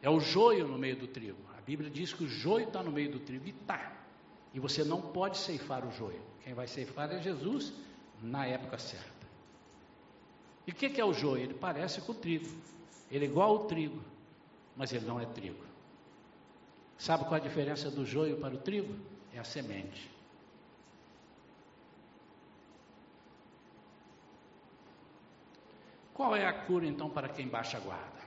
É 0.00 0.08
o 0.08 0.18
joio 0.18 0.66
no 0.66 0.78
meio 0.78 0.96
do 0.96 1.06
trigo. 1.06 1.36
A 1.58 1.60
Bíblia 1.60 1.90
diz 1.90 2.14
que 2.14 2.24
o 2.24 2.26
joio 2.26 2.68
está 2.68 2.82
no 2.82 2.90
meio 2.90 3.12
do 3.12 3.18
trigo 3.18 3.46
e 3.46 3.50
está. 3.50 3.92
E 4.54 4.58
você 4.58 4.82
não 4.82 5.02
pode 5.02 5.36
ceifar 5.36 5.86
o 5.86 5.92
joio. 5.92 6.22
Quem 6.42 6.54
vai 6.54 6.66
ceifar 6.66 7.12
é 7.12 7.20
Jesus 7.20 7.74
na 8.22 8.46
época 8.46 8.78
certa. 8.78 9.26
E 10.66 10.70
o 10.70 10.74
que, 10.74 10.88
que 10.88 11.02
é 11.02 11.04
o 11.04 11.12
joio? 11.12 11.42
Ele 11.42 11.54
parece 11.54 12.00
com 12.00 12.12
o 12.12 12.14
trigo. 12.14 12.48
Ele 13.10 13.26
é 13.26 13.28
igual 13.28 13.50
ao 13.50 13.66
trigo, 13.66 14.02
mas 14.74 14.90
ele 14.90 15.04
não 15.04 15.20
é 15.20 15.26
trigo. 15.26 15.62
Sabe 16.96 17.24
qual 17.24 17.34
a 17.34 17.40
diferença 17.40 17.90
do 17.90 18.06
joio 18.06 18.38
para 18.38 18.54
o 18.54 18.58
trigo? 18.58 18.94
É 19.34 19.38
a 19.38 19.44
semente. 19.44 20.15
Qual 26.16 26.34
é 26.34 26.46
a 26.46 26.52
cura 26.52 26.86
então 26.86 27.10
para 27.10 27.28
quem 27.28 27.46
baixa 27.46 27.76
a 27.76 27.80
guarda? 27.80 28.22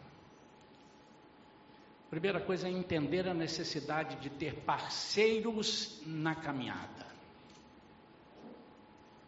Primeira 2.07 2.39
coisa 2.39 2.67
é 2.67 2.71
entender 2.71 3.27
a 3.27 3.33
necessidade 3.33 4.17
de 4.17 4.29
ter 4.29 4.57
parceiros 4.57 5.99
na 6.05 6.35
caminhada. 6.35 7.07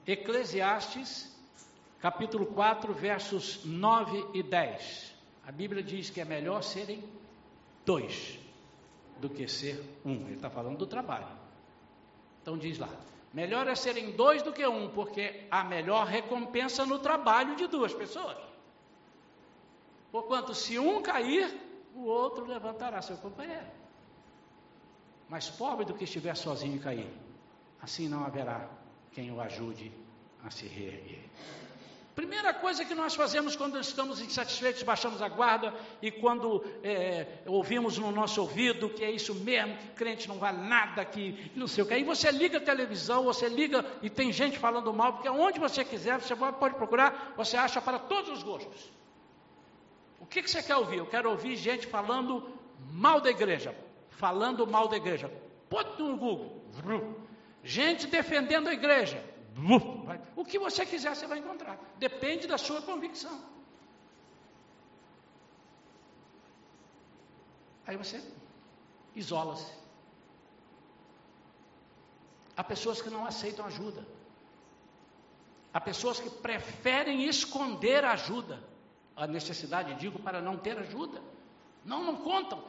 Eclesiastes, 0.06 1.36
capítulo 2.00 2.46
4, 2.46 2.94
versos 2.94 3.66
9 3.66 4.28
e 4.36 4.44
10. 4.44 5.16
A 5.44 5.52
Bíblia 5.52 5.82
diz 5.82 6.12
que 6.12 6.22
é 6.22 6.26
melhor 6.26 6.62
serem 6.62 7.04
dois 7.84 8.38
do 9.20 9.28
que 9.28 9.48
ser 9.48 9.84
um. 10.06 10.28
Ele 10.28 10.36
está 10.36 10.52
falando 10.52 10.78
do 10.78 10.86
trabalho. 10.86 11.36
Então 12.44 12.60
diz 12.60 12.78
lá: 12.78 12.90
melhor 13.34 13.68
é 13.68 13.74
serem 13.74 14.12
dois 14.12 14.44
do 14.44 14.54
que 14.54 14.68
um, 14.68 14.88
porque 14.90 15.48
há 15.50 15.64
melhor 15.64 16.06
recompensa 16.06 16.86
no 16.86 17.00
trabalho 17.00 17.56
de 17.56 17.66
duas 17.66 17.92
pessoas. 17.92 18.51
Porquanto, 20.12 20.54
se 20.54 20.78
um 20.78 21.02
cair, 21.02 21.56
o 21.96 22.04
outro 22.04 22.46
levantará 22.46 23.02
seu 23.02 23.18
companheiro. 23.18 23.68
Mas 25.30 25.50
pobre 25.50 25.86
do 25.86 25.94
que 25.94 26.04
estiver 26.04 26.36
sozinho 26.36 26.76
e 26.76 26.80
cair, 26.80 27.10
assim 27.82 28.10
não 28.10 28.26
haverá 28.26 28.70
quem 29.14 29.32
o 29.32 29.40
ajude 29.40 29.92
a 30.44 30.50
se 30.50 30.68
reerguer. 30.68 31.24
Primeira 32.14 32.54
coisa 32.54 32.84
que 32.84 32.94
nós 32.94 33.16
fazemos 33.16 33.56
quando 33.56 33.80
estamos 33.80 34.20
insatisfeitos, 34.20 34.84
baixamos 34.84 35.22
a 35.22 35.30
guarda 35.30 35.74
e 36.02 36.12
quando 36.12 36.62
é, 36.84 37.40
ouvimos 37.46 37.98
no 37.98 38.12
nosso 38.12 38.42
ouvido 38.42 38.90
que 38.90 39.02
é 39.02 39.10
isso 39.10 39.34
mesmo, 39.34 39.78
que 39.78 39.88
crente 39.96 40.28
não 40.28 40.38
vale 40.38 40.58
nada, 40.68 41.06
que 41.06 41.50
não 41.56 41.68
sei 41.68 41.86
o 41.86 41.88
que. 41.88 41.94
Aí 41.94 42.04
você 42.04 42.30
liga 42.30 42.58
a 42.58 42.62
televisão, 42.62 43.24
você 43.24 43.48
liga 43.48 43.86
e 44.02 44.10
tem 44.10 44.34
gente 44.34 44.60
falando 44.60 44.94
mal, 44.94 45.14
porque 45.14 45.30
onde 45.30 45.58
você 45.58 45.86
quiser, 45.86 46.20
você 46.20 46.36
pode 46.36 46.76
procurar, 46.76 47.34
você 47.38 47.56
acha 47.56 47.82
para 47.82 47.98
todos 47.98 48.30
os 48.30 48.44
gostos. 48.44 48.92
Que, 50.32 50.42
que 50.42 50.50
você 50.50 50.64
quer 50.64 50.78
ouvir? 50.78 51.00
Eu 51.00 51.06
quero 51.06 51.30
ouvir 51.30 51.58
gente 51.58 51.86
falando 51.86 52.50
mal 52.90 53.20
da 53.20 53.30
igreja. 53.30 53.76
Falando 54.12 54.66
mal 54.66 54.88
da 54.88 54.96
igreja. 54.96 55.30
Pode 55.70 56.02
no 56.02 56.16
Google. 56.16 56.64
Gente 57.62 58.08
defendendo 58.08 58.70
a 58.70 58.74
igreja. 58.74 59.22
O 60.34 60.46
que 60.46 60.58
você 60.58 60.86
quiser 60.86 61.14
você 61.14 61.28
vai 61.28 61.40
encontrar. 61.40 61.78
Depende 62.00 62.48
da 62.48 62.58
sua 62.58 62.82
convicção. 62.82 63.44
Aí 67.86 67.98
você 67.98 68.24
isola-se. 69.14 69.74
Há 72.56 72.64
pessoas 72.64 73.02
que 73.02 73.10
não 73.10 73.26
aceitam 73.26 73.66
ajuda. 73.66 74.08
Há 75.74 75.82
pessoas 75.82 76.22
que 76.22 76.30
preferem 76.30 77.26
esconder 77.26 78.06
ajuda 78.06 78.71
a 79.16 79.28
necessidade, 79.28 79.94
digo, 79.96 80.20
para 80.20 80.42
não 80.42 80.58
ter 80.58 80.78
ajuda. 80.78 81.22
Não, 81.86 82.04
não 82.04 82.18
contam. 82.18 82.64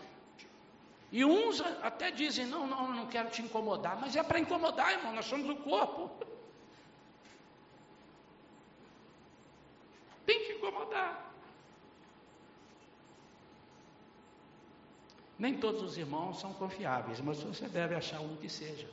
E 1.11 1.25
uns 1.25 1.61
até 1.83 2.11
dizem: 2.11 2.47
não, 2.47 2.67
não, 2.67 2.93
não 2.93 3.07
quero 3.07 3.31
te 3.31 3.43
incomodar, 3.43 4.01
mas 4.01 4.17
é 4.17 4.23
para 4.23 4.41
incomodar, 4.41 4.93
irmão, 4.93 5.13
nós 5.13 5.27
somos 5.27 5.49
o 5.49 5.57
corpo. 5.57 6.11
Tem 10.25 10.47
que 10.47 10.53
incomodar. 10.55 11.31
Nem 15.39 15.59
todos 15.59 15.83
os 15.83 15.99
irmãos 15.99 16.39
são 16.41 16.53
confiáveis, 16.55 17.21
mas 17.21 17.43
você 17.43 17.69
deve 17.69 17.95
achar 17.95 18.21
um 18.21 18.37
que 18.37 18.49
seja. 18.49 18.89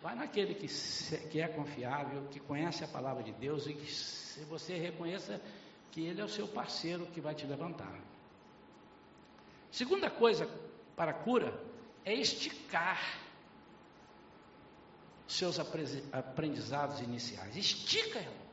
Vai 0.00 0.14
naquele 0.14 0.54
que, 0.54 0.68
que 1.30 1.40
é 1.40 1.48
confiável, 1.48 2.28
que 2.30 2.38
conhece 2.38 2.84
a 2.84 2.88
palavra 2.88 3.22
de 3.22 3.32
Deus 3.32 3.66
e 3.66 3.74
que 3.74 3.90
se 3.90 4.44
você 4.44 4.76
reconheça 4.76 5.40
que 5.94 6.04
Ele 6.04 6.20
é 6.20 6.24
o 6.24 6.28
seu 6.28 6.48
parceiro 6.48 7.06
que 7.06 7.20
vai 7.20 7.36
te 7.36 7.46
levantar. 7.46 8.00
Segunda 9.70 10.10
coisa 10.10 10.44
para 10.96 11.12
a 11.12 11.14
cura 11.14 11.56
é 12.04 12.12
esticar 12.12 13.00
seus 15.28 15.60
aprendizados 15.60 16.98
iniciais. 17.00 17.56
Estica, 17.56 18.18
irmão. 18.18 18.44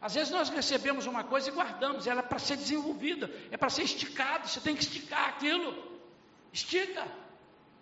Às 0.00 0.14
vezes 0.14 0.32
nós 0.32 0.48
recebemos 0.48 1.06
uma 1.06 1.22
coisa 1.22 1.48
e 1.48 1.52
guardamos, 1.52 2.08
ela 2.08 2.18
é 2.18 2.24
para 2.24 2.40
ser 2.40 2.56
desenvolvida, 2.56 3.30
é 3.52 3.56
para 3.56 3.70
ser 3.70 3.84
esticado, 3.84 4.48
você 4.48 4.60
tem 4.60 4.74
que 4.74 4.82
esticar 4.82 5.28
aquilo. 5.28 6.00
Estica. 6.52 7.06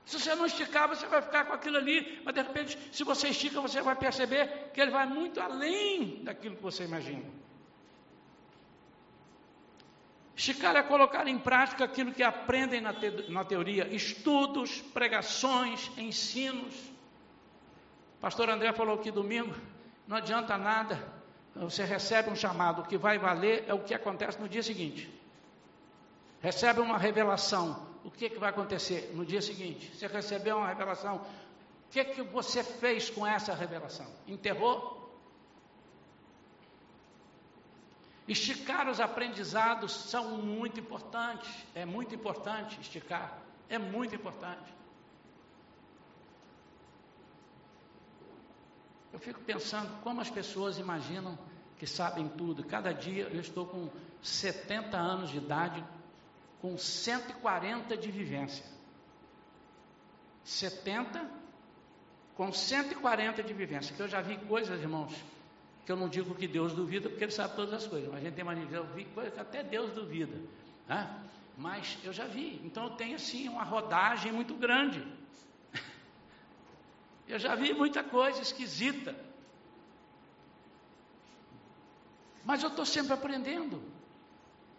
Se 0.05 0.21
você 0.21 0.35
não 0.35 0.45
esticar, 0.45 0.87
você 0.87 1.07
vai 1.07 1.23
ficar 1.23 1.47
com 1.47 1.55
aquilo 1.55 1.79
ali, 1.79 2.21
mas 2.23 2.35
de 2.35 2.43
repente, 2.43 2.79
se 2.93 3.03
você 3.03 3.29
estica, 3.29 3.63
você 3.63 3.81
vai 3.81 3.97
perceber 3.97 4.71
que 4.75 4.81
ele 4.81 4.91
vai 4.91 5.07
muito 5.07 5.41
além 5.41 6.23
daquilo 6.23 6.57
que 6.57 6.63
você 6.63 6.85
imagina. 6.85 7.41
É 10.49 10.83
colocar 10.83 11.29
em 11.29 11.39
prática 11.39 11.85
aquilo 11.85 12.13
que 12.13 12.23
aprendem 12.23 12.81
na, 12.81 12.95
te, 12.95 13.31
na 13.31 13.45
teoria, 13.45 13.87
estudos, 13.95 14.81
pregações, 14.81 15.91
ensinos. 15.99 16.75
Pastor 18.21 18.49
André 18.49 18.73
falou 18.73 18.99
que 18.99 19.11
domingo 19.11 19.55
não 20.07 20.17
adianta 20.17 20.57
nada, 20.59 20.99
você 21.55 21.85
recebe 21.85 22.31
um 22.31 22.35
chamado, 22.35 22.83
o 22.83 22.85
que 22.87 22.97
vai 22.97 23.19
valer 23.19 23.65
é 23.69 23.75
o 23.75 23.81
que 23.81 23.95
acontece 23.95 24.41
no 24.41 24.49
dia 24.49 24.63
seguinte. 24.63 25.09
Recebe 26.41 26.81
uma 26.81 26.97
revelação, 26.97 27.87
o 28.03 28.11
que, 28.11 28.31
que 28.31 28.39
vai 28.39 28.51
acontecer 28.51 29.13
no 29.15 29.25
dia 29.25 29.43
seguinte? 29.43 29.95
Você 29.95 30.07
recebeu 30.07 30.57
uma 30.57 30.69
revelação, 30.69 31.17
o 31.17 31.91
que, 31.91 32.03
que 32.03 32.23
você 32.23 32.65
fez 32.65 33.11
com 33.11 33.27
essa 33.27 33.55
revelação? 33.55 34.07
Enterrou? 34.27 35.00
Esticar 38.31 38.89
os 38.89 39.01
aprendizados 39.01 39.93
são 39.93 40.37
muito 40.37 40.79
importantes, 40.79 41.53
é 41.75 41.85
muito 41.85 42.15
importante 42.15 42.81
esticar, 42.81 43.37
é 43.69 43.77
muito 43.77 44.15
importante. 44.15 44.73
Eu 49.13 49.19
fico 49.19 49.41
pensando 49.41 50.01
como 50.03 50.21
as 50.21 50.31
pessoas 50.31 50.79
imaginam 50.79 51.37
que 51.77 51.89
sabem 51.89 52.29
tudo. 52.29 52.63
Cada 52.63 52.93
dia 52.93 53.25
eu 53.25 53.41
estou 53.41 53.67
com 53.67 53.91
70 54.23 54.97
anos 54.97 55.31
de 55.31 55.39
idade, 55.39 55.85
com 56.61 56.79
140 56.79 57.97
de 57.97 58.13
vivência. 58.13 58.65
70 60.45 61.29
com 62.37 62.53
140 62.53 63.43
de 63.43 63.53
vivência, 63.53 63.93
que 63.93 64.01
eu 64.01 64.09
já 64.09 64.21
vi 64.21 64.37
coisas, 64.47 64.81
irmãos, 64.81 65.13
que 65.85 65.93
eu 65.93 65.97
não 65.97 66.09
digo 66.09 66.35
que 66.35 66.47
Deus 66.47 66.73
duvida, 66.73 67.09
porque 67.09 67.25
Ele 67.25 67.33
sabe 67.33 67.57
todas 67.57 67.73
as 67.73 67.87
coisas, 67.87 68.09
mas 68.09 68.21
a 68.21 68.25
gente 68.25 68.35
tem 68.35 68.45
mania 68.45 68.67
de 68.67 68.77
ouvir 68.77 69.07
coisas 69.07 69.33
que 69.33 69.41
até 69.41 69.63
Deus 69.63 69.93
duvida. 69.93 70.39
Né? 70.87 71.23
Mas 71.57 71.99
eu 72.05 72.13
já 72.13 72.27
vi, 72.27 72.61
então 72.65 72.85
eu 72.85 72.91
tenho 72.91 73.17
assim 73.17 73.49
uma 73.49 73.65
rodagem 73.65 74.33
muito 74.33 74.55
grande. 74.55 75.07
Eu 77.29 77.39
já 77.39 77.55
vi 77.55 77.73
muita 77.73 78.03
coisa 78.03 78.41
esquisita. 78.41 79.15
Mas 82.45 82.63
eu 82.63 82.71
estou 82.71 82.85
sempre 82.85 83.13
aprendendo. 83.13 83.81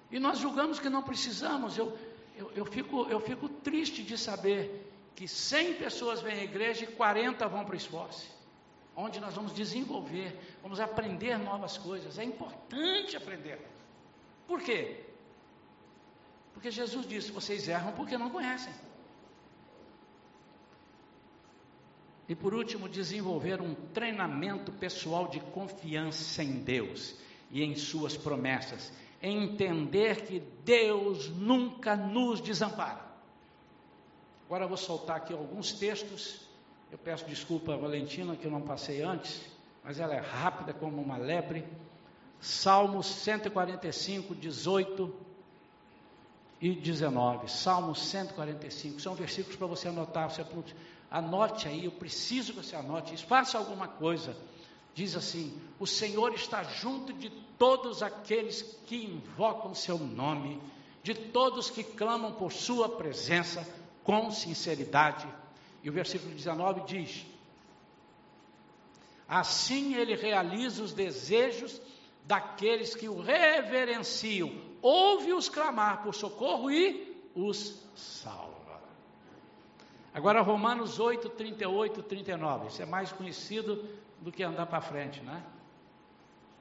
E 0.10 0.20
nós 0.20 0.40
julgamos 0.40 0.80
que 0.80 0.90
não 0.90 1.02
precisamos. 1.02 1.78
Eu, 1.78 1.98
eu, 2.36 2.52
eu, 2.54 2.66
fico, 2.66 3.08
eu 3.10 3.22
fico 3.22 3.48
triste 3.48 4.04
de 4.04 4.18
saber 4.18 4.92
que 5.16 5.28
100 5.28 5.76
pessoas 5.76 6.20
vêm 6.20 6.40
à 6.40 6.44
igreja 6.44 6.84
e 6.84 6.88
40 6.88 7.48
vão 7.48 7.64
para 7.64 7.74
o 7.74 7.78
esforço 7.78 8.41
onde 8.96 9.20
nós 9.20 9.34
vamos 9.34 9.54
desenvolver, 9.54 10.38
vamos 10.62 10.80
aprender 10.80 11.38
novas 11.38 11.78
coisas. 11.78 12.18
É 12.18 12.24
importante 12.24 13.16
aprender. 13.16 13.60
Por 14.48 14.62
quê? 14.62 15.06
Porque 16.54 16.70
Jesus 16.70 17.08
disse: 17.08 17.32
vocês 17.32 17.68
erram 17.68 17.94
porque 17.94 18.18
não 18.18 18.30
conhecem. 18.30 18.74
E 22.28 22.36
por 22.36 22.54
último, 22.54 22.88
desenvolver 22.88 23.62
um 23.62 23.74
treinamento 23.74 24.72
pessoal 24.72 25.28
de 25.28 25.40
confiança 25.40 26.44
em 26.44 26.62
Deus 26.62 27.16
e 27.50 27.62
em 27.62 27.76
Suas 27.76 28.16
promessas. 28.16 28.92
Entender 29.22 30.26
que 30.26 30.40
Deus 30.64 31.30
nunca 31.30 31.96
nos 31.96 32.40
desampara. 32.40 33.02
Agora 34.46 34.64
eu 34.64 34.70
vou 34.70 34.78
soltar 34.78 35.18
aqui 35.18 35.34
alguns 35.34 35.74
textos 35.74 36.48
eu 36.92 36.98
peço 36.98 37.26
desculpa 37.26 37.74
a 37.74 37.78
Valentina 37.78 38.36
que 38.36 38.46
eu 38.46 38.52
não 38.52 38.62
passei 38.62 39.02
antes, 39.02 39.42
mas 39.82 40.00
ela 40.00 40.14
é 40.14 40.20
rápida 40.20 40.74
como 40.74 41.02
uma 41.02 41.16
lebre. 41.16 41.66
Salmos 42.42 43.08
145, 43.08 44.36
18. 44.36 45.14
e 46.60 46.76
19. 46.76 47.50
Salmo 47.50 47.96
145. 47.96 49.00
São 49.00 49.16
versículos 49.16 49.56
para 49.56 49.68
você 49.68 49.88
anotar. 49.88 50.30
Você 50.30 50.46
anote 51.10 51.68
aí, 51.68 51.86
eu 51.86 51.92
preciso 51.92 52.54
que 52.54 52.64
você 52.64 52.76
anote 52.76 53.16
isso. 53.16 53.26
Faça 53.26 53.58
alguma 53.58 53.88
coisa. 53.88 54.36
Diz 54.94 55.16
assim: 55.16 55.58
O 55.80 55.88
Senhor 55.88 56.34
está 56.34 56.62
junto 56.64 57.14
de 57.14 57.30
todos 57.58 58.04
aqueles 58.04 58.64
que 58.86 58.98
invocam 59.06 59.74
seu 59.74 59.98
nome, 59.98 60.62
de 61.02 61.16
todos 61.16 61.70
que 61.70 61.84
clamam 61.84 62.34
por 62.34 62.52
sua 62.52 62.90
presença 62.90 63.66
com 64.04 64.30
sinceridade. 64.30 65.26
E 65.84 65.90
o 65.90 65.94
versículo 65.94 66.34
19 66.34 66.82
diz: 66.82 67.26
Assim 69.28 69.96
ele 69.96 70.16
realiza 70.16 70.84
os 70.84 70.94
desejos 70.94 71.82
daqueles 72.26 72.96
que 72.96 73.10
o 73.10 73.20
reverenciam, 73.20 74.52
ouve-os 74.82 75.50
clamar 75.50 76.04
por 76.04 76.14
socorro 76.14 76.70
e 76.70 77.26
os 77.34 77.82
salva. 77.96 78.82
Agora, 80.14 80.42
Romanos 80.42 81.00
8, 81.00 81.30
38, 81.30 82.04
39. 82.04 82.68
Isso 82.68 82.82
é 82.82 82.86
mais 82.86 83.12
conhecido 83.12 83.88
do 84.20 84.32
que 84.32 84.44
andar 84.44 84.66
para 84.66 84.82
frente, 84.82 85.22
né? 85.22 85.42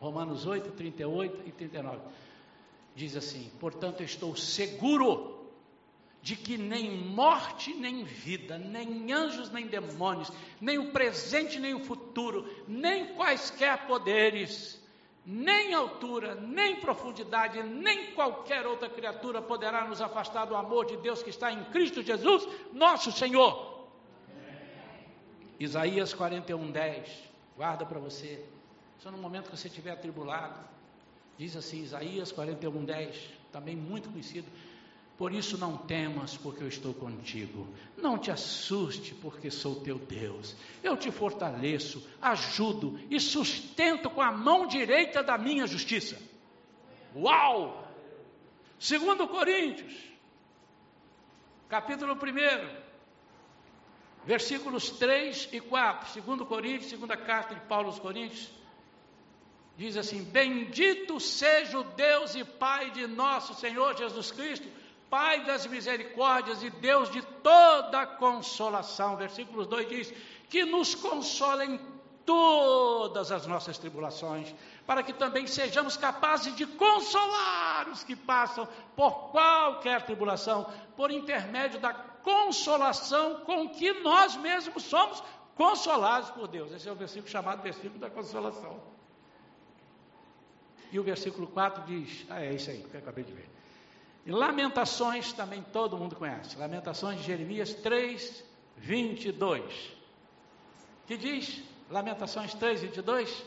Romanos 0.01 0.47
8, 0.47 0.71
38 0.71 1.43
e 1.47 1.53
39. 1.53 1.99
Diz 2.95 3.17
assim: 3.17 3.51
Portanto, 3.59 4.03
estou 4.03 4.37
seguro 4.37 5.40
de 6.23 6.37
que 6.37 6.59
nem 6.59 6.91
morte, 6.99 7.73
nem 7.73 8.05
vida, 8.05 8.59
nem 8.59 9.11
anjos, 9.13 9.51
nem 9.51 9.67
demônios, 9.67 10.31
nem 10.61 10.79
o 10.79 10.93
presente, 10.93 11.59
nem 11.59 11.75
o 11.75 11.81
futuro, 11.81 12.49
nem 12.69 13.15
quaisquer 13.15 13.87
poderes, 13.87 14.81
nem 15.25 15.73
altura, 15.73 16.35
nem 16.35 16.77
profundidade, 16.77 17.63
nem 17.63 18.13
qualquer 18.13 18.67
outra 18.67 18.89
criatura 18.89 19.41
poderá 19.41 19.87
nos 19.87 20.03
afastar 20.03 20.45
do 20.45 20.55
amor 20.55 20.87
de 20.87 20.97
Deus 20.99 21.23
que 21.23 21.31
está 21.31 21.51
em 21.53 21.65
Cristo 21.65 22.03
Jesus, 22.03 22.47
nosso 22.73 23.11
Senhor. 23.13 23.89
Isaías 25.59 26.13
41, 26.13 26.71
10, 26.71 27.09
guarda 27.57 27.85
para 27.85 27.99
você, 27.99 28.43
só 28.99 29.11
no 29.11 29.19
momento 29.19 29.51
que 29.51 29.57
você 29.57 29.69
estiver 29.69 29.93
atribulado, 29.93 30.59
diz 31.39 31.57
assim, 31.57 31.83
Isaías 31.83 32.33
41, 32.33 32.85
10, 32.85 33.31
também 33.53 33.77
muito 33.77 34.11
conhecido, 34.11 34.47
por 35.21 35.35
isso 35.35 35.59
não 35.59 35.77
temas, 35.77 36.35
porque 36.39 36.63
eu 36.63 36.69
estou 36.69 36.95
contigo. 36.95 37.69
Não 37.95 38.17
te 38.17 38.31
assuste, 38.31 39.15
porque 39.17 39.51
sou 39.51 39.75
teu 39.83 39.99
Deus. 39.99 40.57
Eu 40.83 40.97
te 40.97 41.11
fortaleço, 41.11 42.09
ajudo 42.23 42.99
e 43.11 43.21
sustento 43.21 44.09
com 44.09 44.23
a 44.23 44.33
mão 44.33 44.67
direita 44.67 45.23
da 45.23 45.37
minha 45.37 45.67
justiça. 45.67 46.19
Uau! 47.15 47.87
Segundo 48.79 49.29
Coríntios, 49.29 49.93
capítulo 51.69 52.15
1, 52.15 52.19
versículos 54.25 54.89
3 54.89 55.51
e 55.53 55.61
4. 55.61 56.13
Segundo 56.13 56.47
Coríntios, 56.47 56.89
segunda 56.89 57.15
carta 57.15 57.55
de 57.55 57.61
Paulo 57.67 57.89
aos 57.89 57.99
Coríntios, 57.99 58.51
diz 59.77 59.99
assim: 59.99 60.25
Bendito 60.25 61.21
seja 61.21 61.79
o 61.79 61.85
Deus 61.85 62.35
e 62.35 62.43
Pai 62.43 62.91
de 62.93 63.07
nosso 63.07 63.53
Senhor 63.53 63.95
Jesus 63.99 64.31
Cristo 64.31 64.80
Pai 65.11 65.45
das 65.45 65.67
misericórdias 65.67 66.63
e 66.63 66.71
Deus 66.71 67.11
de 67.11 67.21
toda 67.21 68.07
consolação. 68.07 69.17
Versículo 69.17 69.67
2 69.67 69.89
diz: 69.89 70.15
que 70.49 70.65
nos 70.65 70.95
consola 70.95 71.65
em 71.65 71.81
todas 72.25 73.33
as 73.33 73.47
nossas 73.47 73.79
tribulações, 73.79 74.55
para 74.87 75.03
que 75.03 75.13
também 75.13 75.47
sejamos 75.47 75.97
capazes 75.97 76.55
de 76.55 76.67
consolar 76.67 77.89
os 77.89 78.05
que 78.05 78.15
passam 78.15 78.69
por 78.95 79.31
qualquer 79.31 80.03
tribulação, 80.03 80.67
por 80.97 81.11
intermédio 81.11 81.81
da 81.81 81.93
consolação 81.93 83.41
com 83.41 83.69
que 83.71 83.93
nós 83.95 84.37
mesmos 84.37 84.85
somos 84.85 85.23
consolados 85.57 86.31
por 86.31 86.47
Deus. 86.47 86.73
Esse 86.73 86.89
é 86.89 86.93
o 86.93 86.97
versículo 86.97 87.29
chamado 87.29 87.63
versículo 87.63 87.99
da 87.99 88.11
consolação. 88.11 88.81
E 90.93 90.99
o 90.99 91.03
versículo 91.03 91.47
4 91.47 91.85
diz: 91.85 92.27
Ah, 92.29 92.43
é 92.43 92.55
isso 92.55 92.71
aí 92.71 92.83
que 92.83 92.95
eu 92.95 93.01
acabei 93.01 93.25
de 93.25 93.33
ver. 93.33 93.60
E 94.31 94.33
Lamentações 94.33 95.33
também 95.33 95.61
todo 95.61 95.99
mundo 95.99 96.15
conhece. 96.15 96.57
Lamentações 96.57 97.19
de 97.19 97.27
Jeremias 97.27 97.75
3, 97.75 98.45
22. 98.77 99.91
Que 101.05 101.17
diz, 101.17 101.61
Lamentações 101.91 102.55
3, 102.55 102.83
22? 102.83 103.45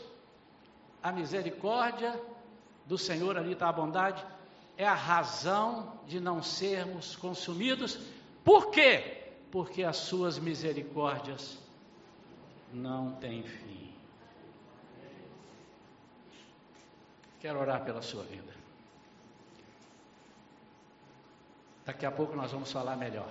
A 1.02 1.10
misericórdia 1.10 2.20
do 2.84 2.98
Senhor, 2.98 3.38
ali 3.38 3.52
está 3.52 3.70
a 3.70 3.72
bondade, 3.72 4.22
é 4.76 4.86
a 4.86 4.92
razão 4.92 5.98
de 6.06 6.20
não 6.20 6.42
sermos 6.42 7.16
consumidos. 7.16 7.98
Por 8.44 8.70
quê? 8.70 9.30
Porque 9.50 9.84
as 9.84 9.96
suas 9.96 10.38
misericórdias 10.38 11.56
não 12.70 13.12
têm 13.12 13.42
fim. 13.42 13.90
Quero 17.40 17.58
orar 17.58 17.82
pela 17.86 18.02
sua 18.02 18.24
vida. 18.24 18.63
Daqui 21.84 22.06
a 22.06 22.10
pouco 22.10 22.34
nós 22.34 22.50
vamos 22.50 22.72
falar 22.72 22.96
melhor. 22.96 23.30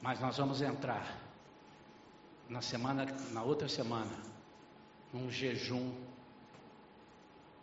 Mas 0.00 0.20
nós 0.20 0.36
vamos 0.36 0.60
entrar 0.62 1.18
na 2.48 2.60
semana, 2.60 3.06
na 3.30 3.42
outra 3.42 3.68
semana, 3.68 4.12
num 5.12 5.30
jejum. 5.30 5.92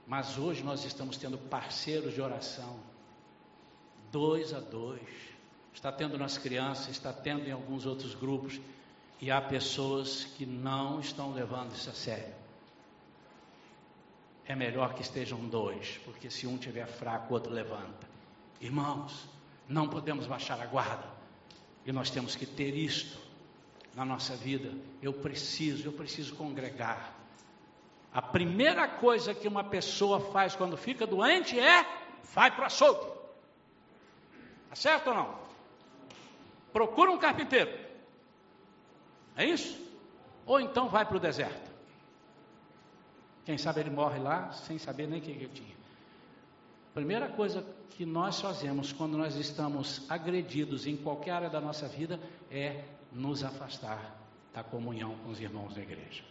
Mas 0.05 0.37
hoje 0.37 0.63
nós 0.63 0.83
estamos 0.83 1.17
tendo 1.17 1.37
parceiros 1.37 2.13
de 2.13 2.21
oração, 2.21 2.79
dois 4.11 4.53
a 4.53 4.59
dois. 4.59 5.07
Está 5.73 5.91
tendo 5.91 6.17
nas 6.17 6.37
crianças, 6.37 6.89
está 6.89 7.13
tendo 7.13 7.47
em 7.47 7.51
alguns 7.51 7.85
outros 7.85 8.15
grupos, 8.15 8.59
e 9.21 9.29
há 9.29 9.39
pessoas 9.39 10.25
que 10.25 10.45
não 10.45 10.99
estão 10.99 11.31
levando 11.31 11.73
isso 11.73 11.89
a 11.89 11.93
sério. 11.93 12.33
É 14.45 14.55
melhor 14.55 14.95
que 14.95 15.03
estejam 15.03 15.47
dois, 15.47 15.99
porque 16.03 16.29
se 16.29 16.47
um 16.47 16.57
tiver 16.57 16.87
fraco, 16.87 17.29
o 17.29 17.33
outro 17.33 17.53
levanta. 17.53 18.08
Irmãos, 18.59 19.27
não 19.67 19.87
podemos 19.87 20.27
baixar 20.27 20.59
a 20.59 20.65
guarda. 20.65 21.07
E 21.85 21.91
nós 21.91 22.09
temos 22.09 22.35
que 22.35 22.45
ter 22.45 22.75
isto 22.75 23.17
na 23.95 24.03
nossa 24.03 24.35
vida. 24.35 24.71
Eu 25.01 25.13
preciso, 25.13 25.87
eu 25.87 25.93
preciso 25.93 26.35
congregar. 26.35 27.15
A 28.13 28.21
primeira 28.21 28.87
coisa 28.87 29.33
que 29.33 29.47
uma 29.47 29.63
pessoa 29.63 30.19
faz 30.31 30.55
quando 30.55 30.75
fica 30.75 31.05
doente 31.05 31.59
é 31.59 31.85
vai 32.33 32.51
para 32.51 32.63
o 32.63 32.65
açougue. 32.65 33.05
Tá 34.69 34.75
certo 34.75 35.07
ou 35.07 35.15
não? 35.15 35.39
Procura 36.73 37.11
um 37.11 37.17
carpinteiro. 37.17 37.71
É 39.35 39.45
isso? 39.45 39.79
Ou 40.45 40.59
então 40.59 40.89
vai 40.89 41.05
para 41.05 41.17
o 41.17 41.19
deserto. 41.19 41.69
Quem 43.45 43.57
sabe 43.57 43.79
ele 43.79 43.89
morre 43.89 44.19
lá 44.19 44.51
sem 44.51 44.77
saber 44.77 45.07
nem 45.07 45.19
o 45.19 45.21
que 45.23 45.31
ele 45.31 45.47
tinha. 45.49 45.78
Primeira 46.93 47.29
coisa 47.29 47.65
que 47.91 48.05
nós 48.05 48.39
fazemos 48.41 48.91
quando 48.91 49.17
nós 49.17 49.35
estamos 49.35 50.09
agredidos 50.09 50.87
em 50.87 50.97
qualquer 50.97 51.31
área 51.31 51.49
da 51.49 51.61
nossa 51.61 51.87
vida 51.87 52.19
é 52.49 52.83
nos 53.11 53.43
afastar 53.43 54.17
da 54.53 54.63
comunhão 54.63 55.15
com 55.17 55.29
os 55.29 55.39
irmãos 55.39 55.75
da 55.75 55.81
igreja. 55.81 56.23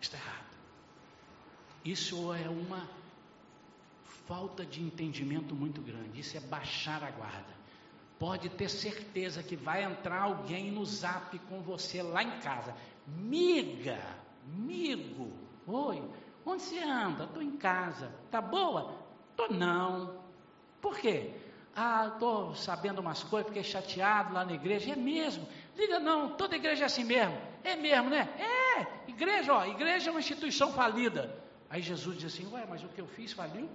Está 0.00 0.18
errado. 0.18 0.44
Isso 1.84 2.32
é 2.34 2.48
uma 2.48 2.88
falta 4.26 4.64
de 4.64 4.82
entendimento 4.82 5.54
muito 5.54 5.80
grande. 5.80 6.20
Isso 6.20 6.36
é 6.36 6.40
baixar 6.40 7.02
a 7.04 7.10
guarda. 7.10 7.54
Pode 8.18 8.48
ter 8.48 8.68
certeza 8.68 9.42
que 9.42 9.56
vai 9.56 9.82
entrar 9.82 10.22
alguém 10.22 10.70
no 10.70 10.84
zap 10.84 11.38
com 11.40 11.60
você 11.60 12.02
lá 12.02 12.22
em 12.22 12.38
casa. 12.40 12.74
Miga, 13.06 14.00
migo, 14.46 15.32
oi, 15.66 16.02
Onde 16.46 16.62
você 16.62 16.78
anda? 16.78 17.24
Estou 17.24 17.42
em 17.42 17.56
casa. 17.56 18.12
Tá 18.30 18.40
boa? 18.40 18.94
Tô 19.36 19.48
não. 19.48 20.22
Por 20.80 20.98
quê? 20.98 21.32
Ah, 21.74 22.10
estou 22.12 22.54
sabendo 22.54 23.00
umas 23.00 23.24
coisas, 23.24 23.48
fiquei 23.48 23.64
chateado 23.64 24.32
lá 24.32 24.44
na 24.44 24.52
igreja. 24.52 24.92
É 24.92 24.96
mesmo. 24.96 25.46
Liga 25.76 25.98
não, 25.98 26.36
toda 26.36 26.54
igreja 26.54 26.84
é 26.84 26.86
assim 26.86 27.04
mesmo. 27.04 27.36
É 27.64 27.74
mesmo, 27.74 28.10
né? 28.10 28.28
É, 28.38 29.10
igreja, 29.10 29.52
ó, 29.54 29.64
igreja 29.64 30.10
é 30.10 30.12
uma 30.12 30.20
instituição 30.20 30.72
falida. 30.72 31.42
Aí 31.68 31.82
Jesus 31.82 32.16
diz 32.16 32.32
assim, 32.32 32.46
ué, 32.52 32.64
mas 32.68 32.84
o 32.84 32.88
que 32.88 33.00
eu 33.00 33.06
fiz 33.06 33.32
faliu? 33.32 33.68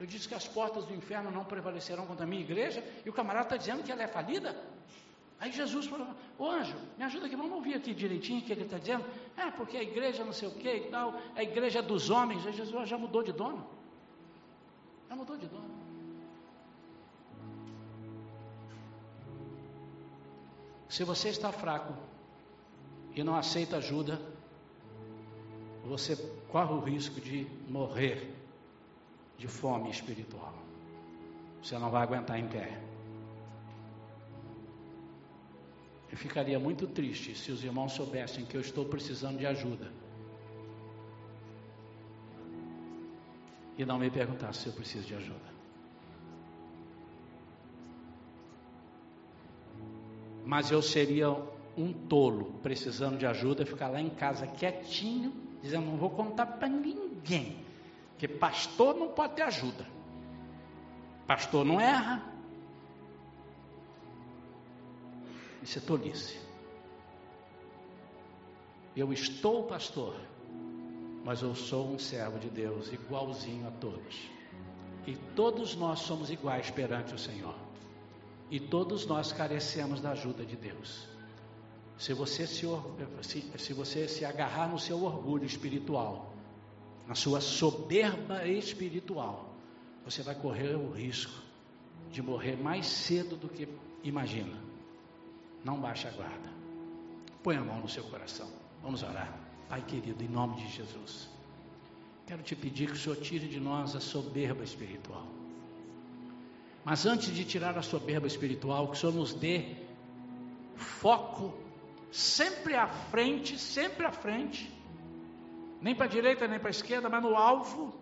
Eu 0.00 0.06
disse 0.06 0.26
que 0.26 0.34
as 0.34 0.46
portas 0.46 0.86
do 0.86 0.94
inferno 0.94 1.30
não 1.30 1.44
prevalecerão 1.44 2.06
contra 2.06 2.24
a 2.24 2.26
minha 2.26 2.42
igreja, 2.42 2.82
e 3.04 3.10
o 3.10 3.12
camarada 3.12 3.46
está 3.46 3.56
dizendo 3.56 3.82
que 3.82 3.92
ela 3.92 4.02
é 4.02 4.08
falida? 4.08 4.56
Aí 5.40 5.52
Jesus 5.52 5.86
falou, 5.86 6.06
ô 6.38 6.50
anjo, 6.50 6.76
me 6.96 7.04
ajuda 7.04 7.26
aqui, 7.26 7.36
vamos 7.36 7.52
ouvir 7.52 7.74
aqui 7.74 7.92
direitinho 7.92 8.40
o 8.40 8.42
que 8.42 8.52
ele 8.52 8.62
está 8.62 8.78
dizendo. 8.78 9.04
É, 9.36 9.50
porque 9.50 9.76
a 9.76 9.82
igreja 9.82 10.24
não 10.24 10.32
sei 10.32 10.48
o 10.48 10.52
que 10.52 10.68
e 10.68 10.90
tal, 10.90 11.14
a 11.34 11.42
igreja 11.42 11.80
é 11.80 11.82
dos 11.82 12.08
homens. 12.10 12.46
Aí 12.46 12.52
Jesus 12.52 12.88
já 12.88 12.96
mudou 12.96 13.22
de 13.22 13.32
dono. 13.32 13.66
Já 15.08 15.16
mudou 15.16 15.36
de 15.36 15.46
dono. 15.46 15.84
Se 20.88 21.02
você 21.02 21.28
está 21.28 21.50
fraco 21.50 21.92
e 23.14 23.24
não 23.24 23.34
aceita 23.34 23.78
ajuda, 23.78 24.20
você 25.84 26.16
corre 26.48 26.72
o 26.72 26.80
risco 26.80 27.20
de 27.20 27.46
morrer 27.68 28.32
de 29.36 29.48
fome 29.48 29.90
espiritual. 29.90 30.54
Você 31.62 31.76
não 31.78 31.90
vai 31.90 32.02
aguentar 32.02 32.38
em 32.38 32.46
pé. 32.46 32.80
Eu 36.14 36.18
ficaria 36.18 36.60
muito 36.60 36.86
triste 36.86 37.34
se 37.36 37.50
os 37.50 37.64
irmãos 37.64 37.92
soubessem 37.92 38.44
que 38.44 38.56
eu 38.56 38.60
estou 38.60 38.84
precisando 38.84 39.36
de 39.36 39.46
ajuda. 39.46 39.90
E 43.76 43.84
não 43.84 43.98
me 43.98 44.08
perguntassem 44.08 44.62
se 44.62 44.68
eu 44.68 44.72
preciso 44.72 45.04
de 45.08 45.14
ajuda. 45.16 45.52
Mas 50.46 50.70
eu 50.70 50.80
seria 50.80 51.30
um 51.76 51.92
tolo 51.92 52.60
precisando 52.62 53.18
de 53.18 53.26
ajuda, 53.26 53.66
ficar 53.66 53.88
lá 53.88 54.00
em 54.00 54.10
casa 54.10 54.46
quietinho, 54.46 55.32
dizendo: 55.60 55.86
não 55.86 55.96
vou 55.96 56.10
contar 56.10 56.46
para 56.46 56.68
ninguém, 56.68 57.56
que 58.18 58.28
pastor 58.28 58.94
não 58.94 59.08
pode 59.08 59.34
ter 59.34 59.42
ajuda, 59.42 59.84
pastor 61.26 61.64
não 61.64 61.80
erra. 61.80 62.33
Isso 65.64 65.78
é 65.78 65.80
tolice. 65.80 66.38
Eu 68.94 69.12
estou 69.14 69.64
pastor, 69.64 70.14
mas 71.24 71.40
eu 71.40 71.54
sou 71.54 71.88
um 71.88 71.98
servo 71.98 72.38
de 72.38 72.50
Deus, 72.50 72.92
igualzinho 72.92 73.66
a 73.66 73.70
todos. 73.70 74.28
E 75.06 75.16
todos 75.34 75.74
nós 75.74 76.00
somos 76.00 76.30
iguais 76.30 76.70
perante 76.70 77.14
o 77.14 77.18
Senhor. 77.18 77.54
E 78.50 78.60
todos 78.60 79.06
nós 79.06 79.32
carecemos 79.32 80.02
da 80.02 80.10
ajuda 80.10 80.44
de 80.44 80.54
Deus. 80.54 81.08
Se 81.96 82.12
você 82.12 82.46
se, 82.46 82.66
se, 83.22 83.52
se, 83.56 83.72
você 83.72 84.06
se 84.06 84.24
agarrar 84.24 84.68
no 84.68 84.78
seu 84.78 85.02
orgulho 85.02 85.46
espiritual, 85.46 86.34
na 87.08 87.14
sua 87.14 87.40
soberba 87.40 88.46
espiritual, 88.46 89.54
você 90.04 90.22
vai 90.22 90.34
correr 90.34 90.76
o 90.76 90.90
risco 90.90 91.42
de 92.10 92.20
morrer 92.20 92.56
mais 92.56 92.86
cedo 92.86 93.34
do 93.34 93.48
que 93.48 93.66
imagina. 94.02 94.63
Não 95.64 95.80
baixe 95.80 96.06
a 96.06 96.10
guarda. 96.10 96.50
Põe 97.42 97.56
a 97.56 97.62
mão 97.62 97.80
no 97.80 97.88
seu 97.88 98.04
coração. 98.04 98.48
Vamos 98.82 99.02
orar. 99.02 99.32
Pai 99.68 99.82
querido, 99.82 100.22
em 100.22 100.28
nome 100.28 100.56
de 100.56 100.68
Jesus, 100.68 101.28
quero 102.26 102.42
te 102.42 102.54
pedir 102.54 102.88
que 102.88 102.92
o 102.92 102.96
Senhor 102.96 103.16
tire 103.16 103.48
de 103.48 103.58
nós 103.58 103.96
a 103.96 104.00
soberba 104.00 104.62
espiritual. 104.62 105.26
Mas 106.84 107.06
antes 107.06 107.34
de 107.34 107.44
tirar 107.44 107.78
a 107.78 107.82
soberba 107.82 108.26
espiritual, 108.26 108.88
que 108.88 108.96
o 108.96 109.00
Senhor 109.00 109.14
nos 109.14 109.32
dê 109.32 109.74
foco 110.76 111.54
sempre 112.12 112.74
à 112.74 112.86
frente, 112.86 113.58
sempre 113.58 114.04
à 114.04 114.12
frente, 114.12 114.70
nem 115.80 115.94
para 115.94 116.06
a 116.06 116.08
direita 116.08 116.46
nem 116.46 116.58
para 116.58 116.68
a 116.68 116.70
esquerda, 116.70 117.08
mas 117.08 117.22
no 117.22 117.36
alvo 117.36 117.92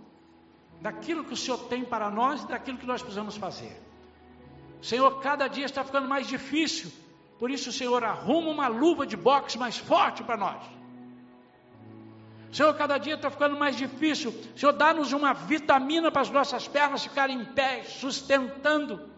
daquilo 0.80 1.24
que 1.24 1.32
o 1.32 1.36
Senhor 1.36 1.58
tem 1.68 1.84
para 1.84 2.10
nós 2.10 2.42
e 2.42 2.48
daquilo 2.48 2.76
que 2.76 2.86
nós 2.86 3.00
precisamos 3.00 3.36
fazer. 3.36 3.80
Senhor, 4.82 5.20
cada 5.20 5.46
dia 5.46 5.64
está 5.64 5.84
ficando 5.84 6.08
mais 6.08 6.26
difícil, 6.26 6.90
por 7.42 7.50
isso, 7.50 7.72
Senhor, 7.72 8.04
arruma 8.04 8.50
uma 8.52 8.68
luva 8.68 9.04
de 9.04 9.16
boxe 9.16 9.58
mais 9.58 9.76
forte 9.76 10.22
para 10.22 10.36
nós. 10.36 10.62
Senhor, 12.52 12.72
cada 12.74 12.98
dia 12.98 13.16
está 13.16 13.28
ficando 13.32 13.56
mais 13.58 13.74
difícil. 13.76 14.32
Senhor, 14.54 14.70
dá-nos 14.70 15.12
uma 15.12 15.32
vitamina 15.32 16.08
para 16.12 16.22
as 16.22 16.30
nossas 16.30 16.68
pernas 16.68 17.02
ficarem 17.02 17.40
em 17.40 17.44
pé, 17.44 17.82
sustentando. 17.82 19.10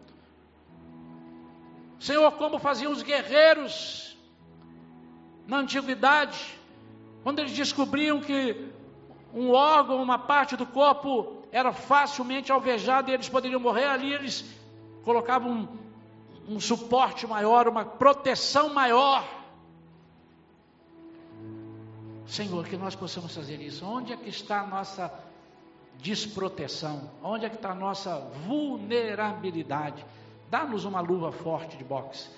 Senhor, 2.00 2.32
como 2.32 2.58
faziam 2.58 2.92
os 2.92 3.02
guerreiros 3.02 4.16
na 5.46 5.58
antiguidade, 5.58 6.58
quando 7.22 7.40
eles 7.40 7.52
descobriam 7.52 8.22
que 8.22 8.70
um 9.34 9.50
órgão, 9.50 10.02
uma 10.02 10.18
parte 10.18 10.56
do 10.56 10.64
corpo 10.64 11.42
era 11.52 11.74
facilmente 11.74 12.50
alvejado 12.50 13.10
e 13.10 13.12
eles 13.12 13.28
poderiam 13.28 13.60
morrer 13.60 13.84
ali, 13.84 14.14
eles 14.14 14.46
colocavam 15.02 15.83
um 16.48 16.60
suporte 16.60 17.26
maior, 17.26 17.68
uma 17.68 17.84
proteção 17.84 18.72
maior. 18.72 19.24
Senhor, 22.26 22.66
que 22.66 22.76
nós 22.76 22.94
possamos 22.94 23.34
fazer 23.34 23.60
isso. 23.60 23.84
Onde 23.84 24.12
é 24.12 24.16
que 24.16 24.28
está 24.28 24.60
a 24.60 24.66
nossa 24.66 25.12
desproteção? 25.98 27.10
Onde 27.22 27.46
é 27.46 27.50
que 27.50 27.56
está 27.56 27.70
a 27.70 27.74
nossa 27.74 28.18
vulnerabilidade? 28.46 30.04
Dá-nos 30.50 30.84
uma 30.84 31.00
luva 31.00 31.32
forte 31.32 31.76
de 31.76 31.84
boxe. 31.84 32.28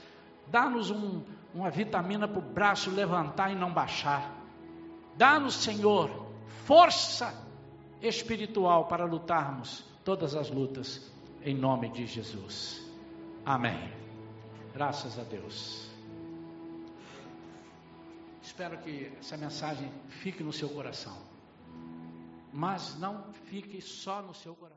Dá-nos 0.48 0.90
um, 0.90 1.22
uma 1.54 1.70
vitamina 1.70 2.28
para 2.28 2.38
o 2.38 2.42
braço 2.42 2.90
levantar 2.90 3.50
e 3.50 3.54
não 3.54 3.72
baixar. 3.72 4.32
Dá-nos, 5.16 5.54
Senhor, 5.54 6.10
força 6.64 7.34
espiritual 8.00 8.86
para 8.86 9.04
lutarmos 9.04 9.84
todas 10.04 10.34
as 10.34 10.50
lutas, 10.50 11.10
em 11.42 11.54
nome 11.54 11.88
de 11.88 12.06
Jesus. 12.06 12.84
Amém. 13.44 13.95
Graças 14.76 15.18
a 15.18 15.22
Deus. 15.22 15.88
Espero 18.42 18.76
que 18.76 19.10
essa 19.18 19.34
mensagem 19.34 19.90
fique 20.20 20.42
no 20.42 20.52
seu 20.52 20.68
coração, 20.68 21.16
mas 22.52 22.94
não 22.98 23.32
fique 23.46 23.80
só 23.80 24.20
no 24.20 24.34
seu 24.34 24.54
coração. 24.54 24.75